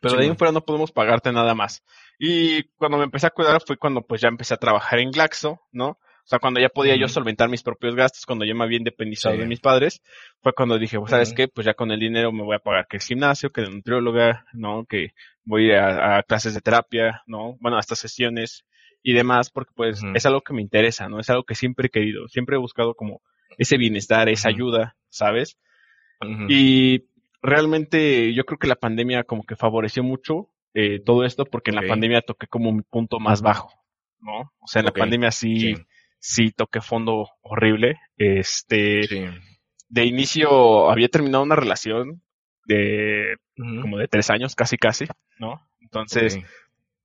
[0.01, 1.83] Pero de ahí en fuera no podemos pagarte nada más.
[2.17, 5.61] Y cuando me empecé a cuidar fue cuando pues ya empecé a trabajar en Glaxo,
[5.71, 5.99] ¿no?
[6.23, 9.35] O sea, cuando ya podía yo solventar mis propios gastos, cuando ya me había independizado
[9.35, 9.41] Sí.
[9.41, 10.01] de mis padres,
[10.41, 11.35] fue cuando dije, pues, ¿sabes Ujú.
[11.35, 11.47] qué?
[11.47, 14.45] Pues ya con el dinero me voy a pagar que el gimnasio, que de nutrióloga,
[14.53, 14.85] ¿no?
[14.85, 15.09] Que
[15.43, 17.57] voy a, a clases de terapia, ¿no?
[17.59, 18.65] Bueno, a estas sesiones
[19.03, 21.19] y demás, porque pues es algo que me interesa, ¿no?
[21.19, 23.21] Es algo que siempre he querido, siempre he buscado como
[23.57, 25.57] ese bienestar, esa ayuda, ¿sabes?
[26.49, 27.05] Y
[27.41, 31.75] realmente yo creo que la pandemia como que favoreció mucho eh, todo esto porque en
[31.75, 33.73] la pandemia toqué como mi punto más bajo,
[34.21, 34.53] ¿no?
[34.59, 35.75] O sea, en la pandemia sí, Sí.
[36.21, 37.99] Sí toqué fondo horrible.
[38.15, 39.25] Este, Sí.
[39.89, 42.21] de inicio había terminado una relación
[42.65, 43.35] de
[43.81, 45.05] como de tres años, casi casi,
[45.37, 45.67] ¿no?
[45.81, 46.35] Entonces,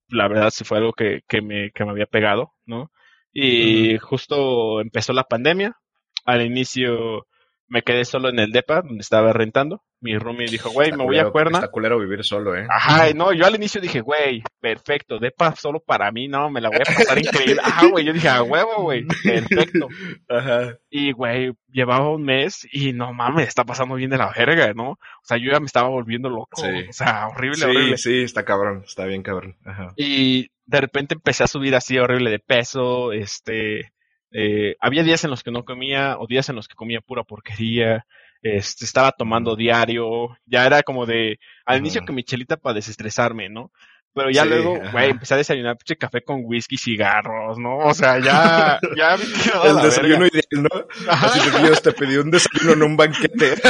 [0.09, 2.93] la verdad sí fue algo que, que me, que me había pegado, ¿no?
[3.33, 5.77] Y justo empezó la pandemia.
[6.25, 7.27] Al inicio
[7.69, 9.83] me quedé solo en el DEPA donde estaba rentando.
[10.01, 11.59] Mi roomie dijo, güey, me voy a Cuerna.
[11.59, 12.67] Está culero vivir solo, ¿eh?
[12.71, 16.69] Ajá, no, yo al inicio dije, güey, perfecto, DEPA solo para mí, no, me la
[16.69, 17.61] voy a pasar increíble.
[17.65, 19.89] Ajá, güey, yo dije, a huevo, güey, perfecto.
[20.29, 20.77] Ajá.
[20.91, 24.91] Y, güey, llevaba un mes y no mames, está pasando bien de la verga, ¿no?
[24.91, 26.61] O sea, yo ya me estaba volviendo loco.
[26.61, 26.89] Sí.
[26.89, 27.97] O sea, horrible, Sí, horrible.
[27.97, 28.83] sí, está cabrón.
[28.87, 29.57] Está bien cabrón.
[29.65, 29.93] Ajá.
[29.97, 33.93] Y de repente empecé a subir así horrible de peso, este,
[34.33, 37.25] eh, había días en los que no comía o días en los que comía pura
[37.25, 38.07] porquería,
[38.43, 43.49] este, estaba tomando diario, ya era como de, al inicio que mi chelita para desestresarme,
[43.49, 43.73] ¿no?
[44.15, 47.79] Pero ya Sí, luego, güey, empecé a desayunar pinche café con whisky, cigarros, ¿no?
[47.79, 49.25] O sea, ya, ya me
[49.69, 50.39] El desayuno verga.
[50.39, 51.13] ideal, ¿no?
[51.13, 53.55] Así de Dios te pedí un desayuno en un banquete.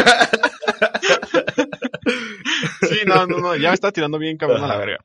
[2.89, 4.99] Sí, no, no, no, ya me estaba tirando bien cabrón a la verga.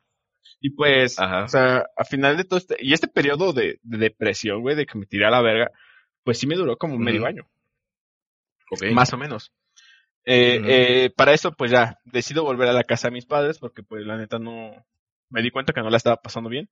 [0.62, 1.44] Y pues, Ajá.
[1.46, 4.86] o sea, a final de todo este, y este periodo de, de depresión, güey, de
[4.86, 5.72] que me tiré a la verga,
[6.24, 7.48] pues sí me duró como medio año,
[8.94, 9.52] más o menos.
[10.24, 13.82] Eh, eh, para eso, pues ya, decido volver a la casa de mis padres, porque
[13.84, 14.72] pues la neta no,
[15.30, 16.70] me di cuenta que no la estaba pasando bien.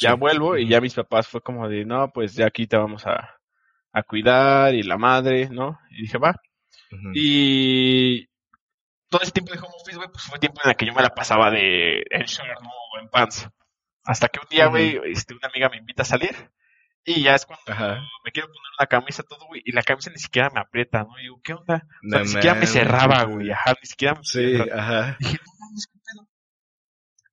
[0.00, 0.18] Ya Sí.
[0.18, 3.38] vuelvo y ya mis papás fue como de, no, pues ya aquí te vamos a,
[3.92, 5.78] a cuidar y la madre, ¿no?
[5.90, 6.34] Y dije, va.
[7.14, 8.27] Y
[9.08, 11.02] todo ese tiempo de home office, güey, pues fue tiempo en el que yo me
[11.02, 12.68] la pasaba de en short, ¿no?
[12.68, 13.48] O en pants.
[14.04, 16.50] Hasta que un día, güey, este, una amiga me invita a salir.
[17.04, 18.00] Y ya es cuando Ajá.
[18.24, 19.62] me quiero poner una camisa, todo, güey.
[19.64, 21.18] Y la camisa ni siquiera me aprieta, ¿no?
[21.18, 21.76] Y digo, ¿qué onda?
[21.76, 23.50] O sea, No ni siquiera me cerraba, güey.
[23.50, 24.82] Ajá, ni siquiera me Sí, cerraba.
[24.82, 25.16] ajá.
[25.18, 26.28] Dije, no mames, qué pedo.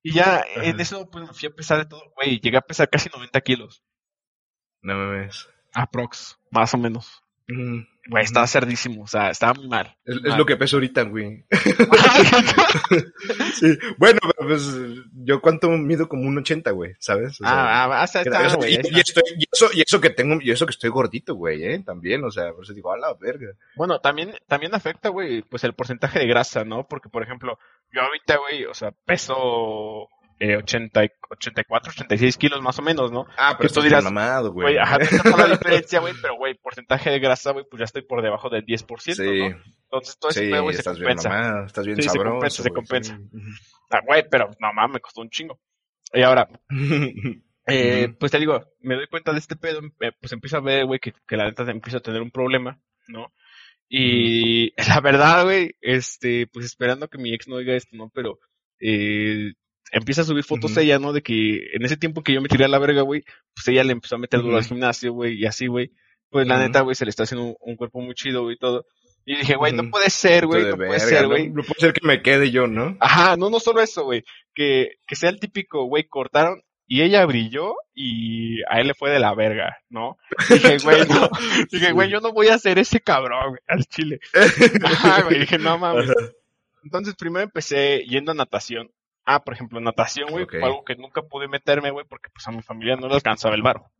[0.02, 2.40] Y ya en eso, pues me fui a pesar de todo, güey.
[2.40, 3.82] Llegué a pesar casi 90 kilos.
[4.82, 5.46] No mames.
[5.74, 7.22] Aprox, más o menos.
[7.48, 9.96] Güey, estaba cerdísimo, o sea, estaba muy mal.
[10.04, 11.44] Es, lo que peso ahorita, güey.
[13.54, 13.78] Sí.
[13.98, 14.68] Bueno, pero pues
[15.14, 17.40] yo cuánto mido como un 80, güey, ¿sabes?
[17.40, 18.74] O sea, ah, ah, hasta está, güey.
[18.74, 21.82] y, estoy- y eso, y eso que tengo, y eso que estoy gordito, güey, eh,
[21.84, 23.48] también, o sea, por eso digo, a la verga.
[23.76, 26.86] Bueno, también, también afecta, güey, pues el porcentaje de grasa, ¿no?
[26.86, 27.58] Porque, por ejemplo,
[27.92, 30.08] yo ahorita, güey, o sea, peso
[30.38, 33.26] eh, 80, y- 84, 86 kilos más o menos, ¿no?
[33.38, 34.76] Ah, pero tú dirás, mamado, güey.
[34.78, 38.22] Ajá, no la diferencia, güey, pero, güey, porcentaje de grasa, güey, pues ya estoy por
[38.22, 39.56] debajo del 10%, Sí, ¿no?
[39.84, 41.28] Entonces, todo ese sí, pedo, güey, se estás bien compensa.
[41.28, 42.30] mamado, estás bien Sí, se sabroso.
[42.32, 43.16] compensa, se compensa.
[43.16, 43.38] sí.
[43.90, 45.58] Ah, güey, pero, no mames, me costó un chingo.
[46.12, 46.48] Y ahora,
[47.66, 50.84] eh, pues te digo, me doy cuenta de este pedo, eh, pues empiezo a ver,
[50.86, 52.78] güey, que, que la neta empiezo a tener un problema,
[53.08, 53.32] ¿no?
[53.88, 58.10] Y la verdad, güey, este, pues esperando que mi ex no oiga esto, ¿no?
[58.14, 58.38] Pero,
[58.80, 59.52] eh,
[59.92, 61.12] empieza a subir fotos ella, ¿no?
[61.12, 63.22] De que en ese tiempo que yo me tiré a la verga, güey,
[63.54, 65.92] pues ella le empezó a meter duro al gimnasio, güey, y así, güey.
[66.30, 68.58] Pues la neta, güey, se le está haciendo un, un cuerpo muy chido, güey, y
[68.58, 68.84] todo.
[69.24, 71.48] Y dije, güey, no puede ser, güey, no puede ser, no- güey.
[71.50, 72.96] No, puede ser que me quede yo, ¿no?
[73.00, 74.24] Ajá, no, no solo eso, güey.
[74.54, 79.10] Que, que sea el típico, güey, cortaron y ella brilló y a él le fue
[79.10, 80.16] de la verga, ¿no?
[80.50, 81.28] Dije, güey, no.
[81.72, 84.20] Dije, güey, yo no voy a ser ese cabrón, güey, al chile.
[84.84, 86.08] Ajá, güey, dije, no mames.
[86.84, 88.90] Entonces primero empecé yendo a natación.
[89.26, 92.62] Ah, por ejemplo, natación, güey, algo que nunca pude meterme, güey, porque pues a mi
[92.62, 93.90] familia no le alcanzaba el varo.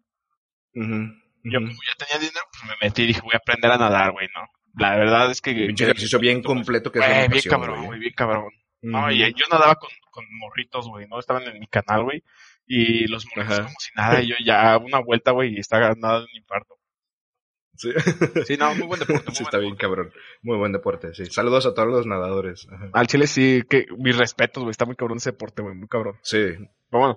[0.75, 1.09] Ujú,
[1.45, 4.13] Yo como ya tenía dinero, pues me metí y dije, voy a aprender a nadar,
[4.13, 4.47] güey, ¿no?
[4.79, 5.53] La verdad es que...
[5.53, 7.99] Pinche ejercicio bien completo que es bien cabrón, güey.
[7.99, 8.51] bien cabrón.
[8.83, 11.19] No, y yo nadaba con, con morritos, güey, ¿no?
[11.19, 12.23] Estaban en mi canal, güey.
[12.67, 13.67] Y los morritos Ajá.
[13.67, 16.77] como si nada, y yo ya una vuelta, güey, y estaba nada de un infarto.
[17.77, 17.91] Sí.
[18.47, 20.13] Sí, no, muy buen deporte, muy Sí, buen está bien, cabrón.
[20.43, 21.27] Muy buen deporte, sí.
[21.27, 22.67] Saludos a todos los nadadores.
[22.73, 22.91] Ajá.
[22.93, 26.19] Al chile sí, que mis respetos, güey, está muy cabrón ese deporte, güey, muy cabrón.
[26.23, 26.55] Sí.
[26.91, 27.17] Pero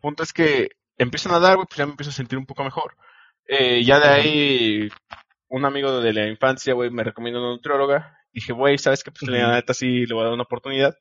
[0.00, 2.64] punto es que empiezo a nadar, güey, pues ya me empiezo a sentir un poco
[2.64, 2.96] mejor.
[3.46, 4.88] Eh, ya de ahí,
[5.48, 8.16] un amigo de la infancia, güey, me recomienda una nutrióloga.
[8.32, 9.10] Dije, güey, ¿sabes qué?
[9.10, 9.32] Pues Ujú.
[9.32, 10.94] la neta sí le voy a dar una oportunidad.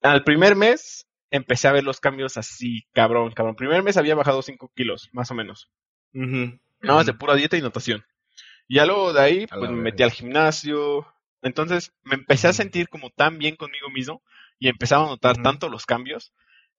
[0.00, 3.54] Al primer mes, empecé a ver los cambios así, cabrón, cabrón.
[3.54, 5.70] Primer mes había bajado 5 kilos, más o menos.
[6.14, 6.58] Ujú.
[6.82, 8.04] Nada más de pura dieta y natación.
[8.68, 11.06] Y ya luego de ahí, pues me metí al gimnasio.
[11.42, 14.22] Entonces me empecé a sentir como tan bien conmigo mismo
[14.58, 16.32] y empezaba a notar tanto los cambios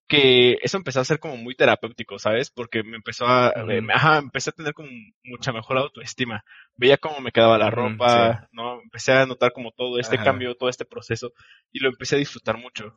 [0.07, 2.51] que eso empezó a ser como muy terapéutico, ¿sabes?
[2.51, 4.89] Porque me empezó a, eh, ajá, empecé a tener como
[5.23, 6.43] mucha mejor autoestima.
[6.75, 8.81] Veía cómo me quedaba la ropa, ¿no?
[8.81, 11.31] Empecé a notar como todo este cambio, todo este proceso
[11.71, 12.95] y lo empecé a disfrutar mucho.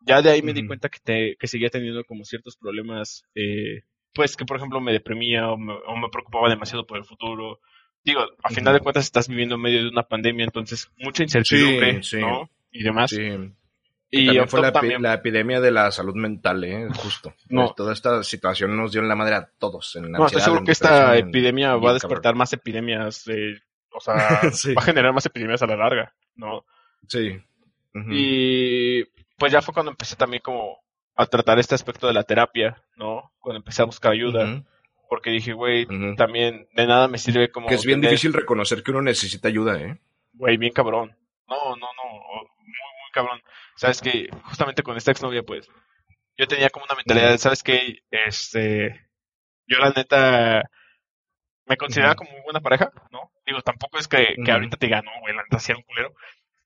[0.00, 3.82] Ya de ahí me di cuenta que, te, que seguía teniendo como ciertos problemas, eh,
[4.16, 7.60] pues que por ejemplo me deprimía o me, o me preocupaba demasiado por el futuro.
[8.02, 12.02] Digo, a final de cuentas estás viviendo en medio de una pandemia, entonces mucha incertidumbre,
[12.02, 12.20] Sí, sí.
[12.20, 12.50] ¿no?
[12.72, 13.10] Y demás.
[13.10, 13.20] Sí.
[14.10, 16.88] Y también fue la, también- la epidemia de la salud mental, ¿eh?
[16.96, 17.34] Justo.
[17.50, 17.72] No.
[17.74, 19.96] Toda esta situación nos dio en la madre a todos.
[19.96, 23.58] En No, estoy seguro que esta depresión, en- epidemia va a despertar más epidemias, eh,
[23.90, 24.16] o sea,
[24.52, 24.72] Sí.
[24.74, 26.64] va a generar más epidemias a la larga, ¿no?
[27.08, 27.36] Sí.
[27.94, 28.08] Ujú.
[28.12, 29.04] Y
[29.36, 30.78] pues ya fue cuando empecé también como
[31.16, 33.32] a tratar este aspecto de la terapia, ¿no?
[33.40, 34.62] Cuando empecé a buscar ayuda,
[35.08, 35.86] porque dije, güey,
[36.16, 37.68] también de nada me sirve como...
[37.68, 39.98] Que es bien tener- difícil reconocer que uno necesita ayuda, ¿eh?
[40.34, 41.16] Güey, bien cabrón.
[41.48, 42.02] No, no, no,
[42.58, 43.40] muy, muy cabrón.
[43.76, 45.68] Sabes que justamente con esta exnovia, pues,
[46.36, 48.00] yo tenía como una mentalidad, de, ¿sabes qué?
[48.10, 49.08] Este,
[49.66, 50.64] yo la neta
[51.66, 53.30] me consideraba como muy buena pareja, ¿no?
[53.46, 56.14] Digo, tampoco es que, que ahorita te ganó, güey, la neta hacía un culero,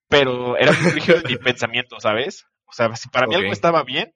[0.09, 2.47] pero era muy rígido en mi pensamiento, ¿sabes?
[2.67, 4.15] O sea, si para mí algo estaba bien,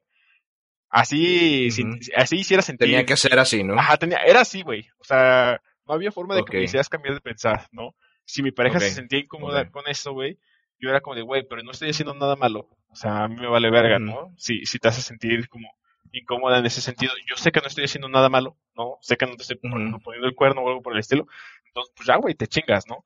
[0.95, 1.69] así,
[2.17, 2.87] así hiciera sentir.
[2.87, 3.75] Tenía que ser así, ¿no?
[3.75, 4.87] Ajá, tenía, era así, güey.
[4.99, 7.95] O sea, no había forma de que me hicieras cambiar de pensar, ¿no?
[8.25, 10.39] Si mi pareja se sentía incómoda con eso, güey,
[10.79, 12.69] yo era como de, güey, pero no estoy haciendo nada malo.
[12.89, 13.99] O sea, a mí me vale verga.
[13.99, 14.33] ¿no?
[14.37, 15.69] Si, si te hace sentir como
[16.13, 18.99] incómoda en ese sentido, yo sé que no estoy haciendo nada malo, ¿no?
[19.01, 21.27] Sé que no te estoy poniendo el cuerno o algo por el estilo.
[21.67, 23.05] Entonces, pues ya, güey, te chingas, ¿no?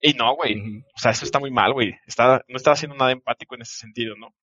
[0.00, 0.82] Y no, güey.
[0.94, 1.94] O sea, eso está muy mal, güey.
[2.06, 4.34] Está, no estaba haciendo nada empático en ese sentido, ¿no?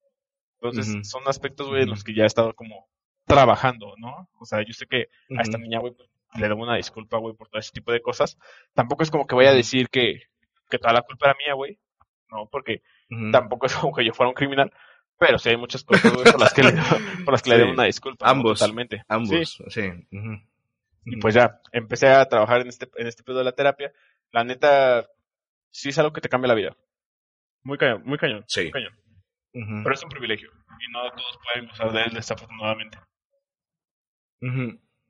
[0.64, 2.88] Entonces, son aspectos, güey, en los que ya he estado como
[3.26, 4.30] trabajando, ¿no?
[4.40, 5.08] O sea, yo sé que
[5.38, 8.02] a esta niña, güey, pues, le debo una disculpa, güey, por todo ese tipo de
[8.02, 8.38] cosas.
[8.74, 10.24] Tampoco es como que voy a decir que,
[10.70, 11.78] que toda la culpa era mía, güey.
[12.30, 12.82] No, porque
[13.32, 14.72] tampoco es como que yo fuera un criminal.
[15.20, 16.72] Pero sí hay muchas cosas, güey, por las que le,
[17.26, 18.30] por las que le debo una disculpa.
[18.30, 18.60] Ambos.
[18.60, 19.04] Totalmente.
[19.08, 19.92] Ambos, sí.
[21.06, 23.92] Y pues ya, empecé a trabajar en este, en este pedo de la terapia.
[24.32, 25.06] La neta,
[25.70, 26.78] sí es algo que te cambia la vida.
[27.64, 28.44] Muy cañón, muy cañón.
[28.48, 28.64] Sí.
[28.64, 29.03] Muy cañón.
[29.54, 30.52] Pero es un privilegio.
[30.80, 32.98] Y no todos pueden gozar de él, desafortunadamente.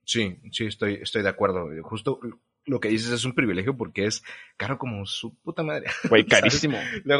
[0.05, 1.69] Sí, sí, estoy, estoy de acuerdo.
[1.83, 2.19] Justo
[2.65, 4.23] lo que dices es un privilegio porque es
[4.57, 5.87] caro como su puta madre.
[6.09, 6.77] Güey, carísimo.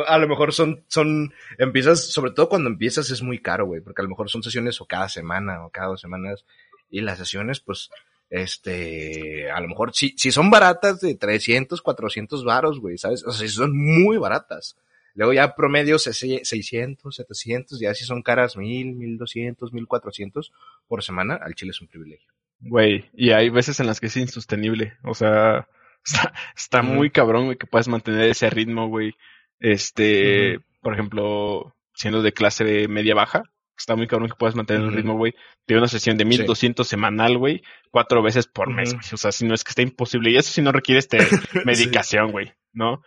[0.08, 4.02] a lo mejor son, son, empiezas, sobre todo cuando empiezas es muy caro, güey, porque
[4.02, 6.46] a lo mejor son sesiones o cada semana o cada dos semanas
[6.90, 7.90] y las sesiones, pues,
[8.30, 13.24] este, a lo mejor si, si son baratas de 300, 400 varos, güey, ¿sabes?
[13.26, 14.78] O sea, si son muy baratas.
[15.16, 20.52] Luego ya promedio 600, 700, ya si son caras 1000, 1200, 1400
[20.88, 22.32] por semana, al chile es un privilegio.
[22.60, 24.94] Güey, y hay veces en las que es insostenible.
[25.04, 25.68] O sea,
[26.56, 29.16] está, muy cabrón, güey, que puedas mantener ese ritmo, güey.
[29.60, 33.44] Este, por ejemplo, siendo de clase media baja,
[33.78, 35.34] está muy cabrón que puedas mantener el ritmo, güey,
[35.68, 37.62] de una sesión de 1200 semanal, güey,
[37.92, 40.32] cuatro veces por mes, O sea, si no es que está imposible.
[40.32, 41.18] Y eso si no requiere este
[41.66, 43.04] medicación, güey, ¿no?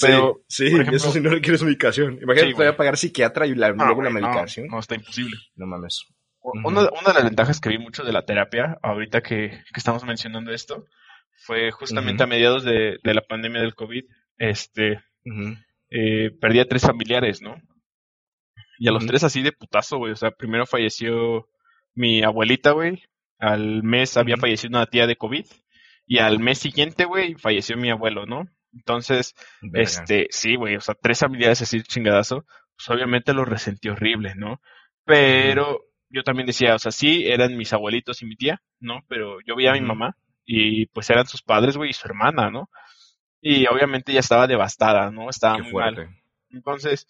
[0.00, 2.18] Pero, sí, eso si no requieres medicación.
[2.20, 4.66] Imagínate que voy a pagar psiquiatra y la, luego la medicación.
[4.68, 5.36] No, está imposible.
[5.54, 6.04] No mames.
[6.40, 10.04] Una, una, de las ventajas que vi mucho de la terapia, ahorita que, que estamos
[10.04, 10.84] mencionando esto,
[11.36, 14.04] fue justamente a mediados de, de, la pandemia del COVID,
[14.36, 15.00] este,
[15.90, 17.56] eh, perdí a tres familiares, ¿no?
[18.78, 20.12] Y a los tres así de putazo, güey.
[20.12, 21.48] O sea, primero falleció
[21.94, 23.04] mi abuelita, güey.
[23.38, 25.46] Al mes había fallecido una tía de COVID.
[26.06, 28.48] Y al mes siguiente, güey, falleció mi abuelo, ¿no?
[28.74, 29.34] Entonces,
[29.72, 32.44] este, sí, güey, o sea, tres familiares así chingadazo,
[32.76, 34.60] pues obviamente lo resentí horrible, ¿no?
[35.04, 39.04] Pero yo también decía, o sea, sí, eran mis abuelitos y mi tía, ¿no?
[39.08, 42.50] Pero yo veía a mi mamá y pues eran sus padres, güey, y su hermana,
[42.50, 42.68] ¿no?
[43.40, 45.28] Y obviamente ella estaba devastada, ¿no?
[45.28, 46.08] Estaba muy mal.
[46.50, 47.06] Entonces,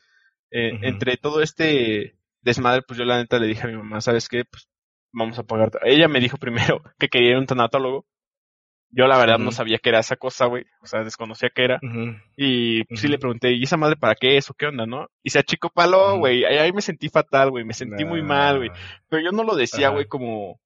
[0.51, 4.29] eh, entre todo este desmadre, pues yo la neta le dije a mi mamá, ¿sabes
[4.29, 4.45] qué?
[4.45, 4.69] Pues
[5.12, 5.71] vamos a pagar.
[5.85, 8.07] Ella me dijo primero que quería ir a un tanatólogo
[8.97, 10.64] yo la verdad no sabía qué era esa cosa, güey.
[10.80, 11.80] O sea, desconocía qué era.
[12.36, 15.09] Y pues, sí le pregunté, ¿y esa madre para qué es o qué onda, no?
[15.22, 16.45] Y se achicó palo, güey.
[16.45, 17.64] Ahí, me sentí fatal, güey.
[17.64, 18.70] Me sentí muy mal, güey.
[19.09, 20.61] Pero yo no lo decía, güey, como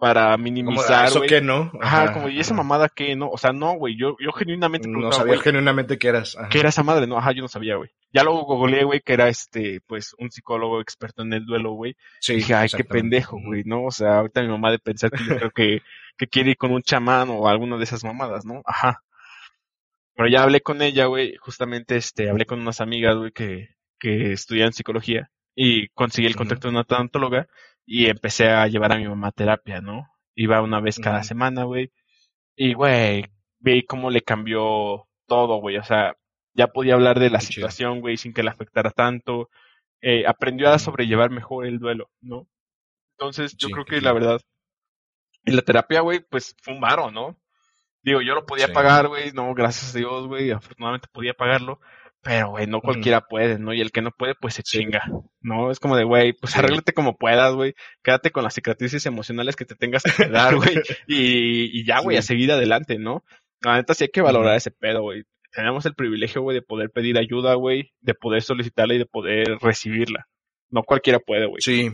[0.00, 1.70] para minimizar, ¿Eso qué no?
[1.80, 3.28] Ajá, como, ¿y esa mamada qué, no?
[3.28, 3.96] O sea, no, güey.
[3.96, 6.36] Yo, yo genuinamente No sabía genuinamente qué eras.
[6.50, 7.06] ¿Qué era esa madre?
[7.06, 7.90] No, ajá, yo no sabía, güey.
[8.12, 11.96] Ya luego googleé, güey, que era este, pues, un psicólogo experto en el duelo, güey.
[12.20, 12.32] Sí.
[12.32, 13.84] Y dije, ay, qué pendejo, güey, ¿no?
[13.84, 15.82] O sea, ahorita mi mamá de pensar que yo creo que
[16.16, 18.62] que quiere ir con un chamán o alguna de esas mamadas, ¿no?
[18.64, 19.02] Ajá.
[20.14, 24.32] Pero ya hablé con ella, güey, justamente este, hablé con unas amigas, güey, que, que
[24.32, 27.46] estudian psicología y conseguí el contacto de una tantóloga
[27.86, 30.06] y empecé a llevar a mi mamá a terapia, ¿no?
[30.34, 31.92] Iba una vez cada semana, güey.
[32.56, 33.26] Y, güey,
[33.58, 35.76] vi cómo le cambió todo, güey.
[35.76, 36.16] O sea,
[36.54, 39.50] ya podía hablar de la situación, güey, sin que le afectara tanto.
[40.02, 42.48] Eh, aprendió a sobrellevar mejor el duelo, ¿no?
[43.18, 44.40] Entonces, yo creo que la verdad,
[45.44, 47.36] y la terapia, güey, pues fue un varo, ¿no?
[48.02, 51.80] Digo, yo lo podía pagar, güey, no, gracias a Dios, güey, afortunadamente podía pagarlo,
[52.22, 53.72] pero, güey, no cualquiera puede, ¿no?
[53.72, 55.02] Y el que no puede, pues se chinga,
[55.40, 55.70] ¿no?
[55.70, 59.64] Es como de, güey, pues arréglate como puedas, güey, quédate con las cicatrices emocionales que
[59.64, 60.74] te tengas que quedar, güey,
[61.06, 63.24] y, y ya, güey, a seguir adelante, ¿no?
[63.62, 65.24] La neta sí hay que valorar ese pedo, güey.
[65.52, 69.58] Tenemos el privilegio, güey, de poder pedir ayuda, güey, de poder solicitarla y de poder
[69.60, 70.26] recibirla.
[70.70, 71.60] No cualquiera puede, güey.
[71.60, 71.90] Sí,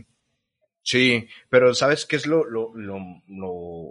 [0.87, 3.89] Sí, pero ¿sabes qué es lo, lo, lo, lo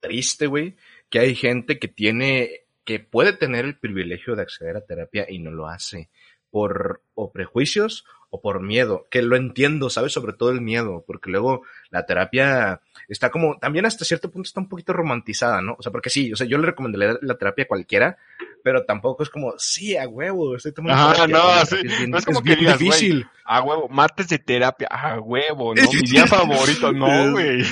[0.00, 0.74] triste, güey?
[1.10, 5.38] Que hay gente que tiene, que puede tener el privilegio de acceder a terapia y
[5.38, 6.08] no lo hace
[6.48, 10.12] por o prejuicios o por miedo, que lo entiendo, ¿sabes?
[10.12, 14.58] Sobre todo el miedo, porque luego la terapia está como, también hasta cierto punto está
[14.58, 15.76] un poquito romantizada, ¿no?
[15.78, 18.16] O sea, porque sí, o sea, yo le recomendaría la terapia a cualquiera,
[18.64, 21.76] pero tampoco es como, sí, a huevo, estoy tomando Ah, no, sí.
[22.08, 23.24] no es como que digas, difícil.
[23.44, 25.82] a huevo, martes de terapia, a huevo, ¿no?
[25.92, 27.62] Mi día favorito, no, güey.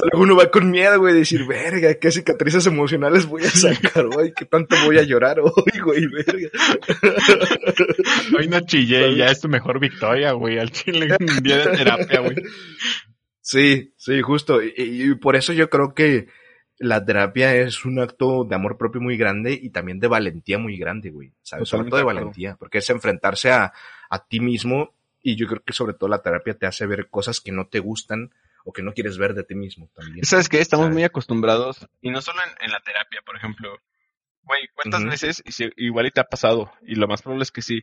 [0.00, 4.32] Luego uno va con miedo, güey, decir, verga, qué cicatrices emocionales voy a sacar hoy,
[4.34, 6.48] qué tanto voy a llorar hoy, güey, verga.
[8.38, 12.20] Hoy no chillé, ya es tu mejor victoria, güey, al chile un día de terapia,
[12.20, 12.36] güey.
[13.40, 14.60] Sí, sí, justo.
[14.62, 16.28] y por eso yo creo que
[16.82, 20.76] la terapia es un acto de amor propio muy grande y también de valentía muy
[20.76, 21.32] grande, güey.
[21.42, 21.68] ¿Sabes?
[21.68, 23.72] Sobre todo de valentía, porque es enfrentarse a,
[24.10, 27.40] a ti mismo y yo creo que sobre todo la terapia te hace ver cosas
[27.40, 28.32] que no te gustan
[28.64, 30.24] o que no quieres ver de ti mismo también.
[30.24, 30.60] ¿Sabes qué?
[30.60, 33.78] Estamos muy acostumbrados, y no solo en, la terapia, por ejemplo.
[34.44, 37.62] Güey, ¿cuántas veces, y igual y te ha pasado, y lo más probable es que
[37.62, 37.82] sí,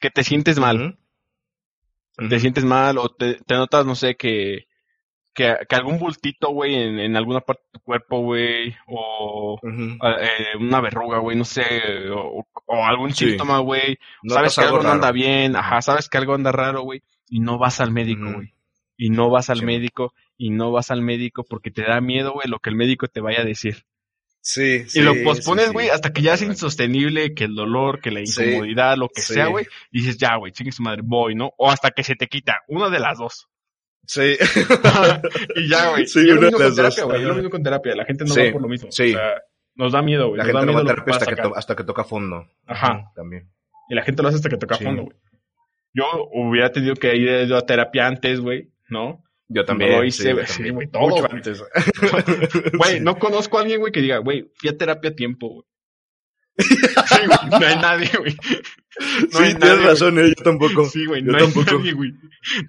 [0.00, 0.98] que te sientes mal?
[2.28, 4.66] te sientes mal o te, te notas, no sé, que,
[5.32, 10.56] que, que algún bultito, güey, en, en alguna parte de tu cuerpo, güey, o eh,
[10.58, 11.64] una verruga, güey, no sé,
[12.10, 13.30] o, o algún Sí.
[13.30, 13.98] síntoma, güey,
[14.28, 14.94] sabes que algo no raro.
[14.96, 18.52] anda bien, ajá, sabes que algo anda raro, güey, y no vas al médico, güey.
[19.02, 19.64] Y no vas al Sí.
[19.64, 23.06] médico, y no vas al médico porque te da miedo, güey, lo que el médico
[23.08, 23.84] te vaya a decir.
[24.42, 25.92] Sí, y lo sí, pospones, sí, güey, sí.
[25.92, 28.42] hasta que ya es insostenible, que el dolor, que la Sí.
[28.42, 29.34] incomodidad, lo que Sí.
[29.34, 31.50] sea, güey, y dices, ya, güey, chingue su madre, voy, ¿no?
[31.56, 33.48] O hasta que se te quita, una de las dos.
[34.06, 34.36] Sí.
[35.56, 36.06] y ya, güey.
[36.06, 37.14] Sí, una de las terapia, dos.
[37.14, 38.90] es lo mismo con terapia, la gente no Sí, va por lo mismo.
[38.92, 39.10] sí.
[39.14, 39.34] O sea,
[39.76, 41.58] nos da miedo, güey, La nos da gente no miedo va a terapia hasta que,
[41.58, 42.46] hasta que toca fondo.
[42.66, 43.12] Ajá.
[43.14, 43.50] También.
[43.88, 44.84] Y la gente lo hace hasta que toca Sí.
[44.84, 45.16] fondo, güey.
[45.92, 49.22] Yo hubiera tenido que ir a terapia antes, güey, ¿no?
[49.48, 49.92] Yo también.
[49.92, 51.62] Lo hice, sí, güey, todo, Mucho antes.
[52.78, 53.00] Güey, Sí.
[53.00, 55.66] no conozco a alguien, güey, que diga, güey, fui a terapia a tiempo, güey.
[56.58, 58.36] Sí, güey, no hay nadie, güey.
[58.98, 59.86] No sí, nadie, tienes güey.
[59.88, 60.84] razón, eh, yo tampoco.
[60.88, 61.78] Sí, güey, Yo no hay tampoco.
[61.78, 62.10] nadie, güey.
[62.10, 62.18] De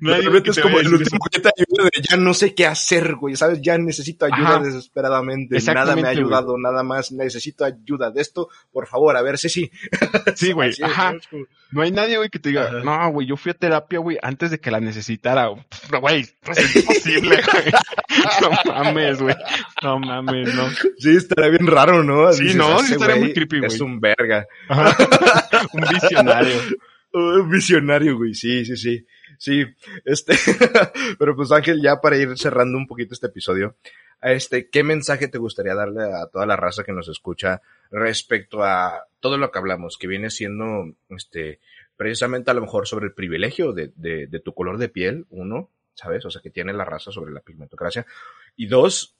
[0.01, 2.67] Nadie, güey, que es como el último que te ayuda de ya no sé qué
[2.67, 3.59] hacer, güey, ¿sabes?
[3.61, 4.59] Ya necesito ayuda Ajá.
[4.63, 5.57] desesperadamente.
[5.73, 6.17] Nada me ha güey.
[6.17, 7.11] ayudado, nada más.
[7.11, 8.49] Necesito ayuda de esto.
[8.71, 9.71] Por favor, a ver, sí, sí.
[10.35, 11.13] Sí, güey, es, ajá.
[11.13, 11.17] ¿no?
[11.19, 11.27] Es
[11.71, 12.79] No hay nadie, güey, que te diga, Ajá.
[12.83, 15.49] no, güey, yo fui a terapia, güey, antes de que la necesitara.
[15.55, 17.71] Pff, Güey, pues es imposible, güey.
[18.41, 19.35] No mames, güey.
[19.81, 20.69] No mames, no.
[20.99, 22.31] Sí, estaría bien raro, ¿no?
[22.33, 23.89] Sí, no, sí "Ese estaría muy güey creepy, Es güey".
[23.91, 24.45] un verga.
[24.69, 24.95] Ajá.
[25.73, 26.55] Un visionario.
[27.13, 28.33] Un visionario, güey.
[28.33, 29.05] Sí, sí, sí.
[29.37, 29.65] Sí,
[30.05, 30.35] este,
[31.17, 33.75] pero pues Ángel, ya para ir cerrando un poquito este episodio,
[34.21, 39.07] este, ¿qué mensaje te gustaría darle a toda la raza que nos escucha respecto a
[39.19, 41.59] todo lo que hablamos, que viene siendo, este,
[41.97, 45.69] precisamente a lo mejor sobre el privilegio de, de, de tu color de piel, uno,
[45.95, 46.23] ¿sabes?
[46.25, 48.05] O sea, que tiene la raza sobre la pigmentocracia,
[48.55, 49.15] y dos,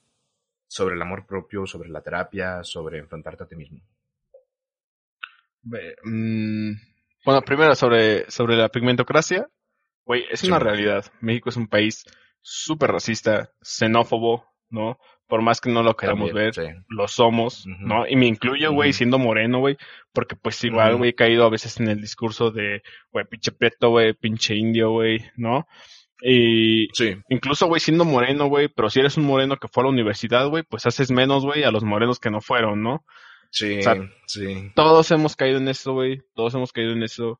[0.67, 3.81] sobre el amor propio, sobre la terapia, sobre enfrentarte a ti mismo.
[5.63, 6.73] Mm,
[7.25, 9.47] bueno, primero sobre, sobre la pigmentocracia.
[10.05, 11.05] Güey, es Sí, una realidad.
[11.21, 12.03] México es un país
[12.41, 14.97] súper racista, xenófobo, ¿no?
[15.27, 16.83] Por más que no lo queramos También, ver, sí.
[16.89, 17.65] lo somos.
[17.79, 18.07] ¿no?
[18.07, 19.77] Y me incluyo, güey, siendo moreno, güey,
[20.11, 22.81] porque pues igual, güey, he caído a veces en el discurso de,
[23.11, 25.67] güey, pinche prieto, güey, pinche indio, güey, ¿no?
[26.23, 29.85] Y Sí, incluso, güey, siendo moreno, güey, pero si eres un moreno que fue a
[29.85, 33.05] la universidad, güey, pues haces menos, güey, a los morenos que no fueron, ¿no?
[33.51, 34.71] Sí, O sea, sí.
[34.75, 37.39] Todos hemos caído en eso, güey, todos hemos caído en eso.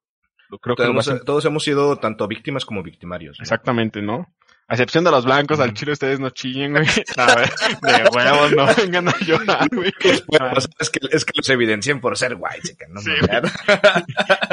[0.61, 3.37] Creo que Todos hemos, más- todos hemos sido tanto víctimas como victimarios.
[3.39, 3.43] ¿no?
[3.43, 4.27] Exactamente, ¿no?
[4.67, 6.85] A excepción de los blancos, al chile ustedes no chillen, güey.
[7.17, 7.49] A ver,
[7.81, 9.91] de huevos, no vengan a llorar, güey.
[10.27, 13.01] Bueno, pues, es, que, es que los evidencian por ser white, ¿no?
[13.01, 13.11] Sí.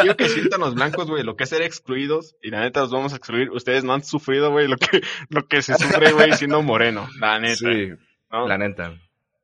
[0.03, 2.91] Digo que sientan los blancos, güey, lo que es ser excluidos, y la neta los
[2.91, 3.51] vamos a excluir.
[3.51, 7.09] Ustedes no han sufrido, güey, lo que, lo que se sufre, güey, siendo moreno.
[7.21, 7.57] La neta.
[7.57, 7.91] Sí,
[8.31, 8.49] ¿no?
[8.49, 8.95] la neta.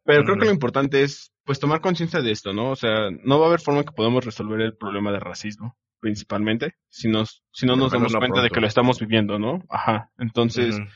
[0.05, 2.71] Pero creo que lo importante es, pues, tomar conciencia de esto, ¿no?
[2.71, 6.75] O sea, no va a haber forma que podamos resolver el problema de racismo, principalmente,
[6.91, 9.63] si, nos, si no nos damos cuenta de que lo estamos viviendo, ¿no?
[9.71, 10.11] Ajá.
[10.19, 10.89] Entonces, Ujú.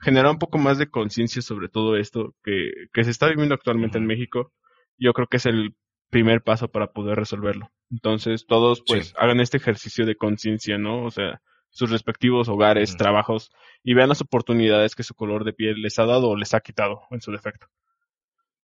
[0.00, 3.96] generar un poco más de conciencia sobre todo esto que, que se está viviendo actualmente
[3.98, 4.06] en.
[4.06, 4.52] México,
[4.98, 5.74] yo creo que es el
[6.10, 7.70] primer paso para poder resolverlo.
[7.90, 9.14] Entonces, todos, pues, Sí.
[9.18, 11.04] hagan este ejercicio de conciencia, ¿no?
[11.04, 13.50] O sea, sus respectivos hogares, trabajos,
[13.82, 16.60] y vean las oportunidades que su color de piel les ha dado o les ha
[16.60, 17.66] quitado en su defecto.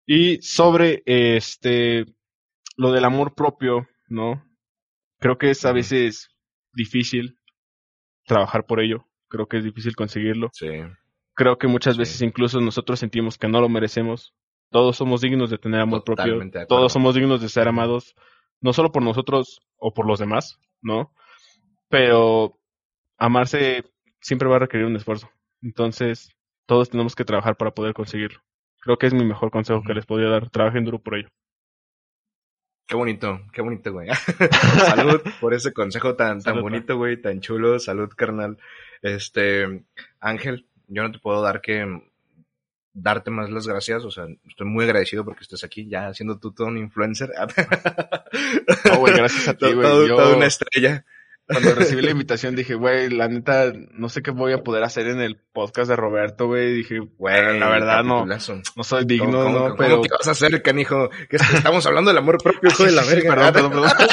[0.06, 2.04] Y sobre este
[2.76, 4.44] lo del amor propio, ¿no?
[5.18, 6.28] Creo que es a veces
[6.72, 7.38] difícil
[8.26, 9.06] trabajar por ello.
[9.28, 10.50] Creo que es difícil conseguirlo.
[10.52, 10.68] Sí,
[11.36, 11.98] Creo que muchas Sí.
[12.00, 14.34] veces incluso nosotros sentimos que no lo merecemos.
[14.70, 16.24] Todos somos dignos de tener amor propio.
[16.24, 16.76] Totalmente acuerdo.
[16.76, 18.14] Todos somos dignos de ser amados,
[18.60, 21.12] no solo por nosotros o por los demás, ¿no?
[21.88, 22.58] Pero
[23.18, 23.84] amarse
[24.20, 25.28] siempre va a requerir un esfuerzo.
[25.62, 26.30] Entonces,
[26.66, 28.40] todos tenemos que trabajar para poder conseguirlo.
[28.84, 30.50] Creo que es mi mejor consejo que les podría dar.
[30.50, 31.28] Trabajen duro por ello.
[32.86, 34.08] qué bonito, qué bonito, güey.
[34.86, 37.78] Salud por ese consejo tan, tan Salud, bonito, güey, tan chulo.
[37.78, 38.58] Salud, carnal.
[39.02, 39.84] Este,
[40.20, 41.86] Ángel, yo no te puedo dar que
[42.96, 46.52] darte más las gracias, o sea, estoy muy agradecido porque estés aquí, ya siendo tú
[46.52, 47.30] todo un influencer.
[48.84, 49.82] No, güey, gracias a ti, güey.
[49.88, 51.04] todo- Yo- Toda una estrella.
[51.46, 55.06] Cuando recibí la invitación dije, güey, la neta, no sé qué voy a poder hacer
[55.08, 56.72] en el podcast de Roberto, güey.
[56.72, 60.00] Dije, güey, la verdad no, no soy ¿Cómo, digno, cómo- no, cómo pero...
[60.02, 61.10] que vas a hacer, canijo?
[61.28, 63.34] Que es que estamos hablando del amor propio, hijo de la verga.
[63.34, 64.08] perdón, perdón, perdón.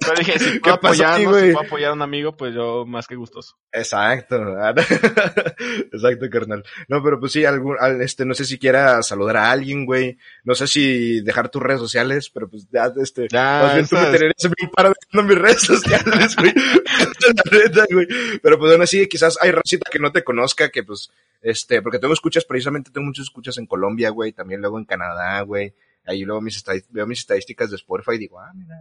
[0.00, 3.14] Pero dije, si ¿Qué puedo si puedo apoyar a un amigo, pues yo más que
[3.16, 3.56] gustoso.
[3.72, 4.36] Exacto.
[5.92, 6.64] Exacto, carnal.
[6.88, 10.18] No, pero pues sí, algún, al- este, no sé si quiera saludar a alguien, güey.
[10.44, 13.96] No sé si dejar tus redes sociales, pero pues ya, este, Ya, más bien tú
[13.96, 16.52] me tenerías bien para dejando mis redes sociales, güey.
[17.52, 18.06] La neta, güey.
[18.42, 21.10] Pero pues aún así, quizás hay racita que no te conozca, que pues,
[21.42, 25.40] este, porque tengo escuchas, precisamente tengo muchos escuchas en Colombia, güey, también luego en Canadá,
[25.42, 25.74] güey.
[26.04, 28.76] Ahí luego mis veo mis estadísticas de Spotify y digo, ah, mira.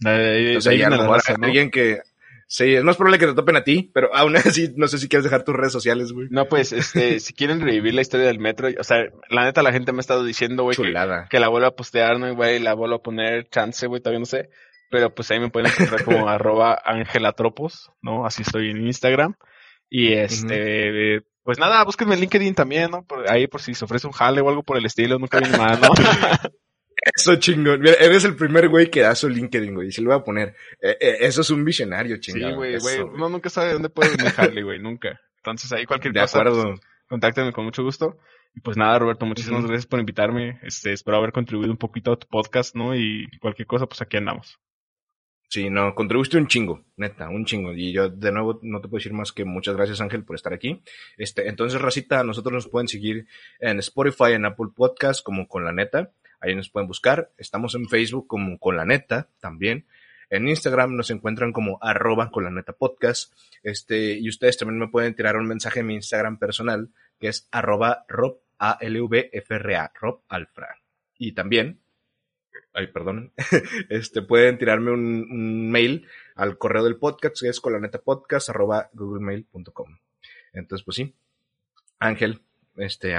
[0.00, 1.46] De Entonces, ahí ahí a raza, hay ¿no?
[1.46, 2.00] alguien que,
[2.48, 5.08] Sí, es más probable que te topen a ti, pero aún así no sé si
[5.08, 6.28] quieres dejar tus redes sociales, güey.
[6.30, 8.98] No, pues, este, si quieren revivir la historia del metro, o sea,
[9.28, 12.28] la neta la gente me ha estado diciendo, güey, que, la vuelva a postear, ¿no?
[12.28, 14.48] Y, güey, la vuelvo a poner chance, güey, todavía no sé.
[14.88, 18.24] Pero pues ahí me pueden encontrar como arroba angelatropos, ¿no?
[18.24, 19.34] Así estoy en Instagram.
[19.90, 23.04] Y este, pues nada, búsquenme en LinkedIn también, ¿no?
[23.04, 25.58] Por ahí por si se ofrece un jale o algo por el estilo, nunca viene
[25.58, 25.88] mal, ¿no?
[27.14, 27.80] Eso chingón.
[27.80, 29.88] Mira, eres el primer güey que da su LinkedIn, güey.
[29.88, 30.54] Y se lo voy a poner.
[30.80, 32.54] Eh, eh, eso es un visionario, sí, chingón.
[32.56, 35.20] güey, Eso, güey, uno nunca sabe dónde puede venir jale, güey, nunca.
[35.38, 36.62] Entonces ahí cualquier De cosa, acuerdo.
[36.64, 38.18] pues, contáctenme con mucho gusto.
[38.54, 40.58] Y pues nada, Roberto, muchísimas gracias por invitarme.
[40.62, 42.96] Este, espero haber contribuido un poquito a tu podcast, ¿no?
[42.96, 44.58] Y cualquier cosa, pues aquí andamos.
[45.48, 47.72] Sí, no, contribuiste un chingo, neta, un chingo.
[47.72, 50.52] Y yo, de nuevo, no te puedo decir más que muchas gracias, Ángel, por estar
[50.52, 50.82] aquí.
[51.18, 53.26] Este, entonces, Racita, nosotros nos pueden seguir
[53.60, 56.10] en Spotify, en Apple Podcast, como con la neta.
[56.46, 57.32] Ahí nos pueden buscar.
[57.38, 59.84] Estamos en Facebook como con la neta también.
[60.30, 63.34] En Instagram nos encuentran como arroba con la neta podcast.
[63.64, 67.48] Este, y ustedes también me pueden tirar un mensaje en mi Instagram personal, que es
[67.50, 70.80] arroba rob, a l v f r a, rob alfra.
[71.18, 71.80] Y también,
[72.72, 73.32] ay, perdón,
[73.88, 76.06] este, pueden tirarme un, mail
[76.36, 79.98] al correo del podcast, que es colanetapodcast arroba googlemail.com.
[80.52, 81.12] Entonces, pues sí.
[81.98, 82.40] Ángel,
[82.76, 83.16] este,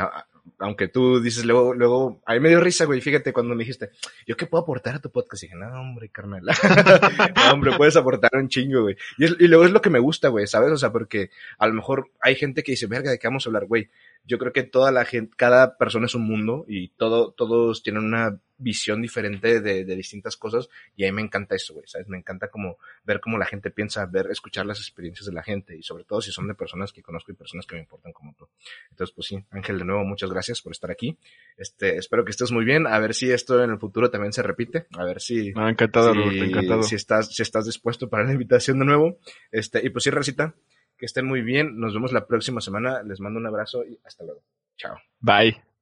[0.60, 3.92] aunque tú dices luego, luego, a mí me dio risa, güey, fíjate cuando me dijiste,
[4.26, 5.44] ¿yo qué puedo aportar a tu podcast?
[5.44, 6.44] Dije, no, hombre, carnal.
[7.36, 8.98] no, hombre, puedes aportar un chingo, güey.
[9.18, 10.72] Y, y luego es lo que me gusta, güey, ¿sabes?
[10.72, 13.50] O sea, porque a lo mejor hay gente que dice, verga, ¿de qué vamos a
[13.50, 13.90] hablar, güey?
[14.28, 18.04] Yo creo que toda la gente, cada persona es un mundo y todo, todos tienen
[18.04, 22.08] una visión diferente de, de distintas cosas y a mí me encanta eso, güey, ¿sabes?
[22.08, 25.78] Me encanta como ver cómo la gente piensa, ver, escuchar las experiencias de la gente
[25.78, 28.34] y sobre todo si son de personas que conozco y personas que me importan como
[28.34, 28.48] tú.
[28.90, 31.18] Entonces, pues sí, Ángel, de nuevo, muchas gracias por estar aquí.
[31.56, 34.42] Este, espero que estés muy bien, a ver si esto en el futuro también se
[34.42, 36.84] repite, a ver si, No, encantado, si, Roberto, encantado.
[36.84, 39.20] si estás, si estás dispuesto para la invitación de nuevo.
[39.52, 40.56] Este, y pues sí, Recita,
[40.98, 44.24] que estén muy bien, nos vemos la próxima semana, les mando un abrazo y hasta
[44.24, 44.42] luego.
[44.76, 44.98] Chao.
[45.20, 45.77] Bye.